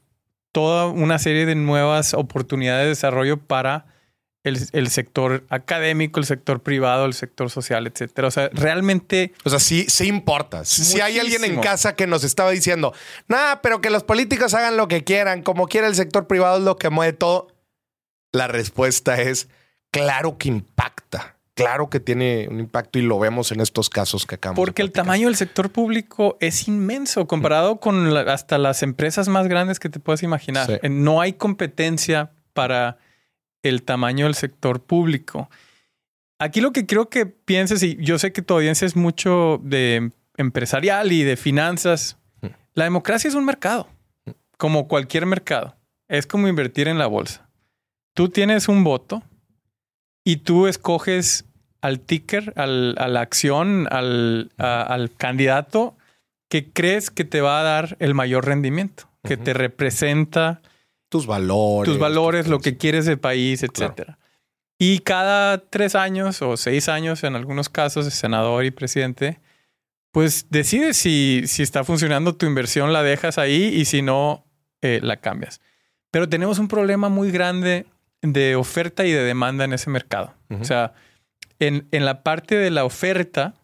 toda 0.53 0.87
una 0.87 1.19
serie 1.19 1.47
de 1.47 1.57
nuevas 1.57 2.15
oportunidades 2.15 2.85
de 2.85 2.89
desarrollo 2.91 3.39
para 3.39 3.87
el, 4.47 4.59
el 4.73 4.89
sector 4.91 5.45
académico, 5.51 6.21
el 6.21 6.27
sector 6.27 6.63
privado, 6.63 7.05
el 7.05 7.15
sector 7.15 7.51
social, 7.51 7.87
etcétera. 7.87 8.29
O 8.29 8.31
sea, 8.31 8.49
realmente 8.53 9.33
O 9.45 9.51
sea, 9.51 9.59
sí, 9.59 9.87
sí 9.89 10.07
importa. 10.07 10.65
Si 10.65 11.01
hay 11.01 11.19
alguien 11.19 11.45
en 11.45 11.61
casa 11.61 11.95
que 11.95 12.07
nos 12.07 12.25
estaba 12.25 12.51
diciendo, 12.51 12.95
nah, 13.29 13.57
pero 13.63 13.81
que 13.81 13.91
los 13.91 14.03
políticos 14.05 14.55
hagan 14.55 14.77
lo 14.77 14.89
que 14.89 15.05
quieran, 15.05 15.43
como 15.43 15.67
quiera 15.67 15.87
el 15.87 15.95
sector 15.95 16.27
privado 16.27 16.59
es 16.59 16.65
lo 16.65 16.77
que 16.77 16.91
mueve 16.91 17.13
todo. 17.13 17.49
La 18.33 18.49
respuesta 18.49 19.21
es, 19.21 19.49
claro 19.91 20.39
que 20.39 20.49
impacta. 20.49 21.37
Claro 21.55 21.89
que 21.89 22.01
tiene 22.01 22.49
un 22.51 22.61
impacto 22.61 22.99
y 22.99 23.03
lo 23.03 23.19
vemos 23.19 23.51
en 23.51 23.61
estos 23.63 23.89
casos 23.89 24.27
que 24.27 24.35
acabamos 24.35 24.59
de 24.59 24.67
Porque 24.67 24.83
el 24.83 24.93
tamaño 24.93 25.27
del 25.29 25.37
sector 25.37 25.71
público 25.71 26.37
es 26.39 26.69
inmenso 26.69 27.27
comparado 27.27 27.81
con 27.81 28.13
la- 28.13 28.31
hasta 28.31 28.59
las 28.59 28.83
empresas 28.83 29.29
más 29.29 29.49
grandes 29.49 29.81
que 29.81 29.89
te 29.89 29.99
puedas 29.99 30.23
imaginar. 30.23 30.67
Sí. 30.67 30.75
Eh, 30.83 30.91
No 30.91 31.23
hay 31.23 31.33
competencia 31.33 32.31
para 32.53 32.99
el 33.63 33.83
tamaño 33.83 34.27
del 34.27 34.35
sector 34.35 34.83
público. 34.83 35.51
Aquí 36.39 36.61
lo 36.61 36.73
que 36.73 36.87
quiero 36.87 37.09
que 37.09 37.27
pienses, 37.27 37.83
y 37.83 37.97
yo 38.01 38.19
sé 38.19 38.33
que 38.33 38.43
tu 38.43 38.55
audiencia 38.55 38.87
es 38.87 38.97
mucho 38.97 39.61
de 39.63 40.11
empresarial 40.37 41.13
y 41.13 41.23
de 41.23 41.37
finanzas, 41.37 42.19
Mm. 42.43 42.47
la 42.75 42.85
democracia 42.85 43.29
es 43.29 43.35
un 43.35 43.45
mercado, 43.47 43.89
como 44.59 44.87
cualquier 44.89 45.25
mercado. 45.27 45.75
Es 46.09 46.27
como 46.27 46.47
invertir 46.49 46.89
en 46.89 46.99
la 46.99 47.07
bolsa. 47.07 47.49
Tú 48.15 48.29
tienes 48.29 48.69
un 48.69 48.85
voto 48.85 49.23
y 50.25 50.37
tú 50.37 50.67
escoges 50.67 51.47
al 51.81 52.01
ticker, 52.01 52.53
al- 52.57 52.95
a 52.99 53.09
la 53.09 53.21
acción, 53.21 53.89
al, 53.91 54.51
a- 54.59 54.83
al 54.83 55.13
candidato 55.15 55.97
que 56.49 56.71
crees 56.71 57.11
que 57.11 57.25
te 57.25 57.41
va 57.41 57.61
a 57.61 57.65
dar 57.65 57.97
el 57.99 58.15
mayor 58.15 58.45
rendimiento, 58.47 59.09
que 59.25 59.37
te 59.37 59.53
representa 59.55 60.61
tus 61.09 61.27
valores. 61.27 61.91
tus 61.93 61.99
valores, 62.01 62.47
lo 62.49 62.59
que 62.61 62.77
quieres 62.77 63.07
del 63.07 63.19
país, 63.19 63.61
Claro. 63.61 63.93
etcétera. 63.93 64.19
Y 64.79 64.99
cada 65.01 65.59
tres 65.59 65.95
años 65.95 66.43
o 66.43 66.57
seis 66.57 66.89
años, 66.89 67.25
en 67.25 67.35
algunos 67.37 67.69
casos, 67.69 68.05
de 68.05 68.11
senador 68.11 68.65
y 68.65 68.71
presidente, 68.71 69.41
pues 70.13 70.47
decides 70.51 70.97
si, 70.97 71.45
si 71.47 71.63
está 71.63 71.83
funcionando 71.85 72.35
tu 72.37 72.47
inversión, 72.47 72.93
la 72.93 73.03
dejas 73.03 73.39
ahí 73.39 73.65
y 73.75 73.85
si 73.87 74.03
no, 74.03 74.45
eh, 74.83 75.01
la 75.03 75.17
cambias. 75.19 75.61
Pero 76.11 76.29
tenemos 76.29 76.59
un 76.59 76.69
problema 76.69 77.09
muy 77.09 77.31
grande 77.31 77.87
de 78.23 78.57
oferta 78.57 79.05
y 79.07 79.13
de 79.13 79.23
demanda 79.23 79.65
en 79.65 79.73
ese 79.73 79.89
mercado. 79.91 80.35
O 80.61 80.65
sea, 80.65 80.93
en, 81.59 81.87
en 81.91 82.05
la 82.05 82.23
parte 82.23 82.57
de 82.57 82.71
la 82.71 82.85
oferta, 82.85 83.55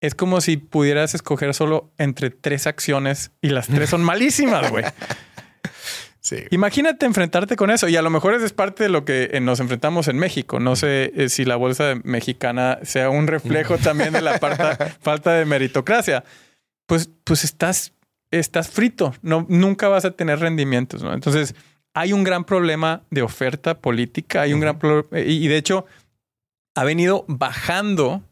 es 0.00 0.14
como 0.14 0.40
si 0.40 0.56
pudieras 0.56 1.14
escoger 1.14 1.52
solo 1.54 1.90
entre 1.98 2.30
tres 2.30 2.66
acciones 2.66 3.32
y 3.42 3.48
las 3.50 3.66
tres 3.68 3.90
son 3.90 4.02
malísimas, 4.02 4.70
güey. 4.70 4.84
Sí. 6.28 6.44
Imagínate 6.50 7.06
enfrentarte 7.06 7.56
con 7.56 7.70
eso 7.70 7.88
y 7.88 7.96
a 7.96 8.02
lo 8.02 8.10
mejor 8.10 8.34
eso 8.34 8.44
es 8.44 8.52
parte 8.52 8.82
de 8.82 8.90
lo 8.90 9.06
que 9.06 9.30
eh, 9.32 9.40
nos 9.40 9.60
enfrentamos 9.60 10.08
en 10.08 10.18
México. 10.18 10.60
No 10.60 10.76
sé 10.76 11.10
eh, 11.16 11.28
si 11.30 11.46
la 11.46 11.56
bolsa 11.56 11.94
mexicana 12.04 12.78
sea 12.82 13.08
un 13.08 13.26
reflejo 13.28 13.78
también 13.82 14.12
de 14.12 14.20
la 14.20 14.38
parta- 14.38 14.76
falta 15.00 15.32
de 15.32 15.46
meritocracia. 15.46 16.24
Pues, 16.86 17.08
pues 17.24 17.44
estás, 17.44 17.92
estás 18.30 18.68
frito. 18.68 19.14
No, 19.22 19.46
nunca 19.48 19.88
vas 19.88 20.04
a 20.04 20.10
tener 20.10 20.40
rendimientos. 20.40 21.02
¿no? 21.02 21.14
Entonces 21.14 21.54
hay 21.94 22.12
un 22.12 22.24
gran 22.24 22.44
problema 22.44 23.04
de 23.10 23.22
oferta 23.22 23.78
política. 23.80 24.42
Hay 24.42 24.52
un 24.52 24.60
gran 24.60 24.78
pro- 24.78 25.08
y, 25.12 25.44
y 25.44 25.48
de 25.48 25.56
hecho 25.56 25.86
ha 26.74 26.84
venido 26.84 27.24
bajando 27.28 28.22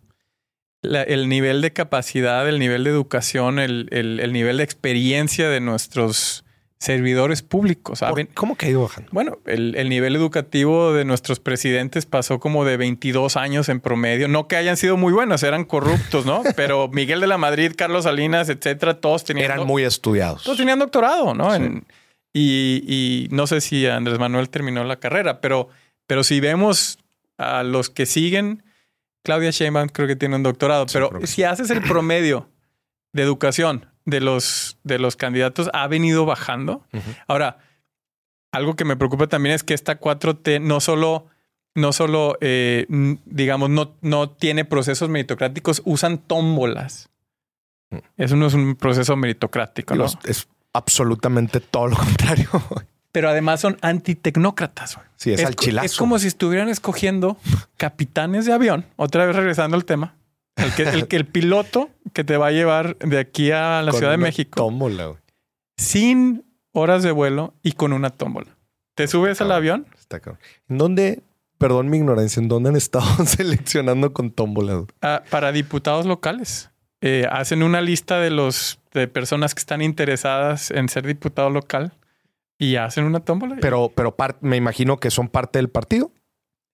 la- 0.82 1.03
el 1.03 1.28
nivel 1.30 1.62
de 1.62 1.72
capacidad, 1.72 2.47
el 2.49 2.59
nivel 2.59 2.84
de 2.84 2.90
educación, 2.90 3.59
el, 3.59 3.88
el- 3.90 4.20
el 4.20 4.32
nivel 4.34 4.59
de 4.59 4.64
experiencia 4.64 5.49
de 5.49 5.61
nuestros 5.61 6.44
servidores 6.79 7.43
públicos. 7.43 8.03
Ha 8.03 8.09
¿Por- 8.09 8.16
ven- 8.16 8.29
¿Cómo 8.35 8.57
que 8.57 8.66
ha 8.66 8.68
ido 8.70 8.83
bajando? 8.83 9.09
bueno, 9.12 9.39
el, 9.47 9.74
el 9.77 9.89
nivel 9.89 10.14
educativo 10.14 10.93
de 10.93 11.05
nuestros 11.05 11.41
presidentes 11.41 12.05
pasó 12.07 12.39
como 12.39 12.64
de 12.64 12.77
22 12.77 13.37
años 13.37 13.68
en 13.68 13.81
promedio. 13.81 14.29
No 14.29 14.47
que 14.47 14.57
hayan 14.57 14.77
sido 14.77 14.97
muy 14.97 15.12
buenos, 15.12 15.43
eran 15.43 15.64
corruptos, 15.64 16.27
¿no? 16.27 16.43
Pero 16.57 16.89
Miguel 16.89 17.20
de 17.20 17.27
la 17.29 17.39
Madrid, 17.39 17.72
Carlos 17.77 18.05
Salinas, 18.05 18.49
etcétera, 18.51 19.01
todos 19.01 19.24
tenían, 19.24 19.51
Eran 19.53 19.66
muy 19.66 19.85
estudiados. 19.85 20.43
todos 20.45 20.59
tenían 20.59 20.79
doctorado, 20.79 21.33
¿no? 21.35 21.51
Sí. 21.51 21.62
En- 21.62 21.87
y, 22.39 22.83
y 22.87 23.29
no 23.31 23.47
sé 23.47 23.62
si 23.62 23.87
Andrés 23.87 24.18
Manuel 24.18 24.51
terminó 24.51 24.85
la 24.85 24.97
carrera, 25.01 25.41
pero, 25.41 25.68
pero 26.07 26.22
si 26.22 26.39
vemos 26.41 26.99
a 27.39 27.62
los 27.62 27.89
que 27.89 28.05
siguen, 28.05 28.62
Claudia 29.24 29.51
Sheinbaum 29.51 29.89
creo 29.89 30.07
que 30.07 30.16
tiene 30.16 30.37
un 30.37 30.43
doctorado, 30.43 30.87
Sí, 30.87 30.93
pero 30.95 31.27
si 31.27 31.45
haces 31.45 31.70
el 31.70 31.81
promedio 31.89 32.51
de 33.14 33.22
educación 33.22 33.87
de 34.07 34.21
los, 34.21 34.79
de 34.85 34.99
los 34.99 35.17
candidatos, 35.17 35.69
ha 35.75 35.87
venido 35.89 36.25
bajando. 36.25 36.85
Ahora, 37.29 37.59
algo 38.53 38.75
que 38.75 38.85
me 38.87 38.97
preocupa 38.97 39.27
también 39.27 39.55
es 39.55 39.63
que 39.63 39.75
esta 39.75 40.01
4T 40.01 40.61
no 40.63 40.81
solo, 40.81 41.27
no 41.75 41.93
solo 41.93 42.39
eh, 42.41 42.87
digamos, 43.27 43.69
no, 43.69 43.95
no 44.01 44.31
tiene 44.31 44.65
procesos 44.65 45.09
meritocráticos, 45.11 45.83
usan 45.85 46.19
tómbolas. 46.19 47.11
Mm. 47.91 47.97
Eso 48.17 48.37
no 48.37 48.47
es 48.47 48.55
un 48.55 48.75
proceso 48.77 49.15
meritocrático, 49.17 49.95
es, 50.05 50.17
es 50.25 50.49
absolutamente 50.73 51.61
todo 51.61 51.89
lo 51.89 51.97
contrario. 51.99 52.49
Pero 53.13 53.29
además 53.31 53.61
son 53.61 53.79
antitecnócratas. 53.81 54.99
Sí, 55.17 55.33
es, 55.33 55.45
al 55.45 55.57
co- 55.57 55.65
chilazo. 55.65 55.87
es 55.87 55.97
como 55.97 56.19
si 56.19 56.29
estuvieran 56.29 56.69
escogiendo 56.69 57.37
capitanes 57.77 58.45
de 58.47 58.53
avión. 58.53 58.87
Otra 58.97 59.25
vez 59.27 59.35
regresando 59.37 59.77
al 59.77 59.85
tema. 59.85 60.15
El, 60.57 60.75
que, 60.75 60.83
el, 60.85 61.09
que 61.09 61.17
el 61.17 61.27
piloto 61.27 61.91
que 62.13 62.25
te 62.25 62.37
va 62.37 62.49
a 62.49 62.51
llevar 62.53 62.97
de 62.99 63.19
aquí 63.19 63.51
a 63.51 63.83
la 63.83 63.91
Con 63.91 63.99
Ciudad 63.99 64.13
de 64.13 64.17
una 64.19 64.27
México 64.27 64.57
Tómbola, 64.57 65.07
güey. 65.07 65.19
sin 65.77 66.45
horas 66.73 67.03
de 67.03 67.13
vuelo 67.13 67.55
y 67.63 67.73
con 67.73 67.93
una 67.93 68.11
tómbola. 68.11 68.57
Te 68.95 69.07
subes 69.07 69.41
al 69.41 69.49
cabrón. 69.49 69.57
avión 69.57 69.87
Está 69.99 70.21
cabrón. 70.21 70.41
¿En 70.69 70.79
dónde, 70.79 71.23
perdón 71.59 71.89
mi 71.91 71.99
ignorancia, 71.99 72.41
en 72.41 72.49
dónde 72.49 72.71
han 72.71 72.77
estado 72.77 73.05
seleccionando 73.27 74.13
con 74.13 74.31
tómbola? 74.31 74.85
ah, 75.03 75.23
para 75.31 75.53
diputados 75.53 76.07
locales. 76.07 76.71
Eh, 77.03 77.27
hacen 77.31 77.63
una 77.63 77.83
lista 77.83 78.19
de 78.21 78.31
los 78.31 78.81
de 78.93 79.07
personas 79.07 79.55
que 79.55 79.59
están 79.59 79.83
interesadas 79.83 80.71
en 80.71 80.89
ser 80.89 81.07
diputado 81.07 81.51
local 81.51 81.93
y 82.59 82.77
hacen 82.77 83.05
una 83.05 83.21
tómbola. 83.21 83.57
Pero, 83.61 83.93
pero 83.95 84.17
me 84.41 84.57
imagino 84.57 84.97
que 84.97 85.11
son 85.11 85.29
parte 85.29 85.59
del 85.59 85.69
partido. 85.69 86.11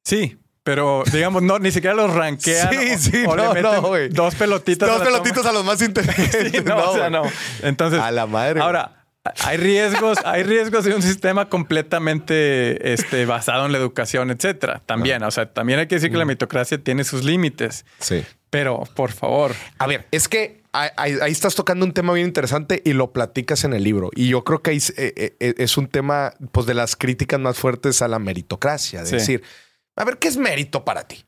Sí, 0.04 0.38
pero 0.64 1.02
digamos, 1.12 1.42
no, 1.42 1.58
ni 1.58 1.70
siquiera 1.72 1.94
los 1.94 2.12
ranquean. 2.14 2.70
Sí, 2.70 3.10
sí, 3.10 3.24
o, 3.26 3.30
o 3.30 3.36
le 3.36 3.42
no, 3.44 3.54
meten 3.54 3.82
no, 3.82 4.08
dos 4.10 4.34
pelotitas. 4.36 4.88
Dos 4.88 4.98
la 5.00 5.04
pelotitos 5.04 5.44
a 5.46 5.52
los 5.52 5.64
más 5.64 5.80
inteligentes. 5.82 6.52
Sí, 6.52 6.62
no, 6.64 6.90
o 6.90 6.94
sea, 6.94 7.10
no. 7.10 7.22
Entonces, 7.62 8.00
A 8.00 8.10
la 8.10 8.26
madre. 8.26 8.60
ahora, 8.60 9.04
hay 9.44 9.56
riesgos, 9.56 10.18
hay 10.24 10.42
riesgos 10.42 10.84
de 10.84 10.94
un 10.94 11.02
sistema 11.02 11.48
completamente 11.48 12.92
este, 12.92 13.24
basado 13.26 13.66
en 13.66 13.72
la 13.72 13.78
educación, 13.78 14.30
etcétera. 14.30 14.82
También, 14.86 15.22
o 15.22 15.30
sea, 15.30 15.52
también 15.52 15.78
hay 15.78 15.86
que 15.86 15.96
decir 15.96 16.10
que 16.10 16.16
Mm. 16.16 16.18
la 16.20 16.24
meritocracia 16.24 16.78
tiene 16.78 17.04
sus 17.04 17.24
límites, 17.24 17.84
Sí. 17.98 18.24
pero 18.50 18.82
por 18.94 19.12
favor, 19.12 19.52
A 19.78 19.86
ver, 19.86 20.06
es 20.10 20.28
que 20.28 20.62
ahí, 20.72 21.14
estás 21.30 21.54
tocando 21.54 21.84
un 21.84 21.92
tema 21.92 22.12
bien 22.12 22.26
interesante 22.26 22.82
y 22.84 22.92
lo 22.94 23.12
platicas 23.12 23.64
en 23.64 23.74
el 23.74 23.84
libro. 23.84 24.10
Y 24.14 24.28
yo 24.28 24.42
creo 24.44 24.62
que 24.62 24.70
ahí 24.70 24.76
es, 24.78 24.90
eh, 24.96 25.34
eh, 25.38 25.54
es 25.58 25.76
un 25.76 25.86
tema 25.86 26.34
pues, 26.52 26.66
de 26.66 26.74
las 26.74 26.96
críticas 26.96 27.38
más 27.40 27.58
fuertes 27.58 28.02
a 28.02 28.08
la 28.08 28.18
meritocracia. 28.18 29.00
De 29.00 29.06
Sí. 29.06 29.14
decir, 29.16 29.42
a 29.96 30.04
ver, 30.04 30.18
¿qué 30.18 30.28
es 30.28 30.36
mérito 30.36 30.84
para 30.84 31.06
ti? 31.06 31.24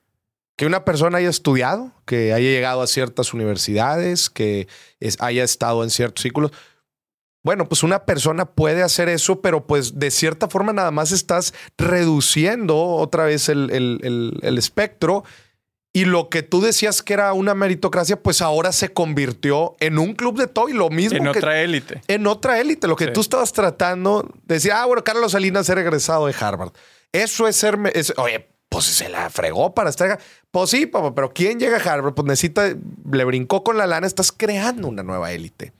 Que 0.56 0.66
una 0.66 0.84
persona 0.84 1.18
haya 1.18 1.30
estudiado, 1.30 1.92
que 2.06 2.32
haya 2.32 2.48
llegado 2.50 2.80
a 2.82 2.86
ciertas 2.86 3.34
universidades, 3.34 4.30
que 4.30 4.68
es- 5.00 5.16
haya 5.20 5.42
estado 5.44 5.82
en 5.82 5.90
ciertos 5.90 6.22
círculos. 6.22 6.52
Bueno, 7.42 7.68
pues 7.68 7.82
una 7.82 8.06
persona 8.06 8.46
puede 8.46 8.82
hacer 8.82 9.08
eso, 9.08 9.40
pero 9.42 9.66
pues 9.66 9.98
de 9.98 10.10
cierta 10.10 10.48
forma 10.48 10.72
nada 10.72 10.90
más 10.92 11.12
estás 11.12 11.52
reduciendo 11.76 12.76
otra 12.78 13.24
vez 13.24 13.48
el, 13.48 13.70
el- 13.70 14.00
el- 14.02 14.38
el 14.42 14.58
espectro 14.58 15.24
y 15.92 16.06
lo 16.06 16.28
que 16.28 16.42
tú 16.42 16.60
decías 16.60 17.02
que 17.02 17.12
era 17.14 17.32
una 17.34 17.54
meritocracia, 17.54 18.20
pues 18.22 18.40
ahora 18.42 18.72
se 18.72 18.88
convirtió 18.92 19.76
en 19.80 19.98
un 19.98 20.14
club 20.14 20.38
de 20.38 20.46
todo 20.46 20.68
y 20.68 20.72
lo 20.72 20.88
mismo 20.90 21.18
en 21.18 21.24
que 21.32 21.38
otra 21.38 21.60
élite. 21.62 22.00
en 22.08 22.26
otra 22.26 22.60
élite. 22.60 22.88
Lo 22.88 22.96
que 22.96 23.06
Sí. 23.06 23.12
tú 23.12 23.20
estabas 23.20 23.52
tratando 23.52 24.22
de 24.44 24.54
decir, 24.54 24.72
ah, 24.72 24.86
bueno, 24.86 25.04
Carlos 25.04 25.32
Salinas 25.32 25.68
era 25.68 25.80
egresado 25.82 26.26
de 26.26 26.34
Harvard. 26.38 26.72
Eso 27.12 27.46
es 27.46 27.56
ser, 27.56 27.78
es- 27.94 28.12
oye, 28.16 28.48
pues 28.74 28.86
se 28.86 29.08
la 29.08 29.30
fregó 29.30 29.72
para 29.72 29.88
estar. 29.88 30.18
Pues 30.50 30.70
sí, 30.70 30.86
papá, 30.86 31.14
pero 31.14 31.32
¿quién 31.32 31.60
llega 31.60 31.76
a 31.76 31.92
Harvard? 31.92 32.14
Pues 32.14 32.26
necesita, 32.26 32.74
le 33.12 33.24
brincó 33.24 33.62
con 33.62 33.78
la 33.78 33.86
lana, 33.86 34.04
estás 34.04 34.32
creando 34.32 34.88
una 34.88 35.04
nueva 35.04 35.30
élite. 35.30 35.72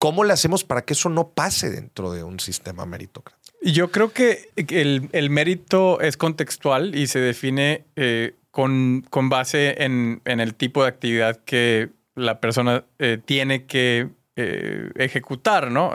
¿Cómo 0.00 0.24
le 0.24 0.32
hacemos 0.32 0.64
para 0.64 0.82
que 0.82 0.94
eso 0.94 1.10
no 1.10 1.28
pase 1.28 1.70
dentro 1.70 2.10
de 2.10 2.24
un 2.24 2.40
sistema 2.40 2.86
meritocrático? 2.86 3.56
Yo 3.62 3.92
creo 3.92 4.12
que 4.12 4.50
el, 4.56 5.30
mérito 5.30 6.00
es 6.00 6.16
contextual 6.16 6.96
y 6.96 7.06
se 7.06 7.20
define 7.20 7.84
eh, 7.94 8.34
con, 8.50 9.06
con, 9.08 9.28
base 9.28 9.84
en, 9.84 10.22
el 10.24 10.56
tipo 10.56 10.82
de 10.82 10.88
actividad 10.88 11.36
que 11.44 11.90
la 12.16 12.40
persona 12.40 12.84
eh, 12.98 13.20
tiene 13.24 13.66
que 13.66 14.08
eh, 14.34 14.90
ejecutar, 14.96 15.70
¿no? 15.70 15.92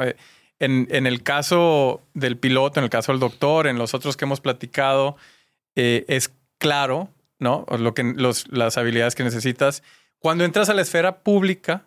En, 0.59 1.05
el 1.05 1.21
caso 1.21 2.01
del 2.13 2.37
piloto, 2.37 2.79
en 2.79 2.85
el 2.85 2.89
caso 2.89 3.11
del 3.11 3.19
doctor, 3.19 3.67
en 3.67 3.77
los 3.77 3.93
otros 3.93 4.15
que 4.15 4.23
hemos 4.23 4.39
platicado, 4.39 5.17
es 5.75 6.31
claro, 6.57 7.09
¿no? 7.39 7.65
Lo 7.77 7.93
que, 7.93 8.13
las 8.15 8.77
habilidades 8.77 9.15
que 9.15 9.23
necesitas. 9.23 9.83
Cuando 10.19 10.43
entras 10.43 10.69
a 10.69 10.73
la 10.73 10.81
esfera 10.81 11.19
pública, 11.19 11.85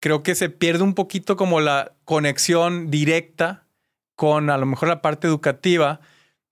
creo 0.00 0.22
que 0.22 0.34
se 0.34 0.48
pierde 0.50 0.84
un 0.84 0.94
poquito 0.94 1.36
como 1.36 1.60
la 1.60 1.92
conexión 2.04 2.90
directa 2.90 3.64
con 4.16 4.50
a 4.50 4.58
lo 4.58 4.66
mejor 4.66 4.88
la 4.88 5.02
parte 5.02 5.28
educativa, 5.28 6.00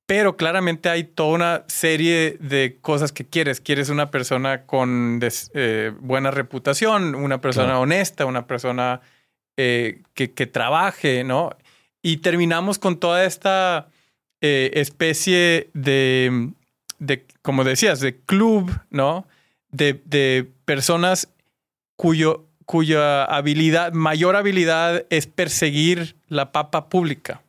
pero 0.06 0.36
claramente 0.36 0.88
hay 0.88 1.02
toda 1.02 1.34
una 1.34 1.64
serie 1.66 2.36
de 2.38 2.78
cosas 2.80 3.10
que 3.10 3.26
quieres. 3.26 3.60
Quieres 3.60 3.88
una 3.88 4.10
persona 4.12 4.64
con 4.64 5.20
eh, 5.22 5.92
buena 5.98 6.30
reputación, 6.30 7.16
una 7.16 7.40
persona 7.40 7.80
honesta, 7.80 8.24
una 8.24 8.46
persona 8.46 9.00
eh, 9.56 10.02
que, 10.14 10.28
trabaje, 10.46 11.24
¿no? 11.24 11.50
Y 12.02 12.18
terminamos 12.18 12.78
con 12.78 13.00
toda 13.00 13.24
esta 13.24 13.88
eh, 14.40 14.70
especie 14.74 15.70
de, 15.74 16.50
de, 16.98 17.24
como 17.42 17.64
decías, 17.64 18.00
de 18.00 18.16
club, 18.16 18.70
¿no? 18.90 19.26
De, 19.70 20.00
de 20.04 20.48
personas 20.64 21.28
cuyo 21.96 22.46
cuya 22.66 23.24
habilidad, 23.24 23.92
mayor 23.92 24.36
habilidad 24.36 25.06
es 25.08 25.28
perseguir 25.28 26.16
la 26.28 26.50
papa 26.50 26.88
pública, 26.88 27.42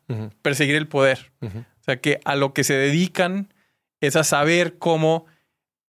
perseguir 0.44 0.76
el 0.76 0.88
poder. 0.88 1.32
O 1.42 1.84
sea, 1.84 2.00
que 2.00 2.22
a 2.24 2.36
lo 2.36 2.54
que 2.54 2.64
se 2.64 2.76
dedican 2.76 3.52
es 4.00 4.16
a 4.16 4.24
saber 4.24 4.78
cómo 4.78 5.26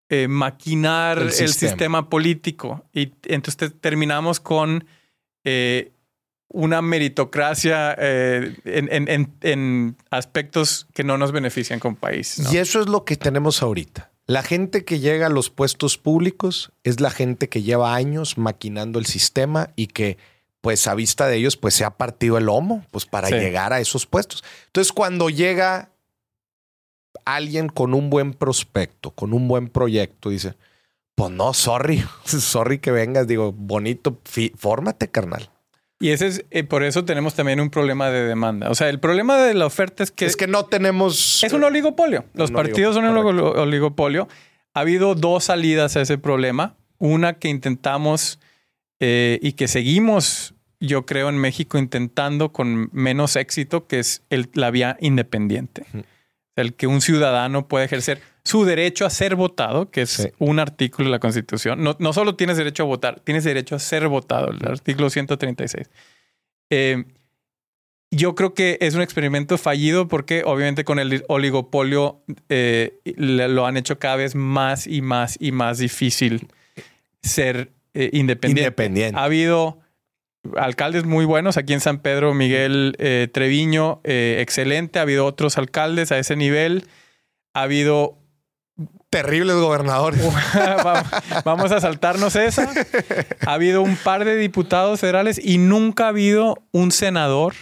eh, 0.08 0.26
maquinar 0.28 1.18
el 1.18 1.32
sistema. 1.32 2.08
político. 2.08 2.86
Y 2.94 3.12
entonces 3.24 3.74
terminamos 3.80 4.40
con 4.40 4.86
eh, 5.44 5.92
una 6.48 6.80
meritocracia 6.80 7.94
eh, 7.98 8.54
en, 8.64 9.96
aspectos 10.10 10.86
que 10.94 11.04
no 11.04 11.18
nos 11.18 11.32
benefician 11.32 11.78
como 11.78 11.96
país. 11.96 12.40
Y 12.52 12.56
eso 12.56 12.80
es 12.80 12.88
lo 12.88 13.04
que 13.04 13.16
tenemos 13.16 13.62
ahorita. 13.62 14.10
La 14.26 14.42
gente 14.42 14.84
que 14.84 14.98
llega 14.98 15.26
a 15.26 15.30
los 15.30 15.50
puestos 15.50 15.98
públicos 15.98 16.72
es 16.84 17.00
la 17.00 17.10
gente 17.10 17.48
que 17.48 17.62
lleva 17.62 17.94
años 17.94 18.36
maquinando 18.36 18.98
el 18.98 19.06
sistema 19.06 19.70
y 19.74 19.86
que 19.86 20.18
pues 20.60 20.86
a 20.86 20.94
vista 20.94 21.26
de 21.26 21.36
ellos 21.36 21.56
pues 21.56 21.74
se 21.74 21.84
ha 21.84 21.96
partido 21.96 22.36
el 22.36 22.44
lomo 22.44 22.84
pues 22.90 23.06
para 23.06 23.30
llegar 23.30 23.72
a 23.72 23.80
esos 23.80 24.06
puestos. 24.06 24.44
Entonces 24.66 24.92
cuando 24.92 25.30
llega 25.30 25.90
alguien 27.24 27.68
con 27.68 27.94
un 27.94 28.10
buen 28.10 28.32
prospecto, 28.32 29.12
con 29.12 29.32
un 29.32 29.48
buen 29.48 29.68
proyecto, 29.68 30.30
dice, 30.30 30.56
pues 31.14 31.30
no, 31.30 31.54
sorry, 31.54 32.04
sorry 32.24 32.78
que 32.78 32.90
vengas, 32.90 33.26
digo, 33.26 33.52
bonito, 33.52 34.18
fórmate 34.56 35.08
carnal. 35.08 35.50
Y 36.00 36.10
ese 36.10 36.28
es, 36.28 36.44
eh, 36.50 36.62
por 36.62 36.84
eso 36.84 37.04
tenemos 37.04 37.34
también 37.34 37.60
un 37.60 37.70
problema 37.70 38.10
de 38.10 38.24
demanda. 38.24 38.70
O 38.70 38.74
sea, 38.74 38.88
el 38.88 39.00
problema 39.00 39.36
de 39.38 39.54
la 39.54 39.66
oferta 39.66 40.04
es 40.04 40.12
que... 40.12 40.26
Es 40.26 40.36
que 40.36 40.46
no 40.46 40.66
tenemos... 40.66 41.42
Es 41.42 41.52
un 41.52 41.64
oligopolio. 41.64 42.24
Los 42.34 42.52
partidos 42.52 42.94
son 42.94 43.04
un 43.04 43.16
oligopolio. 43.16 44.28
Ha 44.74 44.80
habido 44.80 45.14
dos 45.16 45.44
salidas 45.44 45.96
a 45.96 46.02
ese 46.02 46.16
problema. 46.16 46.76
Una 46.98 47.34
que 47.34 47.48
intentamos 47.48 48.38
eh, 49.00 49.40
y 49.42 49.52
que 49.52 49.66
seguimos, 49.66 50.54
yo 50.78 51.04
creo, 51.04 51.28
en 51.28 51.38
México 51.38 51.78
intentando 51.78 52.52
con 52.52 52.90
menos 52.92 53.34
éxito, 53.34 53.88
que 53.88 53.98
es 53.98 54.22
el, 54.30 54.50
la 54.54 54.70
vía 54.70 54.96
independiente. 55.00 55.84
El 56.54 56.74
que 56.74 56.86
un 56.86 57.00
ciudadano 57.00 57.66
puede 57.66 57.86
ejercer 57.86 58.20
su 58.48 58.64
derecho 58.64 59.04
a 59.04 59.10
ser 59.10 59.36
votado, 59.36 59.90
que 59.90 60.00
es 60.00 60.30
un 60.38 60.58
artículo 60.58 61.08
de 61.08 61.10
la 61.10 61.18
Constitución. 61.18 61.84
No, 61.84 61.96
no, 61.98 62.14
solo 62.14 62.34
tienes 62.34 62.56
derecho 62.56 62.84
a 62.84 62.86
votar, 62.86 63.20
tienes 63.20 63.44
derecho 63.44 63.76
a 63.76 63.78
ser 63.78 64.08
votado, 64.08 64.50
el 64.50 64.66
artículo 64.66 65.10
136. 65.10 65.90
Eh, 66.70 67.04
yo 68.10 68.34
creo 68.34 68.54
que 68.54 68.78
es 68.80 68.94
un 68.94 69.02
experimento 69.02 69.58
fallido 69.58 70.08
porque 70.08 70.44
obviamente 70.46 70.84
con 70.84 70.98
el 70.98 71.24
oligopolio 71.28 72.22
eh, 72.48 72.98
lo 73.04 73.66
han 73.66 73.76
hecho 73.76 73.98
cada 73.98 74.16
vez 74.16 74.34
más 74.34 74.86
y 74.86 75.02
más 75.02 75.36
y 75.38 75.52
más 75.52 75.76
difícil 75.76 76.48
ser 77.22 77.72
eh, 77.92 78.08
independiente. 78.14 78.62
independiente. 78.62 79.20
Ha 79.20 79.24
habido 79.24 79.80
alcaldes 80.56 81.04
muy 81.04 81.26
buenos 81.26 81.58
aquí 81.58 81.74
en 81.74 81.80
San 81.80 81.98
Pedro, 81.98 82.32
Miguel 82.32 82.96
Treviño, 83.34 84.00
excelente. 84.04 85.00
Ha 85.00 85.02
habido 85.02 85.26
otros 85.26 85.58
alcaldes 85.58 86.12
a 86.12 86.18
ese 86.18 86.34
nivel. 86.34 86.86
Ha 87.52 87.62
habido 87.62 88.16
terribles 89.10 89.56
gobernadores. 89.56 90.20
Vamos 91.44 91.72
a 91.72 91.80
saltarnos 91.80 92.36
esa. 92.36 92.70
Ha 93.46 93.52
habido 93.52 93.82
un 93.82 93.96
par 93.96 94.24
de 94.24 94.36
diputados 94.36 95.00
federales 95.00 95.40
y 95.42 95.58
nunca 95.58 96.06
ha 96.06 96.08
habido 96.08 96.62
un 96.72 96.92
senador 96.92 97.54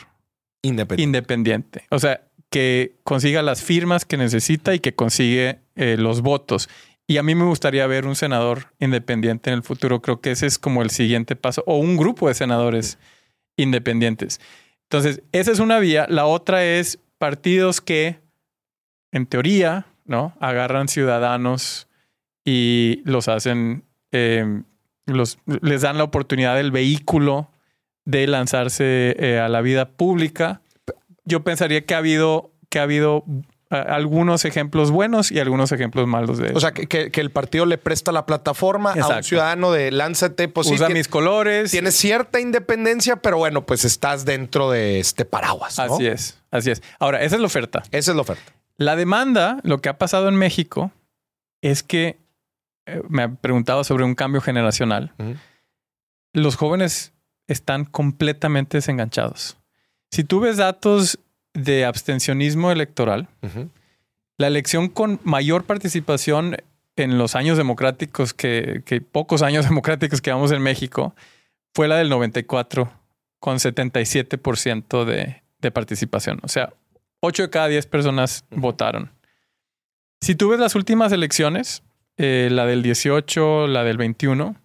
independiente. 0.63 1.85
O 1.91 1.99
sea, 1.99 2.23
que 2.51 2.97
consiga 3.05 3.43
las 3.43 3.63
firmas 3.63 4.05
que 4.05 4.17
necesita 4.17 4.75
y 4.75 4.81
que 4.81 4.95
consigue 4.95 5.61
eh, 5.75 5.97
los 5.99 6.23
votos. 6.23 6.69
Y 7.07 7.19
a 7.19 7.23
mí 7.23 7.35
me 7.35 7.45
gustaría 7.45 7.87
ver 7.87 8.07
un 8.07 8.17
senador 8.17 8.73
independiente 8.81 9.51
en 9.51 9.57
el 9.57 9.63
futuro. 9.63 10.03
Creo 10.03 10.21
que 10.21 10.33
ese 10.33 10.47
es 10.47 10.59
como 10.59 10.83
el 10.83 10.91
siguiente 10.91 11.37
paso. 11.37 11.63
O 11.67 11.79
un 11.79 11.97
grupo 11.97 12.29
de 12.29 12.35
senadores 12.35 12.99
independientes. 13.57 14.41
Entonces, 14.85 15.23
esa 15.33 15.53
es 15.53 15.61
una 15.61 15.79
vía. 15.79 16.07
La 16.09 16.27
otra 16.27 16.65
es 16.65 16.99
partidos 17.19 17.81
que, 17.81 18.19
en 19.13 19.27
teoría, 19.27 19.87
¿no? 20.07 20.37
Agarran 20.41 20.89
ciudadanos 20.89 21.89
y 22.45 23.03
los 23.05 23.29
hacen, 23.29 23.85
em, 24.13 24.65
los, 25.07 25.39
les 25.47 25.83
dan 25.83 25.99
la 25.99 26.05
oportunidad 26.05 26.57
del 26.57 26.71
vehículo 26.71 27.51
de 28.05 28.27
lanzarse 28.27 29.17
eh, 29.19 29.41
a 29.41 29.49
la 29.49 29.61
vida 29.61 29.91
pública. 29.91 30.63
Yo 31.25 31.43
pensaría 31.43 31.85
que 31.85 31.95
ha 31.95 31.99
habido, 31.99 32.53
que 32.69 32.79
ha 32.79 32.83
habido 32.83 33.25
algunos 33.69 34.45
ejemplos 34.45 34.93
buenos 34.93 35.33
y 35.33 35.41
algunos 35.41 35.73
ejemplos 35.73 36.07
malos 36.07 36.39
de 36.39 36.49
eso. 36.49 36.57
O 36.57 36.61
sea, 36.61 36.73
que, 36.73 37.11
el 37.13 37.31
partido 37.31 37.67
le 37.67 37.79
presta 37.79 38.13
la 38.13 38.25
plataforma 38.25 38.93
a 38.93 39.17
un 39.17 39.25
ciudadano 39.25 39.73
de 39.73 39.91
lánzate, 39.91 40.49
pues 40.49 40.69
Usa 40.69 40.89
mis 40.89 41.09
colores. 41.09 41.73
Tienes 41.73 41.97
cierta 41.97 42.39
independencia, 42.39 43.17
pero 43.17 43.39
bueno, 43.39 43.67
pues 43.67 43.85
estás 43.85 44.25
dentro 44.25 44.71
de 44.71 45.01
este 45.01 45.25
paraguas. 45.25 45.79
Así 45.79 46.07
es, 46.07 46.39
así 46.51 46.71
es. 46.71 46.83
Ahora, 47.01 47.23
esa 47.23 47.35
es 47.35 47.41
la 47.41 47.47
oferta. 47.47 47.83
Esa 47.91 48.13
es 48.13 48.15
la 48.15 48.23
oferta. 48.23 48.53
La 48.79 48.97
demanda, 48.97 49.59
lo 49.63 49.81
que 49.81 49.89
ha 49.89 49.99
pasado 49.99 50.29
en 50.29 50.37
México 50.37 50.93
es 51.63 51.83
que 51.83 52.19
eh, 52.87 53.03
me 53.09 53.23
ha 53.23 53.29
preguntado 53.29 53.85
sobre 53.85 54.05
un 54.05 54.15
cambio 54.15 54.41
generacional. 54.41 55.13
Los 56.33 56.57
jóvenes 56.57 57.13
están 57.49 57.85
completamente 57.85 58.79
desenganchados. 58.79 59.57
Si 60.11 60.25
tú 60.25 60.41
ves 60.41 60.59
datos 60.59 61.19
de 61.55 61.85
abstencionismo 61.85 62.71
electoral, 62.71 63.29
la 64.37 64.47
elección 64.47 64.89
con 64.89 65.21
mayor 65.25 65.65
participación 65.65 66.57
en 66.97 67.19
los 67.19 67.35
años 67.35 67.57
democráticos, 67.57 68.35
que, 68.35 68.83
pocos 69.13 69.43
años 69.43 69.65
democráticos 69.69 70.21
que 70.21 70.31
vamos 70.31 70.53
en 70.53 70.63
México, 70.63 71.15
fue 71.75 71.89
la 71.89 71.97
del 71.97 72.09
94, 72.09 72.91
con 73.39 73.57
77% 73.57 75.05
de, 75.05 75.43
de 75.61 75.71
participación. 75.71 76.41
O 76.43 76.49
sea, 76.49 76.73
8 77.27 77.43
de 77.45 77.51
cada 77.51 77.69
10 77.69 77.87
personas 77.87 78.45
votaron. 78.51 79.11
Si 80.21 80.35
tú 80.35 80.49
ves 80.49 80.61
las 80.61 80.75
últimas 80.75 81.13
elecciones, 81.13 81.83
eh, 82.17 82.49
la 82.51 82.67
del 82.67 82.83
18, 82.83 83.67
la 83.67 83.85
del 83.85 83.99
21, 83.99 84.57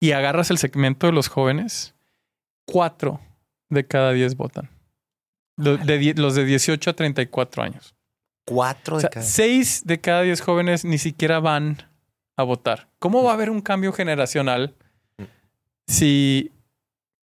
y 0.00 0.12
agarras 0.12 0.50
el 0.50 0.58
segmento 0.58 1.06
de 1.06 1.12
los 1.12 1.28
jóvenes, 1.28 1.94
4 2.66 3.20
de 3.70 3.86
cada 3.86 4.12
10 4.12 4.36
votan. 4.36 4.70
Los 5.56 5.84
de, 5.84 6.14
los 6.16 6.34
de 6.34 6.44
18 6.44 6.90
a 6.90 6.92
34 6.92 7.62
años. 7.62 7.94
4 8.46 8.98
de 8.98 9.08
cada 9.08 9.26
6 9.26 9.82
de 9.84 10.00
cada 10.00 10.22
10 10.22 10.40
jóvenes 10.40 10.84
ni 10.84 10.98
siquiera 10.98 11.40
van 11.40 11.78
a 12.36 12.44
votar. 12.44 12.88
¿Cómo 12.98 13.22
va 13.24 13.32
a 13.32 13.34
haber 13.34 13.50
un 13.50 13.60
cambio 13.60 13.92
generacional 13.92 14.74
si 15.88 16.52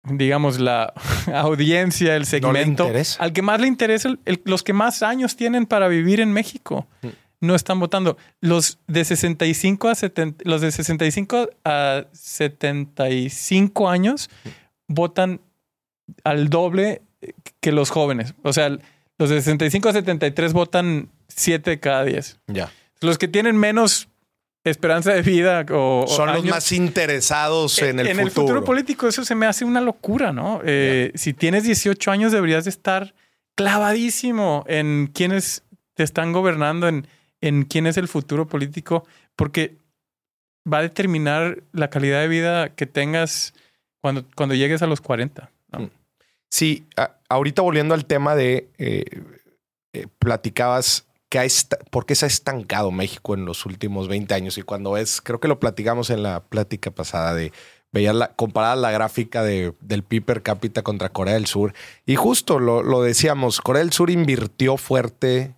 digamos, 0.04 0.60
la 0.60 0.94
audiencia, 1.34 2.16
el 2.16 2.26
segmento, 2.26 2.90
al 3.20 3.34
que 3.34 3.42
más 3.42 3.60
le 3.60 3.68
interesa, 3.68 4.16
los 4.46 4.64
que 4.64 4.74
más 4.74 5.04
años 5.04 5.36
tienen 5.36 5.66
para 5.66 5.88
vivir 5.88 6.20
en 6.20 6.32
México, 6.32 6.88
mm. 7.02 7.08
no 7.42 7.56
están 7.56 7.80
votando. 7.80 8.18
Los 8.42 8.80
de 8.88 9.06
65 9.06 9.90
a 9.90 9.96
70, 9.96 10.44
los 10.46 10.62
de 10.62 10.72
65 10.72 11.50
a 11.66 12.06
75 12.12 13.90
años 13.90 14.30
mm. 14.44 14.50
votan 14.88 15.42
al 16.24 16.50
doble 16.50 17.02
que 17.60 17.72
los 17.72 17.90
jóvenes. 17.90 18.34
O 18.44 18.54
sea, 18.54 18.70
los 19.18 19.30
de 19.30 19.42
65 19.42 19.90
a 19.90 19.94
73 19.94 20.54
votan 20.54 21.10
7 21.28 21.70
de 21.70 21.80
cada 21.80 22.06
10. 22.06 22.40
Ya. 22.48 22.72
Los 23.02 23.18
que 23.18 23.28
tienen 23.28 23.58
menos 23.58 24.10
esperanza 24.64 25.14
de 25.14 25.22
vida 25.22 25.66
o 25.72 26.06
son 26.08 26.34
los 26.34 26.46
más 26.46 26.72
interesados 26.72 27.80
en, 27.80 28.00
el 28.00 28.08
futuro. 28.08 28.12
En 28.12 28.28
el 28.28 28.32
futuro 28.32 28.64
político 28.64 29.08
eso 29.08 29.24
se 29.24 29.36
me 29.36 29.46
hace 29.46 29.66
una 29.66 29.82
locura, 29.82 30.32
¿no? 30.32 30.62
Eh, 30.64 31.12
si 31.16 31.34
tienes 31.34 31.64
18 31.64 32.12
años 32.12 32.32
deberías 32.32 32.66
de 32.66 32.70
estar 32.70 33.14
clavadísimo 33.56 34.66
en 34.68 35.10
quiénes 35.14 35.64
te 35.94 36.04
están 36.04 36.34
gobernando, 36.34 36.88
en, 36.88 37.08
en 37.42 37.64
quién 37.64 37.88
es 37.88 37.98
el 37.98 38.08
futuro 38.08 38.48
político, 38.48 39.06
porque 39.36 39.78
va 40.72 40.80
a 40.80 40.82
determinar 40.82 41.64
la 41.72 41.90
calidad 41.90 42.22
de 42.22 42.28
vida 42.28 42.70
que 42.76 42.86
tengas 42.86 43.54
cuando, 44.02 44.26
cuando 44.36 44.56
llegues 44.56 44.82
a 44.82 44.88
los 44.88 45.02
40. 45.02 45.50
Mm. 45.72 45.86
Sí, 46.50 46.86
ahorita 47.28 47.62
volviendo 47.62 47.94
al 47.94 48.06
tema 48.06 48.36
de, 48.36 48.70
eh, 48.78 49.06
eh, 49.94 50.08
platicabas 50.20 51.06
que 51.30 51.48
por 51.92 52.06
qué 52.06 52.16
se 52.16 52.26
ha 52.26 52.28
estancado 52.28 52.92
México 52.92 53.34
en 53.34 53.46
los 53.46 53.66
últimos 53.66 54.08
20 54.08 54.34
años. 54.34 54.58
Y 54.58 54.64
cuando 54.64 54.98
es, 54.98 55.22
creo 55.22 55.40
que 55.40 55.48
lo 55.48 55.60
platicamos 55.60 56.10
en 56.10 56.24
la 56.24 56.44
plática 56.44 56.92
pasada 56.92 57.34
de 57.34 57.52
veía 57.92 58.14
la, 58.14 58.36
comparada 58.36 58.76
la 58.76 58.92
gráfica 58.92 59.42
de, 59.42 59.74
del 59.80 60.04
PIB 60.04 60.26
per 60.26 60.44
cápita 60.44 60.84
contra 60.84 61.10
Corea 61.10 61.36
del 61.36 61.48
Sur. 61.48 61.74
Y 62.06 62.16
justo 62.16 62.60
lo, 62.60 62.84
lo 62.84 63.02
decíamos, 63.02 63.62
Corea 63.62 63.82
del 63.82 63.94
Sur 63.94 64.10
invirtió 64.10 64.78
fuerte 64.78 65.56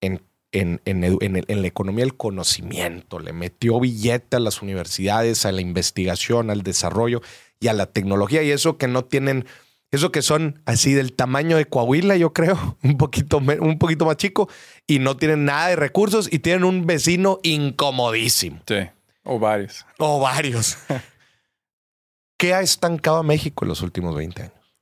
en 0.00 0.22
en, 0.52 1.62
la 1.62 1.66
economía 1.66 2.04
del 2.04 2.16
conocimiento, 2.16 3.18
le 3.18 3.32
metió 3.32 3.80
billete 3.80 4.36
a 4.36 4.40
las 4.40 4.60
universidades, 4.60 5.46
a 5.46 5.52
la 5.52 5.62
investigación, 5.62 6.50
al 6.50 6.62
desarrollo 6.62 7.22
y 7.58 7.68
a 7.68 7.72
la 7.72 7.86
tecnología. 7.86 8.42
Y 8.42 8.50
eso 8.50 8.76
que 8.76 8.86
no 8.86 9.04
tienen, 9.04 9.46
eso 9.92 10.10
que 10.10 10.22
son 10.22 10.60
así 10.64 10.94
del 10.94 11.12
tamaño 11.12 11.56
de 11.56 11.66
Coahuila, 11.66 12.16
yo 12.16 12.32
creo, 12.32 12.78
un 12.82 12.96
poquito, 12.96 13.38
un 13.38 13.78
poquito 13.78 14.06
más 14.06 14.16
chico, 14.16 14.48
y 14.86 14.98
no 14.98 15.16
tienen 15.16 15.44
nada 15.44 15.68
de 15.68 15.76
recursos 15.76 16.32
y 16.32 16.40
tienen 16.40 16.64
un 16.64 16.86
vecino 16.86 17.38
incomodísimo. 17.42 18.60
Sí, 18.66 18.88
o 19.22 19.38
varios. 19.38 19.86
O 19.98 20.18
varios. 20.18 20.78
¿Qué 22.38 22.54
ha 22.54 22.60
estancado 22.62 23.18
a 23.18 23.22
México 23.22 23.64
en 23.64 23.68
los 23.68 23.82
últimos 23.82 24.16
20 24.16 24.42
años? 24.42 24.74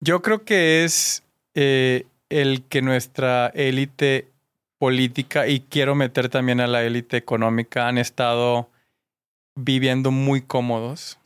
Yo 0.00 0.20
creo 0.20 0.44
que 0.44 0.84
es 0.84 1.22
eh, 1.54 2.06
el 2.28 2.64
que 2.64 2.82
nuestra 2.82 3.48
élite 3.48 4.28
política 4.78 5.48
y 5.48 5.60
quiero 5.60 5.94
meter 5.94 6.28
también 6.28 6.60
a 6.60 6.66
la 6.66 6.84
élite 6.84 7.16
económica 7.16 7.88
han 7.88 7.98
estado 7.98 8.68
viviendo 9.56 10.10
muy 10.10 10.42
cómodos. 10.42 11.18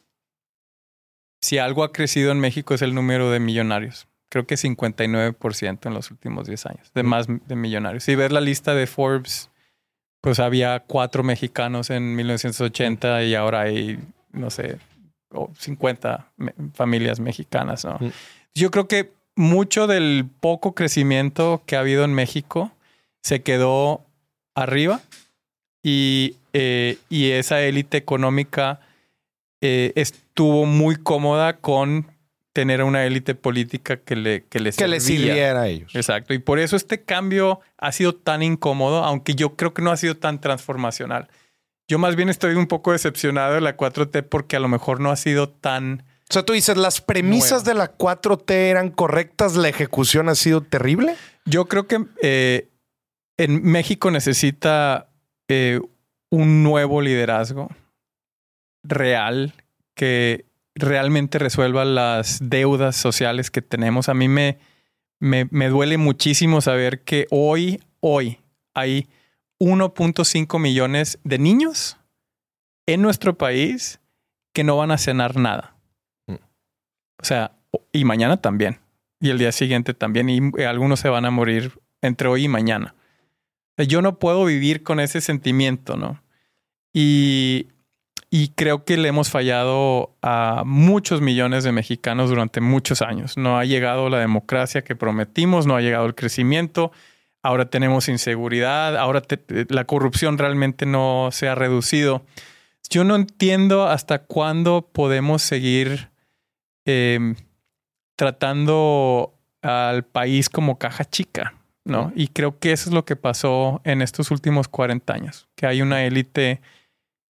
Si 1.42 1.58
algo 1.58 1.82
ha 1.84 1.92
crecido 1.92 2.30
en 2.30 2.40
México 2.40 2.72
es 2.72 2.82
el 2.82 2.94
número 2.94 3.30
de 3.30 3.40
millonarios. 3.40 4.06
Creo 4.30 4.46
que 4.46 4.54
59% 4.54 5.86
en 5.86 5.92
los 5.94 6.10
últimos 6.10 6.46
10 6.46 6.66
años, 6.66 6.92
de 6.94 7.02
más 7.02 7.26
de 7.28 7.56
millonarios. 7.56 8.04
Si 8.04 8.14
ves 8.14 8.32
la 8.32 8.40
lista 8.40 8.74
de 8.74 8.86
Forbes, 8.86 9.50
pues 10.22 10.38
había 10.38 10.80
cuatro 10.86 11.22
mexicanos 11.22 11.90
en 11.90 12.14
1980 12.14 13.24
y 13.24 13.34
ahora 13.34 13.62
hay, 13.62 13.98
no 14.30 14.48
sé, 14.48 14.78
50 15.58 16.32
familias 16.74 17.20
mexicanas. 17.20 17.84
¿no? 17.84 17.98
Yo 18.54 18.70
creo 18.70 18.86
que 18.86 19.12
mucho 19.34 19.86
del 19.86 20.28
poco 20.40 20.74
crecimiento 20.74 21.62
que 21.66 21.76
ha 21.76 21.80
habido 21.80 22.04
en 22.04 22.14
México 22.14 22.70
se 23.22 23.42
quedó 23.42 24.04
arriba 24.54 25.00
y, 25.82 26.36
eh, 26.52 26.98
y 27.08 27.30
esa 27.30 27.60
élite 27.60 27.96
económica 27.96 28.80
eh, 29.62 29.92
estuvo 29.94 30.66
muy 30.66 30.96
cómoda 30.96 31.58
con 31.58 32.08
tener 32.52 32.82
una 32.82 33.06
élite 33.06 33.36
política 33.36 33.96
que 33.96 34.16
le, 34.16 34.42
que 34.44 34.58
que 34.72 34.88
le 34.88 35.00
sirviera 35.00 35.62
a 35.62 35.68
ellos. 35.68 35.94
Exacto. 35.94 36.34
Y 36.34 36.40
por 36.40 36.58
eso 36.58 36.74
este 36.74 37.02
cambio 37.02 37.60
ha 37.78 37.92
sido 37.92 38.14
tan 38.14 38.42
incómodo, 38.42 39.04
aunque 39.04 39.34
yo 39.34 39.54
creo 39.56 39.72
que 39.72 39.80
no 39.80 39.92
ha 39.92 39.96
sido 39.96 40.16
tan 40.16 40.40
transformacional. 40.40 41.28
Yo 41.86 42.00
más 42.00 42.16
bien 42.16 42.28
estoy 42.28 42.56
un 42.56 42.66
poco 42.66 42.90
decepcionado 42.90 43.54
de 43.54 43.60
la 43.60 43.76
4T 43.76 44.24
porque 44.28 44.56
a 44.56 44.60
lo 44.60 44.68
mejor 44.68 45.00
no 45.00 45.10
ha 45.10 45.16
sido 45.16 45.48
tan... 45.48 46.04
O 46.28 46.32
sea, 46.32 46.42
tú 46.42 46.52
dices, 46.54 46.76
las 46.76 47.00
premisas 47.00 47.64
de 47.64 47.74
la 47.74 47.96
4T 47.96 48.50
eran 48.50 48.90
correctas, 48.90 49.54
la 49.54 49.68
ejecución 49.68 50.28
ha 50.28 50.34
sido 50.34 50.62
terrible. 50.62 51.14
Yo 51.44 51.66
creo 51.66 51.86
que 51.86 52.04
eh, 52.20 52.68
en 53.36 53.62
México 53.62 54.10
necesita 54.10 55.08
eh, 55.48 55.80
un 56.30 56.64
nuevo 56.64 57.00
liderazgo 57.00 57.70
real 58.82 59.54
que 59.94 60.46
realmente 60.74 61.38
resuelva 61.38 61.84
las 61.84 62.38
deudas 62.48 62.96
sociales 62.96 63.50
que 63.50 63.62
tenemos. 63.62 64.08
A 64.08 64.14
mí 64.14 64.28
me, 64.28 64.58
me, 65.20 65.46
me 65.50 65.68
duele 65.68 65.98
muchísimo 65.98 66.60
saber 66.60 67.02
que 67.02 67.26
hoy, 67.30 67.80
hoy 68.00 68.38
hay 68.74 69.08
1.5 69.60 70.58
millones 70.58 71.18
de 71.24 71.38
niños 71.38 71.98
en 72.86 73.02
nuestro 73.02 73.36
país 73.38 74.00
que 74.52 74.64
no 74.64 74.76
van 74.76 74.90
a 74.90 74.98
cenar 74.98 75.36
nada. 75.36 75.76
Mm. 76.26 76.34
O 76.34 77.24
sea, 77.24 77.52
y 77.92 78.04
mañana 78.04 78.38
también. 78.38 78.78
Y 79.20 79.30
el 79.30 79.38
día 79.38 79.52
siguiente 79.52 79.94
también. 79.94 80.28
Y 80.28 80.62
algunos 80.62 81.00
se 81.00 81.08
van 81.08 81.24
a 81.24 81.30
morir 81.30 81.78
entre 82.00 82.28
hoy 82.28 82.44
y 82.44 82.48
mañana. 82.48 82.94
Yo 83.76 84.02
no 84.02 84.18
puedo 84.18 84.44
vivir 84.44 84.82
con 84.82 85.00
ese 85.00 85.20
sentimiento, 85.20 85.96
¿no? 85.96 86.22
Y, 86.92 87.68
y 88.34 88.48
creo 88.48 88.86
que 88.86 88.96
le 88.96 89.08
hemos 89.08 89.28
fallado 89.28 90.16
a 90.22 90.62
muchos 90.64 91.20
millones 91.20 91.64
de 91.64 91.72
mexicanos 91.72 92.30
durante 92.30 92.62
muchos 92.62 93.02
años. 93.02 93.36
No 93.36 93.58
ha 93.58 93.66
llegado 93.66 94.08
la 94.08 94.20
democracia 94.20 94.82
que 94.82 94.96
prometimos, 94.96 95.66
no 95.66 95.76
ha 95.76 95.82
llegado 95.82 96.06
el 96.06 96.14
crecimiento. 96.14 96.92
Ahora 97.42 97.68
tenemos 97.68 98.08
inseguridad, 98.08 98.96
ahora 98.96 99.22
la 99.68 99.84
corrupción 99.84 100.38
realmente 100.38 100.86
no 100.86 101.28
se 101.30 101.46
ha 101.46 101.54
reducido. 101.54 102.24
Yo 102.88 103.04
no 103.04 103.16
entiendo 103.16 103.86
hasta 103.86 104.20
cuándo 104.20 104.88
podemos 104.90 105.42
seguir 105.42 106.08
em, 106.86 107.36
tratando 108.16 109.34
al 109.60 110.04
país 110.04 110.48
como 110.48 110.78
caja 110.78 111.04
chica. 111.04 111.52
¿no? 111.84 112.14
Y 112.16 112.28
creo 112.28 112.58
que 112.58 112.72
eso 112.72 112.88
es 112.88 112.94
lo 112.94 113.04
que 113.04 113.14
pasó 113.14 113.82
en 113.84 114.00
estos 114.00 114.30
últimos 114.30 114.68
40 114.68 115.12
años, 115.12 115.48
que 115.54 115.66
hay 115.66 115.82
una 115.82 116.02
élite 116.06 116.62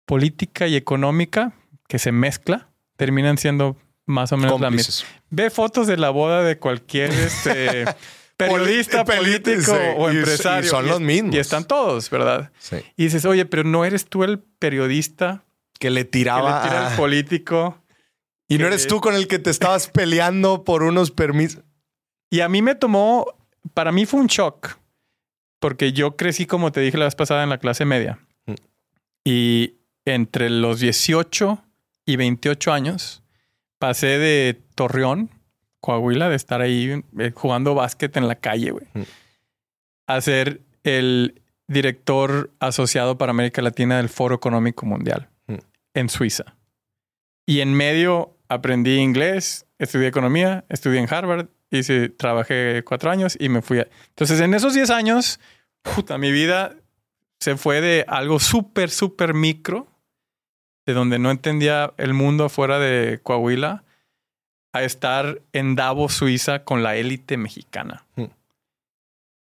política 0.06 0.66
y 0.66 0.76
económica 0.76 1.52
que 1.88 1.98
se 1.98 2.12
mezcla, 2.12 2.68
terminan 2.96 3.38
siendo 3.38 3.76
más 4.06 4.32
o 4.32 4.36
menos 4.36 4.60
la 4.60 4.70
misma. 4.70 5.06
Ve 5.30 5.50
fotos 5.50 5.86
de 5.86 5.96
la 5.96 6.10
boda 6.10 6.42
de 6.42 6.58
cualquier 6.58 7.10
este, 7.10 7.84
periodista, 8.36 9.04
político 9.04 9.72
o 9.98 10.08
empresario. 10.08 10.66
Y 10.66 10.70
son 10.70 10.86
los 10.86 11.00
mismos. 11.00 11.34
Y 11.34 11.38
están 11.38 11.66
todos, 11.66 12.08
¿verdad? 12.10 12.50
Sí. 12.58 12.76
Y 12.96 13.04
dices, 13.04 13.24
oye, 13.24 13.44
pero 13.44 13.64
no 13.64 13.84
eres 13.84 14.06
tú 14.06 14.24
el 14.24 14.38
periodista 14.38 15.44
que 15.78 15.90
le 15.90 16.04
tiraba 16.04 16.62
que 16.62 16.68
le 16.68 16.70
tira 16.70 16.88
al 16.88 16.96
político. 16.96 17.82
Y 18.48 18.58
no 18.58 18.66
eres 18.66 18.86
tú 18.86 19.00
con 19.00 19.14
el 19.14 19.26
que 19.26 19.38
te 19.38 19.50
estabas 19.50 19.88
peleando 19.92 20.64
por 20.64 20.82
unos 20.82 21.10
permisos. 21.10 21.64
Y 22.30 22.40
a 22.40 22.48
mí 22.48 22.62
me 22.62 22.74
tomó 22.74 23.26
para 23.74 23.92
mí 23.92 24.06
fue 24.06 24.20
un 24.20 24.26
shock, 24.26 24.78
porque 25.58 25.92
yo 25.92 26.16
crecí, 26.16 26.46
como 26.46 26.72
te 26.72 26.80
dije 26.80 26.98
la 26.98 27.06
vez 27.06 27.14
pasada, 27.14 27.42
en 27.42 27.50
la 27.50 27.58
clase 27.58 27.84
media. 27.84 28.18
Mm. 28.46 28.54
Y 29.24 29.74
entre 30.06 30.48
los 30.48 30.80
18 30.80 31.62
y 32.06 32.16
28 32.16 32.72
años, 32.72 33.22
pasé 33.78 34.18
de 34.18 34.58
Torreón, 34.74 35.30
Coahuila, 35.80 36.30
de 36.30 36.36
estar 36.36 36.62
ahí 36.62 37.04
eh, 37.18 37.32
jugando 37.34 37.74
básquet 37.74 38.16
en 38.16 38.26
la 38.28 38.36
calle, 38.36 38.70
güey, 38.70 38.86
mm. 38.94 39.02
a 40.06 40.20
ser 40.22 40.62
el 40.84 41.42
director 41.68 42.50
asociado 42.60 43.18
para 43.18 43.30
América 43.30 43.60
Latina 43.60 43.98
del 43.98 44.08
Foro 44.08 44.36
Económico 44.36 44.86
Mundial 44.86 45.28
mm. 45.48 45.56
en 45.94 46.08
Suiza. 46.08 46.56
Y 47.44 47.60
en 47.60 47.74
medio 47.74 48.36
aprendí 48.48 48.96
inglés, 48.96 49.66
estudié 49.78 50.08
economía, 50.08 50.64
estudié 50.68 51.00
en 51.00 51.12
Harvard 51.12 51.48
Hice, 51.70 52.10
trabajé 52.10 52.84
cuatro 52.84 53.10
años 53.10 53.36
y 53.38 53.48
me 53.48 53.60
fui. 53.60 53.82
Entonces, 54.10 54.40
en 54.40 54.54
esos 54.54 54.74
diez 54.74 54.90
años, 54.90 55.40
puta, 55.82 56.16
mi 56.16 56.30
vida 56.30 56.76
se 57.40 57.56
fue 57.56 57.80
de 57.80 58.04
algo 58.06 58.38
súper, 58.38 58.90
súper 58.90 59.34
micro, 59.34 59.88
de 60.86 60.94
donde 60.94 61.18
no 61.18 61.30
entendía 61.30 61.92
el 61.98 62.14
mundo 62.14 62.44
afuera 62.44 62.78
de 62.78 63.20
Coahuila, 63.22 63.84
a 64.72 64.82
estar 64.84 65.40
en 65.52 65.74
Davos, 65.74 66.14
Suiza, 66.14 66.64
con 66.64 66.82
la 66.82 66.96
élite 66.96 67.36
mexicana. 67.36 68.04
Hmm. 68.14 68.26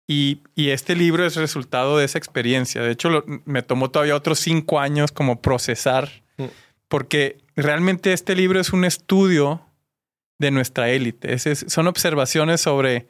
Y, 0.08 0.40
y, 0.56 0.70
este 0.70 0.96
libro 0.96 1.24
es 1.24 1.36
resultado 1.36 1.98
de 1.98 2.04
esa 2.04 2.18
experiencia. 2.18 2.82
De 2.82 2.90
hecho, 2.90 3.24
me 3.44 3.62
tomó 3.62 3.90
todavía 3.90 4.16
otros 4.16 4.40
cinco 4.40 4.80
años 4.80 5.12
como 5.12 5.40
procesar, 5.40 6.10
hmm. 6.36 6.46
porque 6.88 7.38
realmente 7.54 8.12
este 8.12 8.34
libro 8.34 8.58
es 8.58 8.72
un 8.72 8.84
estudio 8.84 9.62
de 10.40 10.50
nuestra 10.50 10.88
élite. 10.88 11.38
son 11.38 11.86
observaciones 11.86 12.62
sobre 12.62 13.06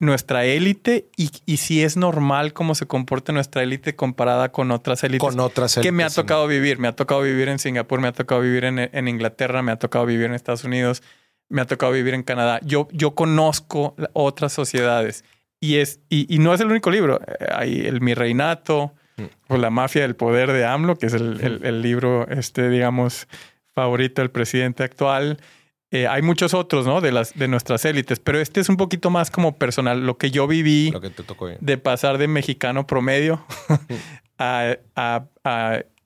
nuestra 0.00 0.44
élite 0.44 1.08
y, 1.16 1.56
si 1.56 1.82
es 1.82 1.96
normal 1.96 2.52
cómo 2.52 2.74
se 2.74 2.86
comporta 2.86 3.32
nuestra 3.32 3.62
élite 3.62 3.96
comparada 3.96 4.50
con 4.50 4.70
otras 4.70 5.04
élites. 5.04 5.28
Con 5.28 5.40
otras 5.40 5.78
Que 5.80 5.92
me 5.92 6.04
ha 6.04 6.10
tocado 6.10 6.46
vivir. 6.46 6.78
Me 6.78 6.88
ha 6.88 6.92
tocado 6.96 7.22
vivir 7.22 7.48
en 7.48 7.58
Singapur, 7.58 8.00
me 8.00 8.08
ha 8.08 8.12
tocado 8.12 8.40
vivir 8.40 8.64
en, 8.64 9.08
Inglaterra, 9.08 9.62
me 9.62 9.72
ha 9.72 9.76
tocado 9.76 10.06
vivir 10.06 10.26
en 10.26 10.34
Estados 10.34 10.64
Unidos, 10.64 11.02
me 11.48 11.62
ha 11.62 11.64
tocado 11.64 11.92
vivir 11.92 12.14
en 12.14 12.22
Canadá. 12.22 12.60
Yo, 12.62 12.88
yo 12.92 13.14
conozco 13.14 13.94
otras 14.12 14.52
sociedades 14.52 15.24
y, 15.60 15.76
es, 15.76 16.00
y, 16.08 16.38
no 16.38 16.52
es 16.52 16.60
el 16.60 16.66
único 16.66 16.90
libro. 16.90 17.20
Hay 17.54 17.86
el 17.86 18.00
Mi 18.00 18.14
Reinato, 18.14 18.92
o 19.48 19.56
La 19.56 19.70
mafia 19.70 20.02
del 20.02 20.16
poder 20.16 20.52
de 20.52 20.64
AMLO, 20.66 20.96
que 20.96 21.06
es 21.06 21.14
el, 21.14 21.82
libro, 21.82 22.26
este, 22.28 22.68
digamos, 22.68 23.28
favorito 23.72 24.22
del 24.22 24.30
presidente 24.30 24.82
actual. 24.82 25.38
Eh, 25.94 26.08
hay 26.08 26.22
muchos 26.22 26.54
otros, 26.54 26.86
¿no? 26.86 27.00
De, 27.00 27.12
las, 27.12 27.34
de 27.34 27.46
nuestras 27.46 27.84
élites, 27.84 28.18
pero 28.18 28.40
este 28.40 28.60
es 28.60 28.68
un 28.68 28.76
poquito 28.76 29.10
más 29.10 29.30
como 29.30 29.56
personal. 29.56 30.04
Lo 30.04 30.18
que 30.18 30.32
yo 30.32 30.48
viví 30.48 30.92
de 31.60 31.78
pasar 31.78 32.18
de 32.18 32.26
mexicano 32.26 32.84
promedio 32.84 33.46
a, 34.38 34.76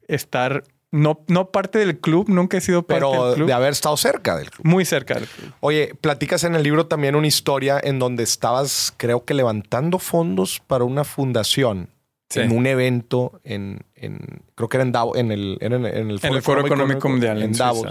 estar 0.07 0.63
no, 0.91 1.25
no 1.29 1.51
parte 1.51 1.79
del 1.79 2.01
club, 2.01 2.29
nunca 2.29 2.59
he 2.59 2.61
sido 2.61 2.83
parte 2.83 3.01
Pero 3.01 3.29
del 3.29 3.35
club. 3.37 3.47
de 3.47 3.53
haber 3.55 3.73
estado 3.73 3.97
cerca 3.97 4.37
del 4.37 4.51
club. 4.51 4.67
Muy 4.67 4.85
cerca 4.85 5.15
del 5.15 5.27
club. 5.27 5.55
Oye, 5.61 5.95
platicas 5.99 6.45
en 6.45 6.55
el 6.55 6.63
libro 6.63 6.85
también 6.85 7.17
una 7.17 7.27
historia 7.27 7.81
en 7.83 7.99
donde 7.99 8.25
estabas, 8.25 8.93
creo 8.99 9.25
que 9.25 9.33
levantando 9.33 9.99
fondos 9.99 10.61
para 10.67 10.85
una 10.85 11.05
fundación 11.05 11.89
en 12.35 12.55
un 12.55 12.67
evento 12.67 13.41
en, 13.43 13.87
creo 14.55 14.69
que 14.69 14.77
era 14.77 14.85
en 14.85 14.93
Davos, 14.93 15.17
en 15.17 15.33
el, 15.33 15.57
en, 15.63 15.73
el, 15.73 16.21
Foro, 16.43 16.61
Económico, 16.61 17.09
Mundial 17.09 17.43
en, 17.43 17.53
Davos. 17.53 17.87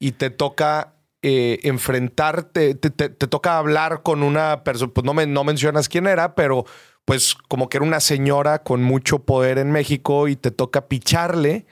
y, 0.00 0.10
te 0.10 0.30
toca 0.30 0.94
eh, 1.22 1.60
enfrentarte, 1.62 2.74
te, 2.74 3.08
toca 3.10 3.56
hablar 3.56 4.02
con 4.02 4.22
una 4.22 4.64
persona, 4.64 4.92
pues 4.92 5.04
no, 5.04 5.14
me, 5.14 5.26
no 5.26 5.44
mencionas 5.44 5.88
quién 5.88 6.06
era, 6.06 6.34
pero 6.34 6.64
pues 7.04 7.36
como 7.48 7.68
que 7.68 7.78
era 7.78 7.86
una 7.86 8.00
señora 8.00 8.62
con 8.62 8.82
mucho 8.82 9.20
poder 9.20 9.58
en 9.58 9.70
México 9.70 10.28
y 10.28 10.36
te 10.36 10.50
toca 10.50 10.86
picharle 10.88 11.66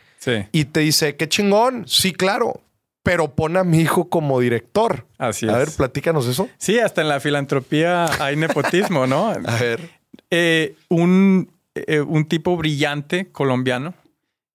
y 0.52 0.66
te 0.66 0.80
dice, 0.80 1.16
qué 1.16 1.28
chingón, 1.28 1.84
sí, 1.88 2.12
claro, 2.12 2.60
pero 3.02 3.34
pon 3.34 3.56
a 3.56 3.64
mi 3.64 3.80
hijo 3.80 4.08
como 4.08 4.38
director. 4.38 5.06
Así 5.18 5.48
a 5.48 5.56
ver, 5.56 5.70
platícanos 5.76 6.26
eso. 6.26 6.48
Sí, 6.58 6.78
hasta 6.78 7.00
en 7.00 7.08
la 7.08 7.20
filantropía 7.20 8.22
hay 8.22 8.36
nepotismo, 8.36 9.06
¿no? 9.06 9.30
a 9.46 9.56
ver. 9.58 9.90
Eh, 10.30 10.76
un, 10.88 11.50
eh, 11.74 12.00
un 12.00 12.26
tipo 12.26 12.56
brillante 12.56 13.32
colombiano 13.32 13.94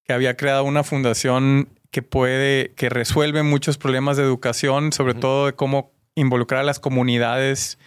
que 0.05 0.13
había 0.13 0.37
creado 0.37 0.63
una 0.63 0.83
fundación 0.83 1.67
que 1.95 2.01
puede, 2.01 2.73
que 2.75 2.89
resuelve 2.89 3.41
muchos 3.41 3.77
problemas 3.77 4.17
de 4.17 4.23
educación, 4.23 4.91
sobre 4.91 5.13
todo 5.13 5.45
de 5.45 5.53
cómo 5.53 5.93
involucrar 6.13 6.59
a 6.59 6.63
las 6.65 6.77
comunidades 6.77 7.79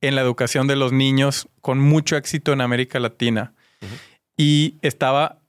en 0.00 0.14
la 0.14 0.20
educación 0.20 0.68
de 0.68 0.76
los 0.76 0.92
niños 0.92 1.48
con 1.60 1.80
mucho 1.80 2.16
éxito 2.16 2.52
en 2.52 2.60
América 2.60 3.00
Latina. 3.00 3.54
Y 4.36 4.76
estaba 4.80 5.40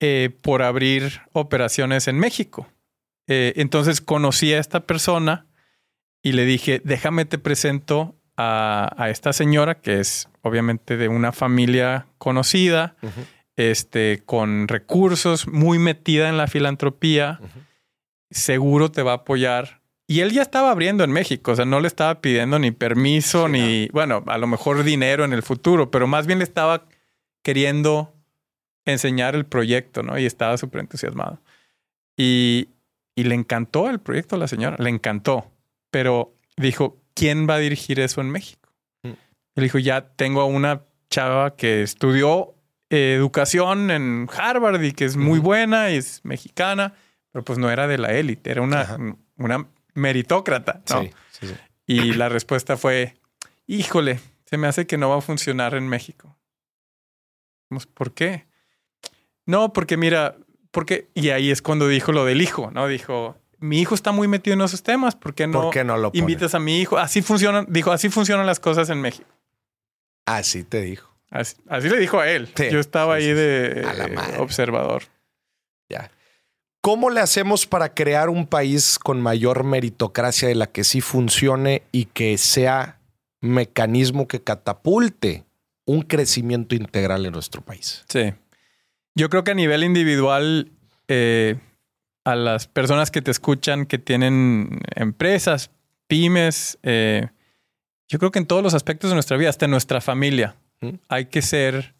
eh, 0.00 0.30
por 0.40 0.62
abrir 0.62 1.20
operaciones 1.34 2.08
en 2.08 2.18
México. 2.18 2.66
Eh, 3.26 3.52
entonces 3.56 4.00
conocí 4.00 4.54
a 4.54 4.58
esta 4.58 4.80
persona 4.80 5.44
y 6.22 6.32
le 6.32 6.46
dije, 6.46 6.80
déjame 6.82 7.26
te 7.26 7.36
presento 7.36 8.16
a, 8.38 9.08
esta 9.10 9.34
señora 9.34 9.82
que 9.82 10.00
es 10.00 10.30
obviamente 10.40 10.96
de 10.96 11.08
una 11.08 11.30
familia 11.30 12.06
conocida, 12.16 12.96
este, 13.56 14.22
con 14.24 14.68
recursos, 14.68 15.46
muy 15.46 15.78
metida 15.78 16.28
en 16.28 16.36
la 16.36 16.46
filantropía, 16.46 17.40
seguro 18.30 18.90
te 18.90 19.02
va 19.02 19.12
a 19.12 19.16
apoyar. 19.16 19.80
Y 20.06 20.20
él 20.20 20.32
ya 20.32 20.42
estaba 20.42 20.70
abriendo 20.70 21.04
en 21.04 21.12
México, 21.12 21.52
o 21.52 21.56
sea, 21.56 21.64
no 21.64 21.80
le 21.80 21.86
estaba 21.86 22.20
pidiendo 22.20 22.58
ni 22.58 22.72
permiso, 22.72 23.48
ni, 23.48 23.88
bueno, 23.92 24.24
a 24.26 24.38
lo 24.38 24.46
mejor 24.46 24.82
dinero 24.82 25.24
en 25.24 25.32
el 25.32 25.42
futuro, 25.42 25.90
pero 25.90 26.06
más 26.06 26.26
bien 26.26 26.38
le 26.38 26.44
estaba 26.44 26.86
queriendo 27.42 28.12
enseñar 28.84 29.34
el 29.36 29.46
proyecto, 29.46 30.02
¿no? 30.02 30.18
Y 30.18 30.26
estaba 30.26 30.56
súper 30.56 30.80
entusiasmado. 30.80 31.40
Y, 32.16 32.70
y 33.14 33.24
le 33.24 33.34
encantó 33.34 33.88
el 33.88 34.00
proyecto 34.00 34.36
a 34.36 34.38
la 34.38 34.48
señora, 34.48 34.76
le 34.80 34.90
encantó, 34.90 35.52
pero 35.90 36.34
dijo, 36.56 36.98
¿quién 37.14 37.48
va 37.48 37.54
a 37.54 37.58
dirigir 37.58 38.00
eso 38.00 38.20
en 38.20 38.30
México? 38.30 38.72
Mm. 39.02 39.08
Él 39.56 39.62
dijo, 39.62 39.78
ya 39.78 40.08
tengo 40.16 40.40
a 40.40 40.46
una 40.46 40.82
chava 41.08 41.56
que 41.56 41.82
estudió 41.82 42.54
eh, 42.90 43.14
educación 43.16 43.90
en 43.90 44.28
Harvard 44.36 44.82
y 44.82 44.92
que 44.92 45.04
es 45.04 45.16
muy 45.16 45.38
buena 45.38 45.90
y 45.90 45.96
es 45.96 46.20
mexicana, 46.24 46.94
pero 47.32 47.44
pues 47.44 47.58
no 47.58 47.70
era 47.70 47.86
de 47.86 47.98
la 47.98 48.12
élite, 48.12 48.50
era 48.50 48.62
una, 48.62 48.98
una 49.36 49.68
meritócrata, 49.94 50.82
¿no? 50.90 51.02
Sí, 51.02 51.10
sí, 51.30 51.46
sí. 51.46 51.54
Y 51.86 52.12
la 52.12 52.28
respuesta 52.28 52.76
fue, 52.76 53.14
híjole, 53.66 54.20
se 54.44 54.58
me 54.58 54.66
hace 54.66 54.86
que 54.86 54.98
no 54.98 55.08
va 55.08 55.18
a 55.18 55.20
funcionar 55.20 55.74
en 55.74 55.88
México. 55.88 56.36
¿Por 57.94 58.12
qué? 58.12 58.46
No, 59.46 59.72
porque 59.72 59.96
mira, 59.96 60.36
porque, 60.70 61.08
y 61.14 61.30
ahí 61.30 61.50
es 61.50 61.62
cuando 61.62 61.88
dijo 61.88 62.12
lo 62.12 62.24
del 62.24 62.42
hijo, 62.42 62.70
¿no? 62.72 62.86
Dijo, 62.88 63.36
mi 63.58 63.80
hijo 63.80 63.94
está 63.94 64.12
muy 64.12 64.26
metido 64.28 64.54
en 64.54 64.62
esos 64.62 64.82
temas, 64.82 65.14
¿por 65.14 65.34
qué 65.34 65.46
no, 65.46 65.70
no 65.72 65.96
lo 65.96 66.10
invitas 66.14 66.54
a 66.54 66.58
mi 66.58 66.80
hijo? 66.80 66.98
Así 66.98 67.22
funcionan, 67.22 67.66
dijo, 67.68 67.92
así 67.92 68.08
funcionan 68.08 68.46
las 68.46 68.58
cosas 68.58 68.90
en 68.90 69.00
México. 69.00 69.30
Así 70.26 70.64
te 70.64 70.80
dijo. 70.80 71.09
Así, 71.30 71.88
le 71.88 71.98
dijo 71.98 72.18
a 72.18 72.28
él. 72.28 72.48
Yo 72.70 72.80
estaba 72.80 73.14
ahí 73.14 73.32
de 73.32 73.86
observador. 74.38 75.04
Ya. 75.88 76.10
¿Cómo 76.82 77.10
le 77.10 77.20
hacemos 77.20 77.66
para 77.66 77.94
crear 77.94 78.30
un 78.30 78.46
país 78.46 78.98
con 78.98 79.20
mayor 79.20 79.64
meritocracia 79.64 80.48
de 80.48 80.54
la 80.54 80.66
que 80.66 80.82
sí 80.82 81.02
funcione 81.02 81.82
y 81.92 82.06
que 82.06 82.38
sea 82.38 82.98
mecanismo 83.42 84.26
que 84.26 84.42
catapulte 84.42 85.44
un 85.84 86.02
crecimiento 86.02 86.74
integral 86.74 87.26
en 87.26 87.32
nuestro 87.32 87.60
país? 87.60 88.04
Sí. 88.08 88.32
Yo 89.14 89.28
creo 89.28 89.44
que 89.44 89.50
a 89.50 89.54
nivel 89.54 89.84
individual, 89.84 90.70
eh, 91.08 91.56
a 92.24 92.34
las 92.34 92.66
personas 92.66 93.10
que 93.10 93.20
te 93.20 93.30
escuchan, 93.30 93.84
que 93.84 93.98
tienen 93.98 94.80
empresas, 94.94 95.70
pymes, 96.06 96.78
eh, 96.82 97.28
yo 98.08 98.18
creo 98.18 98.30
que 98.30 98.38
en 98.38 98.46
todos 98.46 98.62
los 98.62 98.72
aspectos 98.72 99.10
de 99.10 99.14
nuestra 99.14 99.36
vida, 99.36 99.50
hasta 99.50 99.66
en 99.66 99.70
nuestra 99.70 100.00
familia, 100.00 100.56
hay 101.08 101.26
que 101.26 101.42
ser, 101.42 101.94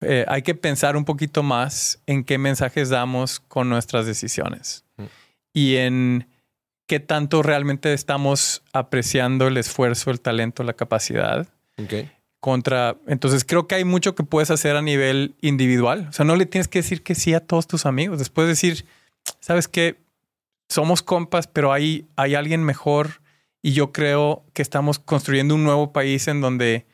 eh, 0.00 0.24
hay 0.28 0.42
que 0.42 0.54
pensar 0.54 0.96
un 0.96 1.04
poquito 1.04 1.42
más 1.42 2.00
en 2.06 2.24
qué 2.24 2.38
mensajes 2.38 2.88
damos 2.88 3.40
con 3.40 3.68
nuestras 3.68 4.06
decisiones 4.06 4.84
y 5.52 5.76
en 5.76 6.28
qué 6.86 7.00
tanto 7.00 7.42
realmente 7.42 7.92
estamos 7.92 8.62
apreciando 8.72 9.46
el 9.48 9.56
esfuerzo, 9.56 10.10
el 10.10 10.20
talento, 10.20 10.62
la 10.62 10.74
capacidad. 10.74 11.48
Okay 11.82 12.10
contra. 12.40 12.96
Entonces 13.06 13.44
creo 13.44 13.66
que 13.66 13.74
hay 13.74 13.84
mucho 13.84 14.14
que 14.14 14.22
puedes 14.22 14.50
hacer 14.50 14.76
a 14.76 14.82
nivel 14.82 15.34
individual. 15.40 16.06
O 16.08 16.12
sea, 16.12 16.24
no 16.24 16.36
le 16.36 16.46
tienes 16.46 16.68
que 16.68 16.80
decir 16.80 17.02
que 17.02 17.14
sí 17.14 17.34
a 17.34 17.40
todos 17.40 17.66
tus 17.66 17.86
amigos. 17.86 18.18
Después 18.18 18.48
decir, 18.48 18.86
sabes 19.40 19.68
que 19.68 19.96
somos 20.68 21.02
compas, 21.02 21.46
pero 21.46 21.72
hay, 21.72 22.06
hay 22.16 22.34
alguien 22.34 22.62
mejor 22.62 23.20
y 23.62 23.72
yo 23.72 23.92
creo 23.92 24.44
que 24.52 24.62
estamos 24.62 24.98
construyendo 24.98 25.54
un 25.54 25.64
nuevo 25.64 25.92
país 25.92 26.28
en 26.28 26.40
donde 26.40 26.86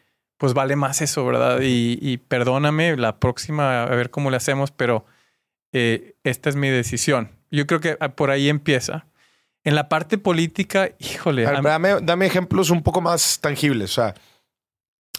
pues 0.45 0.53
vale 0.53 0.77
más 0.77 1.01
eso, 1.01 1.25
¿verdad? 1.25 1.61
Y, 1.63 2.19
perdóname 2.29 2.99
la 2.99 3.19
próxima 3.19 3.85
a 3.85 3.95
ver 3.95 4.11
cómo 4.11 4.31
le 4.31 4.37
hacemos, 4.37 4.71
pero 4.71 5.07
eh, 5.73 6.17
esta 6.23 6.51
es 6.51 6.57
mi 6.57 6.69
decisión. 6.69 7.31
Yo 7.51 7.67
creo 7.67 7.81
que 7.81 7.95
por 8.11 8.31
ahí 8.31 8.51
empieza. 8.51 9.07
En 9.63 9.75
la 9.75 9.89
parte 9.89 10.19
política, 10.19 10.91
híjole. 10.99 11.45
dame, 11.45 12.01
dame 12.03 12.27
ejemplos 12.27 12.69
un 12.69 12.83
poco 12.83 13.01
más 13.01 13.41
tangibles. 13.41 13.93
O 13.93 13.95
sea, 13.95 14.15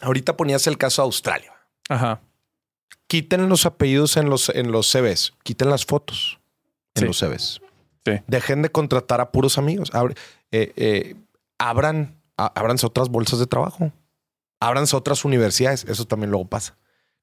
Ahorita 0.01 0.37
ponías 0.37 0.67
el 0.67 0.77
caso 0.77 1.01
de 1.01 1.05
Australia. 1.05 1.53
Ajá. 1.89 2.21
Quiten 3.07 3.49
los 3.49 3.65
apellidos 3.65 4.17
en 4.17 4.29
los, 4.29 4.49
en 4.49 4.71
los 4.71 4.91
CVs. 4.91 5.33
Quiten 5.43 5.69
las 5.69 5.85
fotos 5.85 6.39
en 6.93 7.07
los 7.07 7.17
CVs. 7.17 7.61
Sí. 8.05 8.11
Dejen 8.27 8.61
de 8.61 8.69
contratar 8.69 9.21
a 9.21 9.31
puros 9.31 9.57
amigos. 9.57 9.91
Eh, 10.51 10.71
eh, 10.75 11.15
abran, 11.57 12.21
abranse 12.37 12.85
otras 12.85 13.09
bolsas 13.09 13.39
de 13.39 13.47
trabajo. 13.47 13.91
Abranse 14.65 14.95
otras 14.95 15.25
universidades. 15.25 15.85
Eso 15.85 16.05
también 16.05 16.31
luego 16.31 16.47
pasa. 16.47 16.77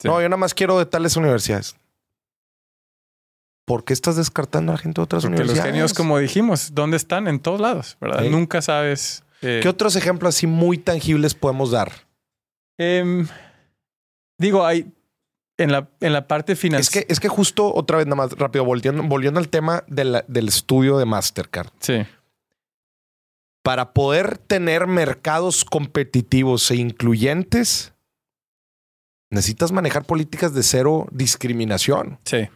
No, 0.05 0.21
yo 0.21 0.29
nada 0.29 0.37
más 0.37 0.55
quiero 0.55 0.79
de 0.79 0.87
tales 0.87 1.17
universidades. 1.17 1.77
¿Por 3.65 3.85
qué 3.85 3.93
estás 3.93 4.17
descartando 4.17 4.73
a 4.73 4.75
la 4.75 4.79
gente 4.79 5.01
de 5.01 5.05
otras 5.05 5.25
universidades? 5.25 5.59
los 5.59 5.67
genios, 5.67 5.95
como 5.95 6.19
dijimos, 6.19 6.75
¿dónde 6.75 6.97
están? 6.97 7.29
En 7.29 7.39
todos 7.39 7.61
lados, 7.61 7.97
¿verdad? 8.01 8.25
Nunca 8.25 8.61
sabes. 8.61 9.23
Eh, 9.41 9.61
¿Qué 9.63 9.69
otros 9.69 9.97
ejemplos 9.97 10.37
así 10.37 10.47
muy 10.47 10.79
tangibles 10.79 11.35
podemos 11.35 11.71
dar? 11.71 11.93
Em, 12.79 13.29
digo, 14.39 14.67
hay 14.67 14.93
en 15.59 15.73
la, 15.73 15.89
en 16.01 16.13
la 16.13 16.27
parte 16.27 16.57
financiera. 16.57 17.01
Es 17.01 17.07
que, 17.07 17.13
es 17.13 17.21
que 17.21 17.29
justo 17.29 17.73
otra 17.73 17.99
vez, 17.99 18.07
nada 18.07 18.17
más 18.17 18.33
rápido, 18.33 18.65
volviendo, 18.65 19.03
volviendo 19.05 19.39
al 19.39 19.49
tema 19.49 19.85
del 19.87 20.49
estudio 20.49 20.99
de 20.99 21.05
Mastercard. 21.05 21.69
Sí. 21.81 22.05
Para 23.63 23.93
poder 23.93 24.39
tener 24.39 24.87
mercados 24.87 25.65
competitivos 25.65 26.71
e 26.71 26.77
incluyentes, 26.77 27.93
necesitas 29.31 29.73
manejar 29.73 30.05
políticas 30.05 30.53
de 30.55 30.63
cero 30.63 31.07
discriminación. 31.11 32.19
Sí. 32.25 32.49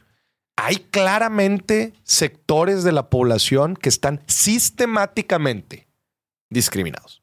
Hay 0.56 0.76
claramente 0.76 1.92
sectores 2.02 2.82
de 2.82 2.92
la 2.92 3.08
población 3.08 3.76
que 3.76 3.88
están 3.88 4.20
sistemáticamente 4.26 5.86
discriminados. 6.50 7.20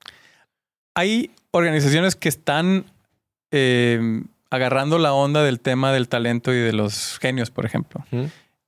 Hay 0.95 1.31
organizaciones 1.51 2.15
que 2.15 2.29
están 2.29 2.85
eh, 3.51 4.23
agarrando 4.49 4.99
la 4.99 5.13
onda 5.13 5.43
del 5.43 5.59
tema 5.59 5.91
del 5.91 6.07
talento 6.07 6.53
y 6.53 6.57
de 6.57 6.73
los 6.73 7.17
genios, 7.19 7.49
por 7.49 7.65
ejemplo. 7.65 8.05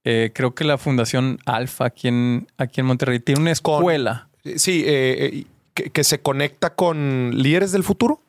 Eh, 0.04 0.32
creo 0.34 0.56
que 0.56 0.64
la 0.64 0.80
Fundación 0.80 1.40
Alfa 1.46 1.86
aquí 1.86 2.08
en, 2.08 2.48
aquí 2.58 2.82
en 2.82 2.88
Monterrey 2.88 3.20
tiene 3.20 3.42
una 3.42 3.52
escuela. 3.52 4.30
Sí, 4.58 4.84
eh, 4.86 5.46
que, 5.74 6.04
se 6.04 6.20
conecta 6.22 6.74
con 6.76 7.32
líderes 7.34 7.72
del 7.72 7.84
futuro. 7.84 8.22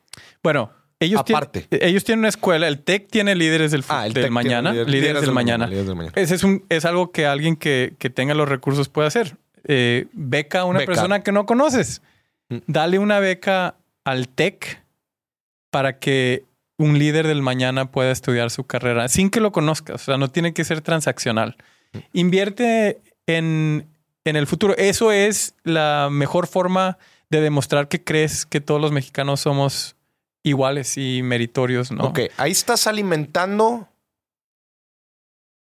Bueno, 0.43 0.71
ellos, 0.99 1.21
Aparte. 1.21 1.63
Tienen, 1.63 1.89
ellos 1.89 2.05
tienen 2.05 2.21
una 2.21 2.29
escuela, 2.29 2.67
el 2.69 2.79
TEC 2.81 3.09
tiene 3.09 3.35
líderes 3.35 3.71
del, 3.71 3.85
Ah, 3.89 4.07
el 4.07 4.13
del 4.15 4.31
mañana, 4.31 4.73
líderes- 4.73 4.87
líderes, 4.87 4.93
líderes 4.93 5.15
del 5.21 5.25
del 5.27 5.35
mañana. 5.35 5.67
líderes 5.67 5.87
del 5.87 5.97
mañana. 5.97 6.13
Ese 6.17 6.35
es, 6.35 6.43
un, 6.45 6.65
es 6.69 6.85
algo 6.85 7.13
que 7.13 7.27
alguien 7.27 7.57
que, 7.57 7.95
que 7.99 8.09
tenga 8.11 8.35
los 8.35 8.49
recursos 8.49 8.89
puede 8.89 9.09
hacer. 9.09 9.37
Eh, 9.65 10.07
beca 10.13 10.61
a 10.61 10.65
una 10.65 10.79
Beca. 10.81 10.93
persona 10.93 11.23
que 11.23 11.33
no 11.33 11.45
conoces. 11.45 12.01
Mm. 12.49 12.57
Dale 12.67 12.99
una 12.99 13.19
beca 13.21 13.75
al 14.05 14.29
TEC 14.29 14.83
para 15.71 15.99
que 15.99 16.45
un 16.79 16.99
líder 16.99 17.27
del 17.27 17.43
mañana 17.43 17.91
pueda 17.91 18.11
estudiar 18.13 18.51
su 18.51 18.65
carrera 18.65 19.09
sin 19.09 19.29
que 19.31 19.41
lo 19.41 19.53
conozcas. 19.53 20.03
O 20.03 20.05
sea, 20.05 20.17
no 20.17 20.29
tiene 20.31 20.55
que 20.55 20.65
ser 20.65 20.81
transaccional. 20.81 21.57
Mm. 21.93 21.99
Invierte 22.15 23.01
en, 23.27 23.87
en 24.31 24.37
el 24.37 24.47
futuro. 24.47 24.77
Eso 24.77 25.13
es 25.13 25.55
la 25.65 26.09
mejor 26.11 26.47
forma 26.47 26.99
de 27.31 27.41
demostrar 27.41 27.89
que 27.89 28.03
crees 28.05 28.47
que 28.47 28.61
todos 28.61 28.81
los 28.81 28.93
mexicanos 28.93 29.41
somos 29.41 29.97
iguales 30.45 30.97
y 30.97 31.23
meritorios, 31.23 31.91
¿no? 31.91 32.05
Ok, 32.05 32.21
ahí 32.37 32.53
estás 32.53 32.87
alimentando 32.87 33.89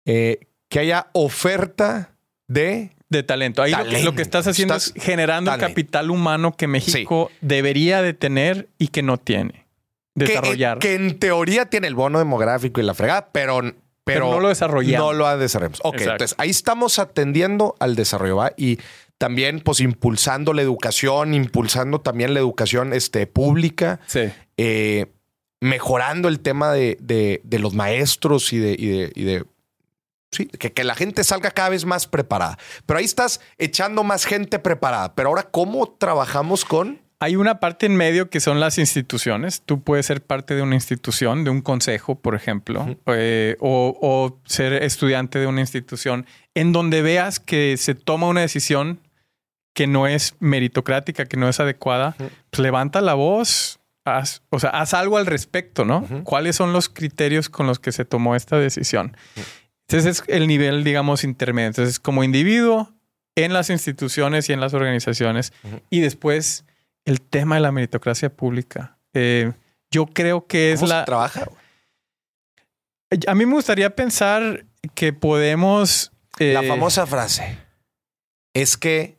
eh, 0.05 0.39
que 0.70 0.80
haya 0.80 1.07
oferta 1.14 2.16
de 2.47 2.91
De 3.09 3.24
talento. 3.24 3.61
Ahí 3.61 3.72
lo 3.72 3.86
que, 3.86 4.03
lo 4.03 4.16
que 4.16 4.22
estás 4.22 4.47
haciendo 4.47 4.76
Estás- 4.76 4.93
es 4.95 5.03
generando 5.03 5.51
talento. 5.51 5.68
capital 5.70 6.09
humano 6.11 6.51
que 6.57 6.68
México 6.68 7.32
debería 7.41 8.01
de 8.01 8.14
tener 8.14 8.70
y 8.78 8.88
que 8.89 9.03
no 9.03 9.18
tiene. 9.18 9.66
que- 10.18 10.26
Desarrollar. 10.26 10.80
Que, 10.80 10.95
en 10.95 11.18
teoría 11.20 11.66
tiene 11.66 11.88
el 11.88 11.95
bono 11.95 12.20
demográfico 12.20 12.82
y 12.82 12.84
la 12.84 12.93
fregada, 12.93 13.30
pero, 13.32 13.61
pero, 14.04 14.26
pero, 14.26 14.32
no 14.36 14.39
lo 14.41 14.49
desarrollamos. 14.49 15.08
no 15.08 15.14
lo 15.14 15.28
ha 15.28 15.38
desarrollado. 15.38 15.80
Ok, 15.84 15.95
Exacto. 15.95 16.12
entonces 16.14 16.36
ahí 16.39 16.49
estamos 16.49 16.99
atendiendo 16.99 17.76
al 17.80 17.95
desarrollo 17.95 18.38
¿va? 18.38 18.51
y 18.58 18.80
también 19.18 19.62
pues 19.62 19.80
impulsando 19.80 20.54
la 20.54 20.62
educación, 20.62 21.34
impulsando 21.34 22.01
también 22.01 22.34
la 22.34 22.39
educación 22.41 22.91
este, 22.93 23.28
pública, 23.28 23.99
Sí. 24.08 24.32
eh, 24.58 25.14
mejorando 25.62 26.28
el 26.28 26.41
tema 26.41 26.74
de, 26.74 26.97
de- 26.99 27.39
de 27.45 27.60
los 27.60 27.74
maestros 27.74 28.51
y 28.51 28.60
de, 28.60 28.76
y 28.78 28.88
de, 28.88 29.12
y 29.16 29.24
de- 29.24 29.45
sí, 30.32 30.47
que, 30.47 30.74
que 30.74 30.84
la 30.84 30.95
gente 30.95 31.24
salga 31.24 31.51
cada 31.51 31.70
vez 31.70 31.86
más 31.86 32.06
preparada. 32.08 32.58
Pero 32.86 32.97
ahí 32.99 33.06
estás 33.06 33.39
echando 33.58 34.04
más 34.04 34.26
gente 34.26 34.60
preparada. 34.60 35.16
Pero 35.16 35.30
ahora, 35.30 35.43
¿cómo 35.43 35.88
trabajamos 35.97 36.66
con? 36.66 36.99
Hay 37.24 37.38
una 37.38 37.61
parte 37.61 37.86
en 37.86 37.95
medio 37.95 38.30
que 38.30 38.41
son 38.41 38.59
las 38.59 38.78
instituciones. 38.78 39.61
Tú 39.65 39.82
puedes 39.82 40.05
ser 40.05 40.21
parte 40.21 40.55
de 40.55 40.61
una 40.61 40.76
institución, 40.76 41.45
de 41.45 41.51
un 41.51 41.61
consejo, 41.61 42.15
por 42.15 42.36
ejemplo, 42.36 42.86
eh, 43.05 43.55
o, 43.61 43.97
o 44.01 44.41
ser 44.43 44.74
estudiante 44.84 45.39
de 45.39 45.47
una 45.47 45.61
institución 45.61 46.26
en 46.53 46.74
donde 46.74 47.01
veas 47.01 47.39
que 47.39 47.78
se 47.78 47.95
toma 47.95 48.28
una 48.28 48.41
decisión 48.41 48.99
que 49.74 49.88
no 49.88 50.05
es 50.05 50.36
meritocrática, 50.41 51.24
que 51.24 51.38
no 51.38 51.47
es 51.47 51.61
adecuada. 51.61 52.17
Ujú. 52.19 52.30
Pues 52.49 52.59
levanta 52.59 52.99
la 52.99 53.13
voz, 53.13 53.80
haz, 54.03 54.43
o 54.49 54.59
sea, 54.59 54.71
haz 54.71 54.93
algo 54.93 55.17
al 55.17 55.26
respecto, 55.26 55.86
¿no? 55.86 55.99
Ujú. 55.99 56.24
¿Cuáles 56.26 56.57
son 56.57 56.74
los 56.74 56.89
criterios 56.89 57.47
con 57.47 57.67
los 57.67 57.80
que 57.80 57.93
se 57.93 58.03
tomó 58.03 58.36
esta 58.36 58.57
decisión? 58.57 59.15
Entonces 59.88 60.19
es 60.19 60.24
el 60.28 60.45
nivel, 60.45 60.84
digamos, 60.84 61.24
intermedio. 61.24 61.67
Entonces, 61.67 62.01
como 62.01 62.26
individuo, 62.26 62.91
en 63.36 63.53
las 63.53 63.69
instituciones 63.69 64.49
y 64.49 64.53
en 64.53 64.59
las 64.59 64.74
organizaciones, 64.74 65.53
y 65.89 66.01
después 66.01 66.65
el 67.06 67.22
tema 67.22 67.56
de 67.56 67.62
la 67.62 67.72
meritocracia 67.72 68.34
pública. 68.36 68.97
Eh, 69.14 69.51
yo 69.91 70.06
creo 70.08 70.47
que 70.47 70.72
es 70.74 70.80
¿Cómo 70.80 70.88
se 70.89 70.93
la... 70.93 71.06
trabaja? 71.06 71.47
A 73.28 73.36
mí 73.36 73.45
me 73.45 73.54
gustaría 73.54 73.95
pensar 73.95 74.66
que 74.95 75.14
podemos... 75.14 76.12
eh, 76.39 76.54
La 76.54 76.64
famosa 76.64 77.06
frase 77.06 77.58
es 78.54 78.76
que 78.78 79.18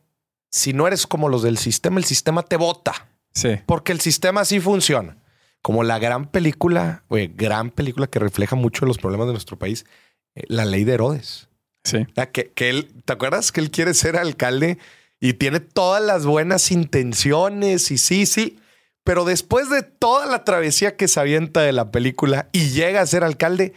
si 0.50 0.72
no 0.72 0.86
eres 0.86 1.06
como 1.06 1.28
los 1.28 1.42
del 1.42 1.58
sistema, 1.58 1.98
el 1.98 2.04
sistema 2.04 2.42
te 2.42 2.56
vota. 2.56 3.08
Sí. 3.32 3.58
Porque 3.66 3.92
el 3.92 4.00
sistema 4.00 4.40
así 4.42 4.60
funciona. 4.60 5.16
Como 5.62 5.82
la 5.82 5.98
gran 5.98 6.26
película, 6.26 7.04
oye, 7.08 7.32
gran 7.34 7.70
película 7.70 8.06
que 8.06 8.18
refleja 8.18 8.54
mucho 8.56 8.84
los 8.86 8.98
problemas 8.98 9.26
de 9.26 9.32
nuestro 9.32 9.58
país, 9.58 9.86
eh, 10.34 10.42
la 10.48 10.64
ley 10.64 10.84
de 10.84 10.94
Herodes. 10.94 11.48
Sí. 11.84 12.06
Ah, 12.16 12.26
Que, 12.26 12.50
que 12.52 12.70
él, 12.70 12.92
¿te 13.04 13.12
acuerdas 13.12 13.50
que 13.52 13.60
él 13.60 13.70
quiere 13.70 13.94
ser 13.94 14.16
alcalde 14.16 14.78
y 15.24 15.32
tiene 15.32 15.58
todas 15.58 16.02
las 16.02 16.26
buenas 16.26 16.70
intenciones 16.70 17.90
y 17.90 17.96
sí, 17.96 18.26
sí? 18.26 18.58
Pero 19.04 19.24
después 19.24 19.70
de 19.70 19.80
toda 19.82 20.26
la 20.26 20.44
travesía 20.44 20.98
que 20.98 21.08
se 21.08 21.18
avienta 21.18 21.62
de 21.62 21.72
la 21.72 21.90
película 21.90 22.50
y 22.52 22.68
llega 22.68 23.00
a 23.00 23.06
ser 23.06 23.24
alcalde, 23.24 23.72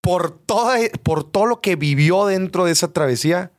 por, 0.00 0.36
toda, 0.36 0.78
por 1.04 1.22
todo 1.22 1.46
lo 1.46 1.60
que 1.60 1.76
vivió 1.76 2.26
dentro 2.26 2.64
de 2.64 2.72
esa 2.72 2.92
travesía, 2.92 3.52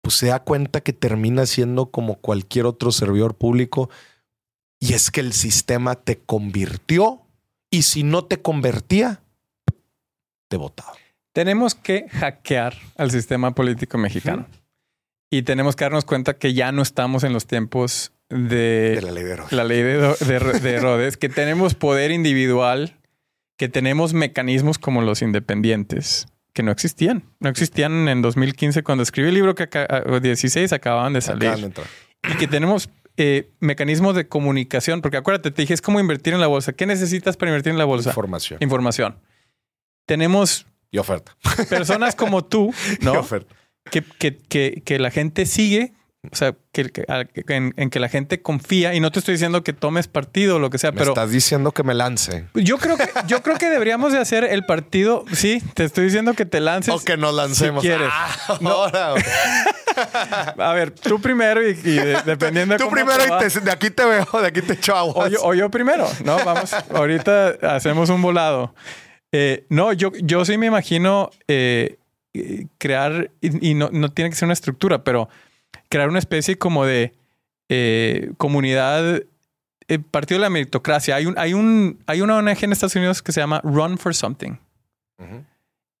pues 0.00 0.16
se 0.16 0.26
da 0.26 0.42
cuenta 0.42 0.80
que 0.80 0.92
termina 0.92 1.46
siendo 1.46 1.92
como 1.92 2.16
cualquier 2.16 2.66
otro 2.66 2.90
servidor 2.90 3.36
público. 3.36 3.88
Y 4.80 4.94
es 4.94 5.12
que 5.12 5.20
el 5.20 5.32
sistema 5.32 5.94
te 5.94 6.18
convirtió 6.18 7.22
y 7.70 7.82
si 7.82 8.02
no 8.02 8.24
te 8.24 8.42
convertía, 8.42 9.22
te 10.48 10.56
votaba. 10.56 10.94
Tenemos 11.32 11.76
que 11.76 12.08
hackear 12.08 12.76
al 12.96 13.12
sistema 13.12 13.54
político 13.54 13.98
mexicano. 13.98 14.48
Y 15.32 15.44
tenemos 15.44 15.76
que 15.76 15.84
darnos 15.86 16.04
cuenta 16.04 16.34
que 16.34 16.52
ya 16.52 16.72
no 16.72 16.82
estamos 16.82 17.24
en 17.24 17.32
los 17.32 17.46
tiempos 17.46 18.12
de, 18.28 18.96
De 18.96 19.00
la 19.02 19.12
ley 19.12 19.24
de 19.24 19.32
Herodes. 19.32 19.52
la 19.52 19.64
ley 19.64 19.82
de, 19.82 19.96
de, 19.98 20.60
de 20.60 20.74
Herodes, 20.74 21.16
que 21.16 21.30
tenemos 21.30 21.74
poder 21.74 22.10
individual, 22.10 22.98
que 23.56 23.70
tenemos 23.70 24.12
mecanismos 24.12 24.78
como 24.78 25.00
los 25.00 25.22
independientes, 25.22 26.26
que 26.52 26.62
no 26.62 26.70
existían. 26.70 27.24
No 27.40 27.48
existían 27.48 28.08
en 28.08 28.20
2015 28.20 28.82
cuando 28.82 29.02
escribí 29.02 29.28
el 29.28 29.34
libro 29.34 29.54
que 29.54 29.62
acá, 29.62 30.04
o 30.06 30.20
16 30.20 30.70
acababan 30.74 31.14
de 31.14 31.22
salir. 31.22 31.48
Acaban. 31.48 31.72
Y 32.30 32.36
que 32.36 32.46
tenemos 32.46 32.90
eh, 33.16 33.52
mecanismos 33.58 34.14
de 34.14 34.28
comunicación, 34.28 35.00
porque 35.00 35.16
acuérdate, 35.16 35.50
te 35.50 35.62
dije, 35.62 35.72
es 35.72 35.80
como 35.80 35.98
invertir 35.98 36.34
en 36.34 36.40
la 36.40 36.46
bolsa. 36.46 36.74
¿Qué 36.74 36.84
necesitas 36.84 37.38
para 37.38 37.50
invertir 37.50 37.72
en 37.72 37.78
la 37.78 37.86
bolsa? 37.86 38.10
Información 38.10 38.58
Información. 38.60 39.16
Tenemos 40.04 40.66
y 40.90 40.98
oferta. 40.98 41.34
personas 41.70 42.14
como 42.14 42.44
tú, 42.44 42.74
Y 43.00 43.04
¿no? 43.04 43.14
oferta. 43.14 43.54
Que, 43.90 44.02
que, 44.02 44.36
que, 44.36 44.82
que 44.84 44.98
la 44.98 45.10
gente 45.10 45.46
sigue, 45.46 45.92
o 46.30 46.36
sea, 46.36 46.54
que, 46.72 46.88
en, 47.48 47.74
en 47.76 47.90
que 47.90 47.98
la 47.98 48.08
gente 48.08 48.40
confía. 48.42 48.94
Y 48.94 49.00
no 49.00 49.10
te 49.10 49.18
estoy 49.18 49.34
diciendo 49.34 49.64
que 49.64 49.72
tomes 49.72 50.06
partido 50.06 50.56
o 50.56 50.58
lo 50.60 50.70
que 50.70 50.78
sea, 50.78 50.92
Me 50.92 50.98
pero 50.98 51.10
estás 51.12 51.30
diciendo 51.32 51.72
que 51.72 51.82
me 51.82 51.94
lance. 51.94 52.46
yo 52.54 52.78
creo 52.78 52.96
que 52.96 53.08
yo 53.26 53.42
creo 53.42 53.56
que 53.58 53.68
deberíamos 53.68 54.12
de 54.12 54.18
hacer 54.20 54.44
el 54.44 54.64
partido. 54.64 55.24
Sí, 55.32 55.60
te 55.74 55.84
estoy 55.84 56.04
diciendo 56.04 56.34
que 56.34 56.46
te 56.46 56.60
lances. 56.60 56.94
O 56.94 57.00
que 57.00 57.16
nos 57.16 57.34
lancemos. 57.34 57.82
si 57.82 57.88
quieres. 57.88 58.08
Ah, 58.10 58.58
ahora. 58.64 59.14
A 60.58 60.72
ver, 60.72 60.90
tú 60.92 61.20
primero 61.20 61.60
y, 61.66 61.72
y 61.72 61.96
de- 61.96 62.22
dependiendo 62.24 62.74
de 62.74 62.78
Tú 62.82 62.88
primero 62.90 63.18
y 63.24 63.38
te- 63.48 63.60
de 63.60 63.70
aquí 63.70 63.90
te 63.90 64.04
veo, 64.04 64.26
de 64.40 64.46
aquí 64.46 64.62
te 64.62 64.72
echo 64.74 64.96
agua. 64.96 65.24
O 65.26 65.28
yo, 65.28 65.38
o 65.42 65.54
yo 65.54 65.70
primero, 65.70 66.08
¿no? 66.24 66.36
Vamos, 66.44 66.72
ahorita 66.94 67.56
hacemos 67.62 68.08
un 68.10 68.22
volado. 68.22 68.74
Eh, 69.32 69.66
no, 69.70 69.92
yo, 69.92 70.12
yo 70.22 70.44
sí 70.44 70.56
me 70.56 70.66
imagino 70.66 71.30
eh, 71.48 71.98
crear, 72.78 73.30
y, 73.40 73.70
y 73.70 73.74
no, 73.74 73.90
no 73.92 74.10
tiene 74.10 74.30
que 74.30 74.36
ser 74.36 74.46
una 74.46 74.52
estructura, 74.54 75.04
pero 75.04 75.28
crear 75.88 76.08
una 76.08 76.18
especie 76.18 76.56
como 76.58 76.84
de 76.86 77.12
eh, 77.68 78.32
comunidad, 78.38 79.22
eh, 79.88 79.98
partido 79.98 80.38
de 80.38 80.42
la 80.46 80.50
meritocracia. 80.50 81.16
Hay, 81.16 81.26
un, 81.26 81.34
hay, 81.38 81.54
un, 81.54 82.02
hay 82.06 82.20
una 82.20 82.36
ONG 82.36 82.64
en 82.64 82.72
Estados 82.72 82.96
Unidos 82.96 83.22
que 83.22 83.32
se 83.32 83.40
llama 83.40 83.60
Run 83.64 83.98
for 83.98 84.14
Something. 84.14 84.52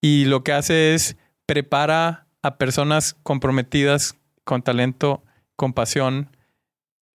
Y 0.00 0.24
lo 0.24 0.42
que 0.42 0.52
hace 0.52 0.94
es 0.94 1.16
prepara 1.46 2.26
a 2.42 2.56
personas 2.56 3.14
comprometidas 3.22 4.16
con 4.44 4.62
talento, 4.62 5.22
con 5.54 5.72
pasión, 5.72 6.28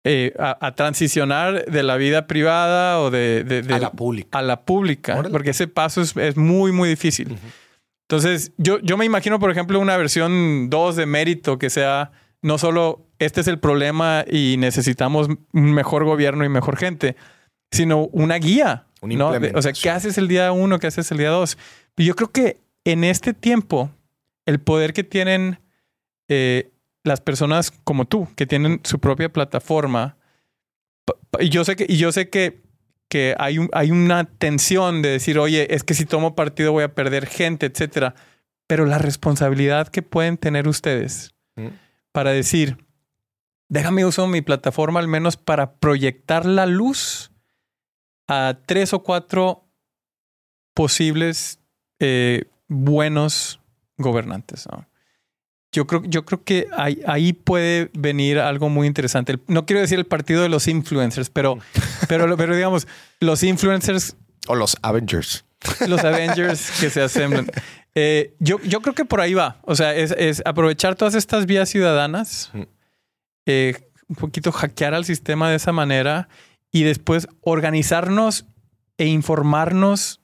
eh, 0.06 0.34
a, 0.40 0.58
a 0.66 0.74
transicionar 0.76 1.66
de 1.66 1.84
la 1.84 1.98
vida 1.98 2.28
privada 2.28 3.02
o 3.02 3.12
de, 3.12 3.44
de- 3.44 3.62
de- 3.62 3.74
A 3.74 3.80
la 3.80 3.92
pública. 3.92 4.40
a 4.40 4.42
la 4.42 4.62
pública, 4.62 5.16
Órale. 5.18 5.34
porque 5.34 5.50
ese 5.50 5.68
paso 5.68 6.02
es, 6.02 6.16
es 6.16 6.38
muy, 6.38 6.72
muy 6.72 6.88
difícil. 6.88 7.38
Entonces, 8.10 8.54
yo, 8.58 8.80
yo 8.80 8.96
me 8.96 9.06
imagino, 9.06 9.38
por 9.38 9.52
ejemplo, 9.52 9.80
una 9.80 9.98
versión 9.98 10.70
2 10.70 10.96
de 10.96 11.06
mérito 11.06 11.58
que 11.58 11.70
sea 11.70 12.12
no 12.42 12.58
solo 12.58 13.06
este 13.20 13.42
es 13.42 13.48
el 13.48 13.60
problema 13.60 14.24
y 14.30 14.56
necesitamos 14.58 15.28
un 15.28 15.74
mejor 15.74 16.06
gobierno 16.06 16.46
y 16.46 16.50
mejor 16.50 16.78
gente, 16.78 17.16
sino 17.72 18.06
una 18.14 18.36
guía. 18.36 18.86
Una 19.02 19.16
¿no? 19.16 19.32
O 19.56 19.62
sea. 19.62 19.74
¿qué 19.74 19.90
haces 19.90 20.18
el 20.18 20.28
día 20.28 20.52
uno? 20.52 20.80
¿Qué 20.80 20.88
haces 20.88 21.12
el 21.12 21.18
día 21.18 21.30
dos? 21.30 21.58
Y 21.98 22.06
yo 22.06 22.16
creo 22.16 22.32
que 22.32 22.62
en 22.86 23.04
este 23.04 23.34
tiempo, 23.34 23.92
el 24.46 24.60
poder 24.60 24.94
que 24.94 25.04
tienen 25.04 25.60
eh, 26.30 26.72
las 27.04 27.20
personas 27.20 27.72
como 27.84 28.06
tú, 28.06 28.28
que 28.36 28.46
tienen 28.46 28.80
su 28.84 29.00
propia 29.00 29.30
plataforma, 29.30 30.16
y 31.40 31.50
yo 31.50 31.66
sé 31.66 31.76
que, 31.76 31.86
y 31.88 31.98
yo 31.98 32.12
sé 32.12 32.30
que, 32.30 32.62
que 33.10 33.36
hay, 33.40 33.58
un- 33.60 33.70
hay 33.74 33.92
una 33.92 34.26
tensión 34.26 35.02
de 35.02 35.10
decir, 35.10 35.40
oye, 35.40 35.74
es 35.74 35.84
que 35.84 35.94
si 35.94 36.06
tomo 36.06 36.36
partido 36.36 36.72
voy 36.72 36.84
a 36.84 36.94
perder 36.94 37.26
gente, 37.26 37.66
etcétera. 37.68 38.16
Pero 38.68 38.86
la 38.86 38.98
responsabilidad 38.98 39.88
que 39.88 40.02
pueden 40.02 40.38
tener 40.38 40.68
ustedes 40.68 41.34
Ujú. 41.56 41.72
para 42.12 42.32
decir, 42.32 42.78
déjame 43.70 44.04
usar 44.06 44.28
mi 44.28 44.42
plataforma 44.42 45.00
al 45.00 45.08
menos 45.08 45.38
para 45.38 45.76
proyectar 45.76 46.46
la 46.46 46.66
luz 46.66 47.32
a 48.28 48.58
tres 48.66 48.92
o 48.94 49.04
cuatro 49.04 49.64
posibles 50.74 51.60
eh, 52.00 52.44
buenos 52.68 53.60
gobernantes. 53.98 54.68
¿no? 54.72 54.86
Yo 55.72 55.86
creo, 55.86 56.04
yo 56.06 56.26
creo 56.26 56.44
que 56.44 56.68
ahí, 56.76 57.02
ahí 57.06 57.34
puede 57.34 57.90
venir 57.94 58.40
algo 58.40 58.70
muy 58.70 58.88
interesante. 58.88 59.38
No 59.48 59.66
quiero 59.66 59.82
decir 59.82 60.00
el 60.00 60.06
partido 60.06 60.42
de 60.42 60.50
los 60.50 60.68
influencers, 60.68 61.30
pero, 61.30 61.60
pero, 62.08 62.36
pero 62.38 62.56
digamos, 62.56 62.88
los 63.20 63.44
influencers. 63.44 64.16
O 64.48 64.56
los 64.56 64.78
Avengers. 64.82 65.46
Los 65.88 66.04
Avengers 66.04 66.72
que 66.80 66.90
se 66.90 67.02
asemblan. 67.02 67.48
Eh, 68.00 68.36
yo, 68.38 68.60
yo 68.60 68.82
creo 68.82 68.94
que 68.94 69.06
por 69.06 69.22
ahí 69.22 69.34
va. 69.34 69.58
O 69.64 69.74
sea, 69.74 69.96
es, 69.96 70.44
aprovechar 70.46 70.94
todas 70.94 71.16
estas 71.16 71.48
vías 71.48 71.68
ciudadanas, 71.68 72.52
eh, 73.48 73.74
un 74.08 74.16
poquito 74.16 74.52
hackear 74.52 74.94
al 74.94 75.04
sistema 75.04 75.50
de 75.50 75.56
esa 75.56 75.72
manera 75.72 76.30
y 76.72 76.84
después 76.84 77.28
organizarnos 77.42 78.46
e 79.00 79.08
informarnos 79.08 80.22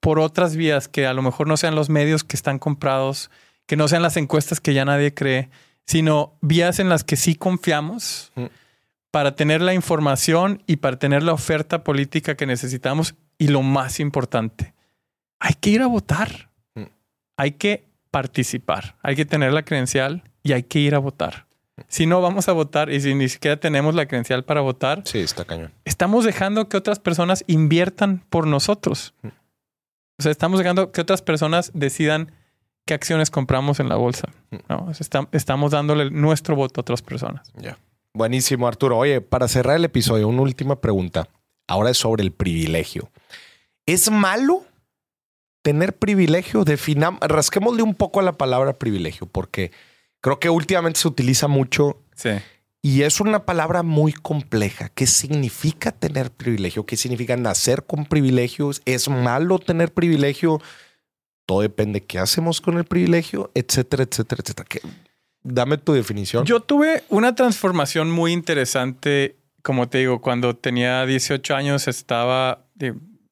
por 0.00 0.20
otras 0.20 0.56
vías 0.56 0.88
que 0.88 1.06
a 1.06 1.14
lo 1.14 1.22
mejor 1.22 1.46
no 1.46 1.56
sean 1.56 1.74
los 1.74 1.88
medios 1.88 2.22
que 2.22 2.36
están 2.36 2.58
comprados 2.58 3.30
que 3.66 3.76
no 3.76 3.88
sean 3.88 4.02
las 4.02 4.16
encuestas 4.16 4.60
que 4.60 4.74
ya 4.74 4.84
nadie 4.84 5.12
cree, 5.12 5.50
sino 5.86 6.34
vías 6.40 6.78
en 6.78 6.88
las 6.88 7.04
que 7.04 7.16
sí 7.16 7.34
confiamos 7.34 8.32
para 9.10 9.34
tener 9.34 9.60
la 9.60 9.74
información 9.74 10.62
y 10.66 10.76
para 10.76 10.98
tener 10.98 11.22
la 11.22 11.32
oferta 11.32 11.84
política 11.84 12.36
que 12.36 12.46
necesitamos. 12.46 13.14
Y 13.38 13.48
lo 13.48 13.62
más 13.62 14.00
importante, 14.00 14.74
hay 15.38 15.54
que 15.54 15.70
ir 15.70 15.82
a 15.82 15.86
votar. 15.86 16.50
Hay 17.36 17.52
que 17.52 17.84
participar. 18.10 18.96
Hay 19.02 19.14
que 19.14 19.26
tener 19.26 19.52
la 19.52 19.62
credencial 19.62 20.22
y 20.42 20.52
hay 20.52 20.62
que 20.62 20.78
ir 20.78 20.94
a 20.94 20.98
votar. 20.98 21.46
Si 21.88 22.06
no 22.06 22.22
vamos 22.22 22.48
a 22.48 22.52
votar 22.52 22.90
y 22.90 23.00
si 23.00 23.14
ni 23.14 23.28
siquiera 23.28 23.58
tenemos 23.58 23.94
la 23.94 24.06
credencial 24.06 24.44
para 24.44 24.62
votar, 24.62 25.02
sí, 25.04 25.18
está 25.18 25.44
cañón. 25.44 25.72
Estamos 25.84 26.24
dejando 26.24 26.70
que 26.70 26.78
otras 26.78 26.98
personas 26.98 27.44
inviertan 27.46 28.24
por 28.30 28.46
nosotros. 28.46 29.12
O 30.18 30.22
sea, 30.22 30.32
estamos 30.32 30.58
dejando 30.58 30.92
que 30.92 31.02
otras 31.02 31.20
personas 31.20 31.70
decidan 31.74 32.32
qué 32.86 32.94
acciones 32.94 33.30
compramos 33.30 33.80
en 33.80 33.90
la 33.90 33.96
bolsa. 33.96 34.28
Mm. 34.50 34.56
¿no? 34.70 34.92
estamos 35.32 35.72
dándole 35.72 36.10
nuestro 36.10 36.56
voto 36.56 36.80
a 36.80 36.82
otras 36.82 37.02
personas. 37.02 37.52
Ya. 37.56 37.76
Buenísimo, 38.14 38.66
Arturo. 38.66 38.96
Oye, 38.96 39.20
para 39.20 39.46
cerrar 39.48 39.76
el 39.76 39.84
episodio, 39.84 40.28
una 40.28 40.40
última 40.40 40.80
pregunta. 40.80 41.28
Ahora 41.68 41.90
es 41.90 41.98
sobre 41.98 42.22
el 42.22 42.32
privilegio. 42.32 43.10
¿Es 43.84 44.10
malo 44.10 44.64
tener 45.62 45.96
privilegio? 45.96 46.64
Definamos, 46.64 47.20
rasquémosle 47.20 47.82
un 47.82 47.94
poco 47.94 48.20
a 48.20 48.22
la 48.22 48.38
palabra 48.38 48.72
privilegio, 48.72 49.26
porque 49.26 49.72
creo 50.22 50.38
que 50.40 50.48
últimamente 50.48 51.00
se 51.00 51.08
utiliza 51.08 51.48
mucho. 51.48 52.00
Sí. 52.14 52.30
Y 52.80 53.02
es 53.02 53.20
una 53.20 53.44
palabra 53.44 53.82
muy 53.82 54.12
compleja. 54.12 54.88
¿Qué 54.90 55.08
significa 55.08 55.90
tener 55.90 56.30
privilegio? 56.30 56.86
¿Qué 56.86 56.96
significa 56.96 57.36
nacer 57.36 57.84
con 57.84 58.06
privilegios? 58.06 58.80
¿Es 58.84 59.08
malo 59.08 59.58
tener 59.58 59.92
privilegio? 59.92 60.60
Todo 61.46 61.60
depende 61.60 62.00
de 62.00 62.06
qué 62.06 62.18
hacemos 62.18 62.60
con 62.60 62.76
el 62.76 62.84
privilegio, 62.84 63.50
etcétera, 63.54 64.02
etcétera, 64.02 64.42
etcétera. 64.44 64.68
Dame 65.42 65.78
tu 65.78 65.92
definición. 65.92 66.44
Yo 66.44 66.60
tuve 66.60 67.04
una 67.08 67.36
transformación 67.36 68.10
muy 68.10 68.32
interesante, 68.32 69.36
como 69.62 69.88
te 69.88 69.98
digo, 69.98 70.20
cuando 70.20 70.56
tenía 70.56 71.06
18 71.06 71.54
años 71.54 71.86
estaba 71.86 72.66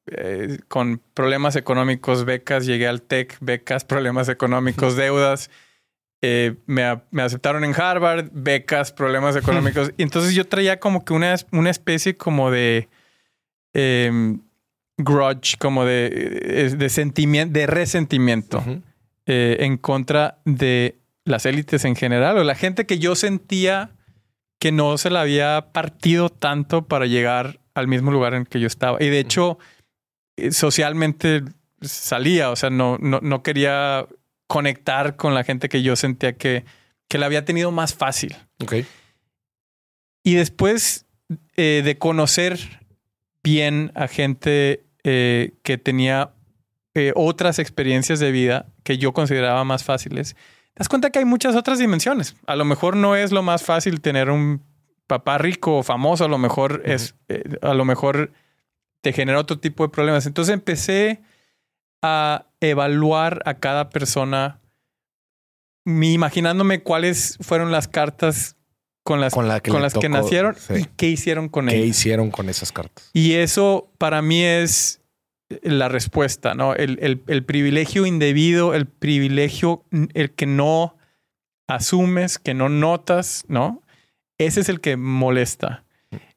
eh, 0.07 0.59
con 0.69 1.01
problemas 1.13 1.57
económicos, 1.57 2.23
becas, 2.25 2.65
llegué 2.65 2.87
al 2.87 3.01
TEC, 3.01 3.37
becas, 3.41 3.83
problemas 3.85 4.29
económicos, 4.29 4.95
deudas. 4.95 5.51
Eh, 6.21 6.55
me, 6.65 6.83
aceptaron 7.21 7.65
en 7.65 7.75
Harvard, 7.79 8.29
becas, 8.31 8.93
problemas 8.93 9.35
económicos. 9.35 9.91
y 9.97 10.03
entonces 10.03 10.33
yo 10.33 10.47
traía 10.47 10.79
como 10.79 11.03
que 11.03 11.13
una, 11.13 11.35
una 11.51 11.69
especie 11.69 12.15
como 12.15 12.49
de... 12.49 12.87
Em, 13.73 14.39
grudge, 14.97 15.57
como 15.57 15.85
de, 15.85 16.75
de 16.77 16.89
sentimiento, 16.89 17.57
de 17.57 17.67
resentimiento 17.67 18.63
eh, 19.25 19.57
en 19.61 19.77
contra 19.77 20.39
de 20.45 20.99
las 21.25 21.45
élites 21.45 21.83
en 21.85 21.95
general 21.95 22.37
o 22.37 22.43
la 22.43 22.55
gente 22.55 22.85
que 22.85 22.99
yo 22.99 23.15
sentía 23.15 23.91
que 24.59 24.71
no 24.71 24.97
se 24.97 25.09
la 25.09 25.21
había 25.21 25.69
partido 25.73 26.29
tanto 26.29 26.87
para 26.87 27.07
llegar 27.07 27.59
al 27.73 27.87
mismo 27.87 28.11
lugar 28.11 28.33
en 28.33 28.45
que 28.45 28.59
yo 28.59 28.67
estaba. 28.67 29.03
Y 29.03 29.09
de 29.09 29.19
hecho, 29.19 29.57
eh, 30.37 30.51
socialmente 30.51 31.43
salía, 31.81 32.49
o 32.51 32.55
sea, 32.55 32.69
no, 32.69 32.97
no, 32.99 33.43
quería 33.43 34.07
conectar 34.47 35.17
con 35.17 35.33
la 35.33 35.43
gente 35.43 35.69
que 35.69 35.83
yo 35.83 35.95
sentía 35.95 36.33
que, 36.33 36.63
que 37.07 37.17
la 37.17 37.25
había 37.25 37.45
tenido 37.45 37.71
más 37.71 37.93
fácil. 37.93 38.35
Y 40.23 40.35
después 40.35 41.05
eh, 41.57 41.81
de 41.83 41.97
conocer 41.97 42.59
bien 43.43 43.91
a 43.93 44.07
gente 44.07 44.84
eh, 45.07 45.53
que 45.61 45.77
tenía 45.77 46.33
eh, 46.95 47.13
otras 47.15 47.59
experiencias 47.59 48.19
de 48.19 48.31
vida 48.31 48.65
que 48.83 48.97
yo 48.97 49.13
consideraba 49.13 49.63
más 49.63 49.83
fáciles, 49.83 50.33
te 50.33 50.79
das 50.79 50.89
cuenta 50.89 51.11
que 51.11 51.19
hay 51.19 51.25
muchas 51.25 51.55
otras 51.55 51.77
dimensiones. 51.77 52.35
A 52.47 52.55
lo 52.55 52.65
mejor 52.65 52.95
no 52.95 53.15
es 53.15 53.31
lo 53.31 53.43
más 53.43 53.61
fácil 53.61 54.01
tener 54.01 54.31
un 54.31 54.63
papá 55.05 55.37
rico 55.37 55.77
o 55.77 55.83
famoso, 55.83 56.25
a 56.25 56.27
lo 56.27 56.39
mejor 56.39 56.81
es, 56.85 57.13
eh, 57.27 57.43
a 57.61 57.75
lo 57.75 57.85
mejor 57.85 58.31
te 59.01 59.13
genera 59.13 59.39
otro 59.39 59.59
tipo 59.59 59.83
de 59.83 59.89
problemas. 59.89 60.25
Entonces 60.25 60.51
empecé 60.51 61.21
a 62.01 62.47
evaluar 62.59 63.43
a 63.45 63.59
cada 63.59 63.89
persona, 63.89 64.59
imaginándome 65.85 66.81
cuáles 66.81 67.37
fueron 67.41 67.71
las 67.71 67.87
cartas 67.87 68.57
con 69.05 69.21
las, 69.21 69.35
con, 69.35 69.47
las 69.47 69.93
que 69.93 70.09
nacieron 70.09 70.55
y 70.75 70.85
qué 70.97 71.07
hicieron 71.09 71.47
con 71.47 71.69
ellas. 71.69 71.79
¿Qué 71.79 71.85
hicieron 71.85 72.31
con 72.31 72.49
esas 72.49 72.71
cartas? 72.71 73.11
Y 73.13 73.33
eso 73.33 73.87
para 73.99 74.23
mí 74.23 74.41
es 74.43 74.99
la 75.61 75.89
respuesta, 75.89 76.55
¿no? 76.55 76.73
El, 76.73 77.19
privilegio 77.45 78.07
indebido, 78.07 78.73
el 78.73 78.87
privilegio 78.87 79.83
el 80.15 80.31
que 80.31 80.47
no 80.47 80.97
asumes, 81.67 82.39
que 82.39 82.55
no 82.55 82.67
notas, 82.67 83.45
¿no? 83.47 83.83
Ese 84.39 84.61
es 84.61 84.69
el 84.69 84.81
que 84.81 84.97
molesta. 84.97 85.83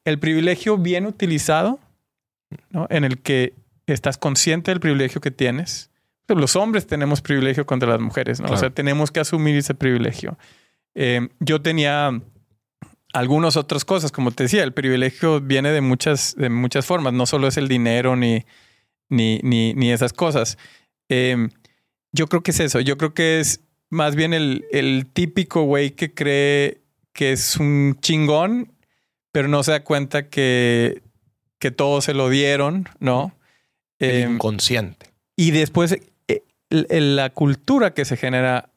El 0.04 0.18
privilegio 0.18 0.76
bien 0.76 1.06
utilizado, 1.06 1.80
¿no? 2.68 2.86
En 2.90 3.04
el 3.04 3.22
que 3.22 3.54
estás 3.86 4.18
consciente 4.18 4.72
del 4.72 4.80
privilegio 4.80 5.22
que 5.22 5.30
tienes. 5.30 5.90
Los 6.28 6.54
hombres 6.54 6.86
tenemos 6.86 7.22
privilegio 7.22 7.64
contra 7.64 7.88
las 7.88 8.00
mujeres, 8.00 8.42
¿no? 8.42 8.50
O 8.50 8.58
sea, 8.58 8.68
tenemos 8.68 9.10
que 9.10 9.20
asumir 9.20 9.56
ese 9.56 9.74
privilegio. 9.74 10.36
Eh, 10.94 11.30
yo 11.40 11.62
tenía 11.62 12.20
algunas 13.12 13.56
otras 13.56 13.84
cosas. 13.84 14.12
Como 14.12 14.30
te 14.30 14.44
decía, 14.44 14.64
el 14.64 14.72
privilegio 14.72 15.40
viene 15.40 15.70
de 15.70 15.80
muchas, 15.80 16.34
de 16.36 16.48
muchas 16.50 16.86
formas. 16.86 17.12
No 17.12 17.26
solo 17.26 17.48
es 17.48 17.56
el 17.56 17.68
dinero 17.68 18.16
ni, 18.16 18.44
ni, 19.08 19.40
ni, 19.42 19.74
ni 19.74 19.92
esas 19.92 20.12
cosas. 20.12 20.58
Em, 21.08 21.50
yo 22.12 22.26
creo 22.26 22.42
que 22.42 22.50
es 22.50 22.60
eso. 22.60 22.80
Yo 22.80 22.98
creo 22.98 23.14
que 23.14 23.40
es 23.40 23.60
más 23.90 24.14
bien 24.14 24.34
el, 24.34 24.66
el 24.72 25.06
típico 25.12 25.62
güey 25.62 25.92
que 25.92 26.12
cree 26.12 26.82
que 27.12 27.32
es 27.32 27.56
un 27.56 27.96
chingón, 28.00 28.72
pero 29.32 29.48
no 29.48 29.62
se 29.62 29.72
da 29.72 29.82
cuenta 29.82 30.28
que, 30.28 31.02
que 31.58 31.70
todo 31.70 32.00
se 32.00 32.14
lo 32.14 32.28
dieron, 32.28 32.88
¿no? 33.00 33.34
Eh, 33.98 34.26
inconsciente. 34.30 35.06
Y 35.34 35.50
después 35.50 35.98
eh, 36.28 36.42
la 36.70 37.30
cultura 37.30 37.94
que 37.94 38.04
se 38.04 38.16
genera 38.16 38.70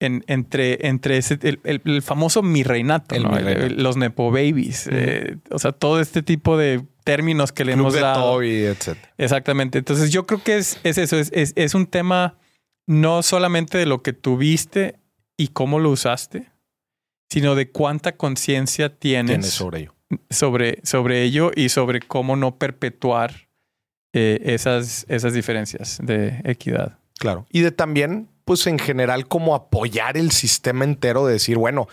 entre, 0.00 0.86
entre 0.86 1.16
ese, 1.18 1.38
el, 1.42 2.02
famoso 2.02 2.42
mi 2.42 2.62
reinato, 2.62 3.16
los 3.18 3.96
Nepo 3.96 4.30
Babies, 4.30 4.88
eh, 4.90 5.38
o 5.50 5.58
sea, 5.58 5.72
todo 5.72 6.00
este 6.00 6.22
tipo 6.22 6.56
de 6.56 6.84
términos 7.04 7.52
que 7.52 7.64
le 7.64 7.72
hemos 7.72 7.94
dado. 7.94 8.40
Exactamente. 9.18 9.78
Entonces, 9.78 10.10
yo 10.10 10.26
creo 10.26 10.42
que 10.42 10.56
es, 10.56 10.78
es 10.84 10.98
eso, 10.98 11.16
es, 11.16 11.30
es, 11.32 11.74
un 11.74 11.86
tema 11.86 12.38
no 12.86 13.22
solamente 13.22 13.78
de 13.78 13.86
lo 13.86 14.02
que 14.02 14.12
tuviste 14.12 14.98
y 15.36 15.48
cómo 15.48 15.78
lo 15.78 15.90
usaste, 15.90 16.50
sino 17.30 17.54
de 17.54 17.70
cuánta 17.70 18.16
conciencia 18.16 18.94
tienes, 18.94 19.46
sobre 19.46 19.80
ello. 19.80 19.94
Sobre, 20.30 20.80
sobre 20.84 21.22
ello 21.22 21.50
y 21.54 21.70
sobre 21.70 22.00
cómo 22.00 22.36
no 22.36 22.58
perpetuar 22.58 23.48
eh, 24.12 24.40
esas, 24.44 25.06
esas 25.08 25.32
diferencias 25.32 25.98
de 26.02 26.40
equidad. 26.44 26.98
Claro. 27.18 27.46
Y 27.50 27.60
de 27.60 27.70
también 27.72 28.28
pues 28.44 28.66
en 28.66 28.78
general 28.78 29.26
como 29.26 29.54
apoyar 29.54 30.16
el 30.16 30.30
sistema 30.30 30.84
entero 30.84 31.26
de 31.26 31.34
decir, 31.34 31.56
bueno, 31.56 31.88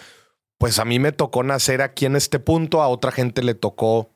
pues 0.57 0.79
a 0.79 0.85
mí 0.85 0.99
me 0.99 1.11
tocó 1.11 1.43
nacer 1.43 1.81
aquí 1.81 2.05
en 2.05 2.15
este 2.15 2.39
punto, 2.39 2.81
a 2.81 2.87
otra 2.87 3.11
gente 3.11 3.41
le 3.41 3.55
tocó 3.55 4.11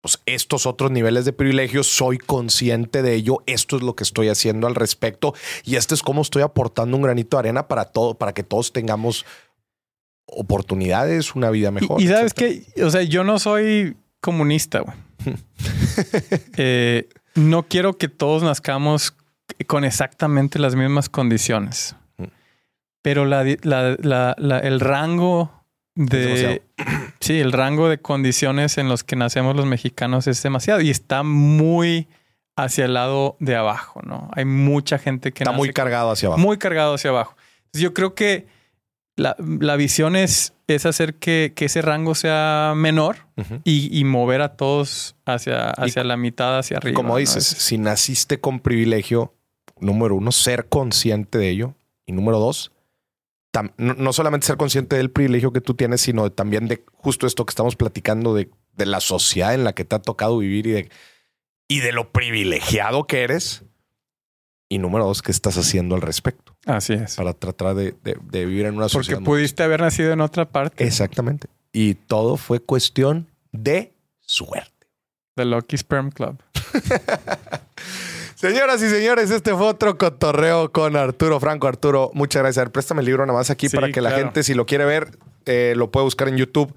pues 0.00 0.20
estos 0.26 0.66
otros 0.66 0.90
niveles 0.90 1.24
de 1.24 1.32
privilegios, 1.32 1.86
soy 1.86 2.18
consciente 2.18 3.02
de 3.02 3.14
ello, 3.14 3.38
esto 3.46 3.76
es 3.76 3.82
lo 3.82 3.94
que 3.94 4.02
estoy 4.02 4.28
haciendo 4.28 4.66
al 4.66 4.74
respecto 4.74 5.32
y 5.64 5.76
esto 5.76 5.94
es 5.94 6.02
cómo 6.02 6.22
estoy 6.22 6.42
aportando 6.42 6.96
un 6.96 7.04
granito 7.04 7.36
de 7.36 7.40
arena 7.40 7.68
para 7.68 7.86
todo, 7.86 8.14
para 8.14 8.34
que 8.34 8.42
todos 8.42 8.72
tengamos 8.72 9.24
oportunidades, 10.26 11.34
una 11.34 11.50
vida 11.50 11.70
mejor. 11.70 12.00
Y, 12.00 12.08
sabes 12.08 12.34
que, 12.34 12.64
o 12.82 12.90
sea, 12.90 13.02
yo 13.02 13.22
no 13.22 13.38
soy 13.38 13.96
comunista, 14.20 14.82
eh, 16.56 17.08
no 17.36 17.62
quiero 17.64 17.96
que 17.96 18.08
todos 18.08 18.42
nazcamos 18.42 19.14
con 19.66 19.84
exactamente 19.84 20.58
las 20.58 20.74
mismas 20.76 21.08
condiciones. 21.08 21.96
Mm. 22.18 22.24
Pero 23.02 23.24
la, 23.24 23.42
el 23.42 24.80
rango 24.80 25.64
de... 25.94 26.62
Sí, 27.20 27.38
el 27.38 27.52
rango 27.52 27.88
de 27.88 27.98
condiciones 27.98 28.78
en 28.78 28.88
los 28.88 29.04
que 29.04 29.14
nacemos 29.14 29.54
los 29.54 29.64
mexicanos 29.64 30.26
es 30.26 30.42
demasiado 30.42 30.80
y 30.80 30.90
está 30.90 31.22
muy 31.22 32.08
hacia 32.56 32.86
el 32.86 32.94
lado 32.94 33.36
de 33.38 33.54
abajo, 33.54 34.02
¿no? 34.04 34.28
Hay 34.34 34.44
mucha 34.44 34.98
gente 34.98 35.30
que... 35.32 35.44
Está 35.44 35.52
muy 35.52 35.72
cargado 35.72 36.10
hacia 36.10 36.26
abajo. 36.26 36.40
Muy 36.40 36.58
cargado 36.58 36.94
hacia 36.94 37.10
abajo. 37.10 37.36
yo 37.72 37.94
creo 37.94 38.16
que 38.16 38.48
la, 39.16 39.76
visión 39.76 40.16
es, 40.16 40.54
es 40.66 40.86
hacer 40.86 41.14
que, 41.14 41.52
ese 41.56 41.82
rango 41.82 42.14
sea 42.14 42.72
menor 42.76 43.18
y, 43.64 44.02
mover 44.04 44.42
a 44.42 44.56
todos 44.56 45.16
hacia, 45.26 45.70
hacia 45.70 46.04
la 46.04 46.16
mitad, 46.16 46.58
hacia 46.58 46.78
arriba. 46.78 46.96
Como 46.96 47.16
dices, 47.16 47.44
si 47.44 47.78
naciste 47.78 48.40
con 48.40 48.60
privilegio, 48.60 49.34
número 49.82 50.14
uno, 50.14 50.32
ser 50.32 50.68
consciente 50.68 51.38
de 51.38 51.50
ello. 51.50 51.74
Y 52.06 52.12
número 52.12 52.38
dos, 52.38 52.72
no, 53.76 54.12
solamente 54.12 54.46
ser 54.46 54.56
consciente 54.56 54.96
del 54.96 55.10
privilegio 55.10 55.52
que 55.52 55.60
tú 55.60 55.74
tienes, 55.74 56.00
sino 56.00 56.30
también 56.32 56.68
de 56.68 56.82
justo 56.94 57.26
esto 57.26 57.44
que 57.44 57.50
estamos 57.50 57.76
platicando 57.76 58.34
de, 58.34 58.50
de 58.72 58.86
la 58.86 59.00
sociedad 59.00 59.54
en 59.54 59.64
la 59.64 59.74
que 59.74 59.84
te 59.84 59.94
ha 59.94 59.98
tocado 60.00 60.38
vivir 60.38 60.66
y 60.66 60.72
de, 60.72 60.90
y 61.68 61.80
de 61.80 61.92
lo 61.92 62.10
privilegiado 62.12 63.06
que 63.06 63.22
eres. 63.22 63.64
Y 64.68 64.78
número 64.78 65.04
dos, 65.04 65.20
¿qué 65.20 65.30
estás 65.30 65.58
haciendo 65.58 65.94
al 65.94 66.00
respecto? 66.00 66.56
Así 66.64 66.94
es. 66.94 67.16
Para 67.16 67.34
tratar 67.34 67.74
de, 67.74 67.94
vivir 68.30 68.64
en 68.64 68.76
una 68.76 68.88
sociedad. 68.88 69.18
Porque 69.18 69.26
pudiste 69.26 69.62
haber 69.62 69.82
nacido 69.82 70.12
en 70.12 70.22
otra 70.22 70.48
parte. 70.48 70.84
Exactamente. 70.86 71.48
Y 71.72 71.94
todo 71.94 72.38
fue 72.38 72.60
cuestión 72.60 73.28
de 73.52 73.92
suerte. 74.20 74.86
The 75.34 75.44
Lucky 75.44 75.76
Sperm 75.76 76.10
Club. 76.10 76.42
Señoras 78.42 78.82
y 78.82 78.88
señores, 78.88 79.30
este 79.30 79.54
fue 79.54 79.68
otro 79.68 79.96
cotorreo 79.96 80.72
con 80.72 80.96
Arturo 80.96 81.38
Franco. 81.38 81.68
Arturo, 81.68 82.10
muchas 82.12 82.42
gracias. 82.42 82.70
Préstame 82.70 82.98
el 82.98 83.06
libro 83.06 83.24
nada 83.24 83.38
más 83.38 83.50
aquí 83.50 83.68
para 83.68 83.92
que 83.92 84.00
la 84.00 84.10
gente, 84.10 84.42
si 84.42 84.52
lo 84.54 84.66
quiere 84.66 84.84
ver, 84.84 85.16
eh, 85.46 85.74
lo 85.76 85.92
puede 85.92 86.02
buscar 86.02 86.26
en 86.26 86.36
YouTube. 86.36 86.74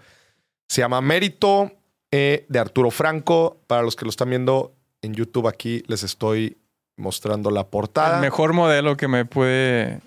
Se 0.68 0.82
llama 0.82 1.02
Mérito 1.02 1.72
eh, 2.12 2.46
de 2.50 2.60
Arturo 2.60 2.92
Franco. 2.92 3.58
Para 3.66 3.82
los 3.82 3.96
que 3.96 4.06
lo 4.06 4.12
están 4.12 4.30
viendo 4.30 4.76
en 5.02 5.16
YouTube 5.16 5.48
aquí, 5.48 5.82
les 5.88 6.04
estoy 6.04 6.56
mostrando 6.98 7.50
la 7.50 7.66
portada. 7.66 8.18
El 8.18 8.22
mejor 8.22 8.54
modelo 8.54 8.96
que 8.96 9.08
me 9.08 9.26
puede 9.26 10.02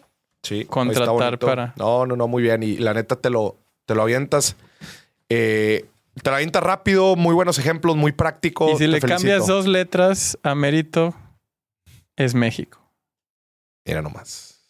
contratar 0.69 1.41
para. 1.41 1.75
No, 1.77 2.07
no, 2.07 2.15
no, 2.15 2.29
muy 2.29 2.45
bien. 2.45 2.63
Y 2.63 2.77
la 2.77 2.95
neta 2.95 3.17
te 3.17 3.31
lo, 3.31 3.57
te 3.85 3.97
lo 3.97 4.03
avientas. 4.03 4.55
Eh, 5.29 5.87
te 6.23 6.31
lo 6.31 6.37
avientas 6.37 6.63
rápido, 6.63 7.17
muy 7.17 7.35
buenos 7.35 7.59
ejemplos, 7.59 7.97
muy 7.97 8.13
práctico. 8.13 8.71
Y 8.71 8.77
si 8.77 8.87
le 8.87 9.01
cambias 9.01 9.49
dos 9.49 9.67
letras 9.67 10.39
a 10.45 10.55
mérito, 10.55 11.17
es 12.19 12.35
México. 12.35 12.79
Mira 13.87 14.03
nomás. 14.03 14.61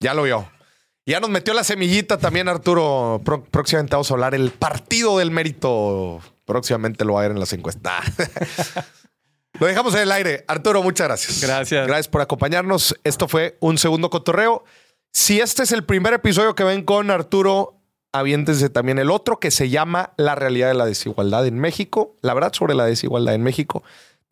Ya 0.00 0.12
lo 0.12 0.24
vio. 0.24 0.50
Ya 1.06 1.20
nos 1.20 1.30
metió 1.30 1.54
la 1.54 1.64
semillita 1.64 2.18
también, 2.18 2.48
Arturo. 2.48 3.20
próximamente 3.50 3.94
vamos 3.94 4.10
a 4.10 4.14
hablar 4.14 4.34
el 4.34 4.50
partido 4.50 5.18
del 5.18 5.30
mérito. 5.30 6.20
Próximamente 6.44 7.04
lo 7.04 7.14
va 7.14 7.20
a 7.20 7.22
ver 7.22 7.30
en 7.30 7.40
las 7.40 7.52
encuestas. 7.52 8.04
Lo 9.60 9.68
dejamos 9.68 9.94
en 9.94 10.00
el 10.00 10.10
aire. 10.10 10.44
Arturo, 10.48 10.82
muchas 10.82 11.06
gracias. 11.06 11.40
Gracias. 11.40 11.86
Gracias 11.86 12.08
por 12.08 12.20
acompañarnos. 12.20 12.98
Esto 13.04 13.28
fue 13.28 13.56
un 13.60 13.78
segundo 13.78 14.10
cotorreo. 14.10 14.64
Si 15.12 15.40
este 15.40 15.62
es 15.62 15.70
el 15.70 15.84
primer 15.84 16.12
episodio 16.12 16.56
que 16.56 16.64
ven 16.64 16.82
con 16.82 17.08
Arturo, 17.12 17.80
aviéntense 18.12 18.68
también 18.68 18.98
el 18.98 19.12
otro 19.12 19.38
que 19.38 19.52
se 19.52 19.68
llama 19.68 20.12
La 20.16 20.34
realidad 20.34 20.66
de 20.66 20.74
la 20.74 20.86
desigualdad 20.86 21.46
en 21.46 21.60
México. 21.60 22.16
La 22.20 22.34
verdad 22.34 22.52
sobre 22.52 22.74
la 22.74 22.84
desigualdad 22.84 23.36
en 23.36 23.44
México. 23.44 23.84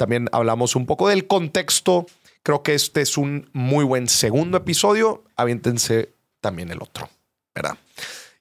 También 0.03 0.29
hablamos 0.33 0.75
un 0.75 0.85
poco 0.85 1.09
del 1.09 1.29
contexto. 1.29 2.07
Creo 2.43 2.65
que 2.65 2.75
este 2.75 3.03
es 3.03 3.17
un 3.17 3.49
muy 3.53 3.85
buen 3.85 4.09
segundo 4.09 4.57
episodio. 4.57 5.23
Aviéntense 5.37 6.13
también 6.41 6.73
el 6.73 6.83
otro, 6.83 7.09
¿verdad? 7.55 7.79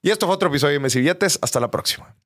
Y 0.02 0.10
esto 0.10 0.26
fue 0.26 0.34
otro 0.34 0.48
episodio 0.48 0.72
de 0.72 0.80
Messi 0.80 1.08
Hasta 1.08 1.60
la 1.60 1.70
próxima. 1.70 2.16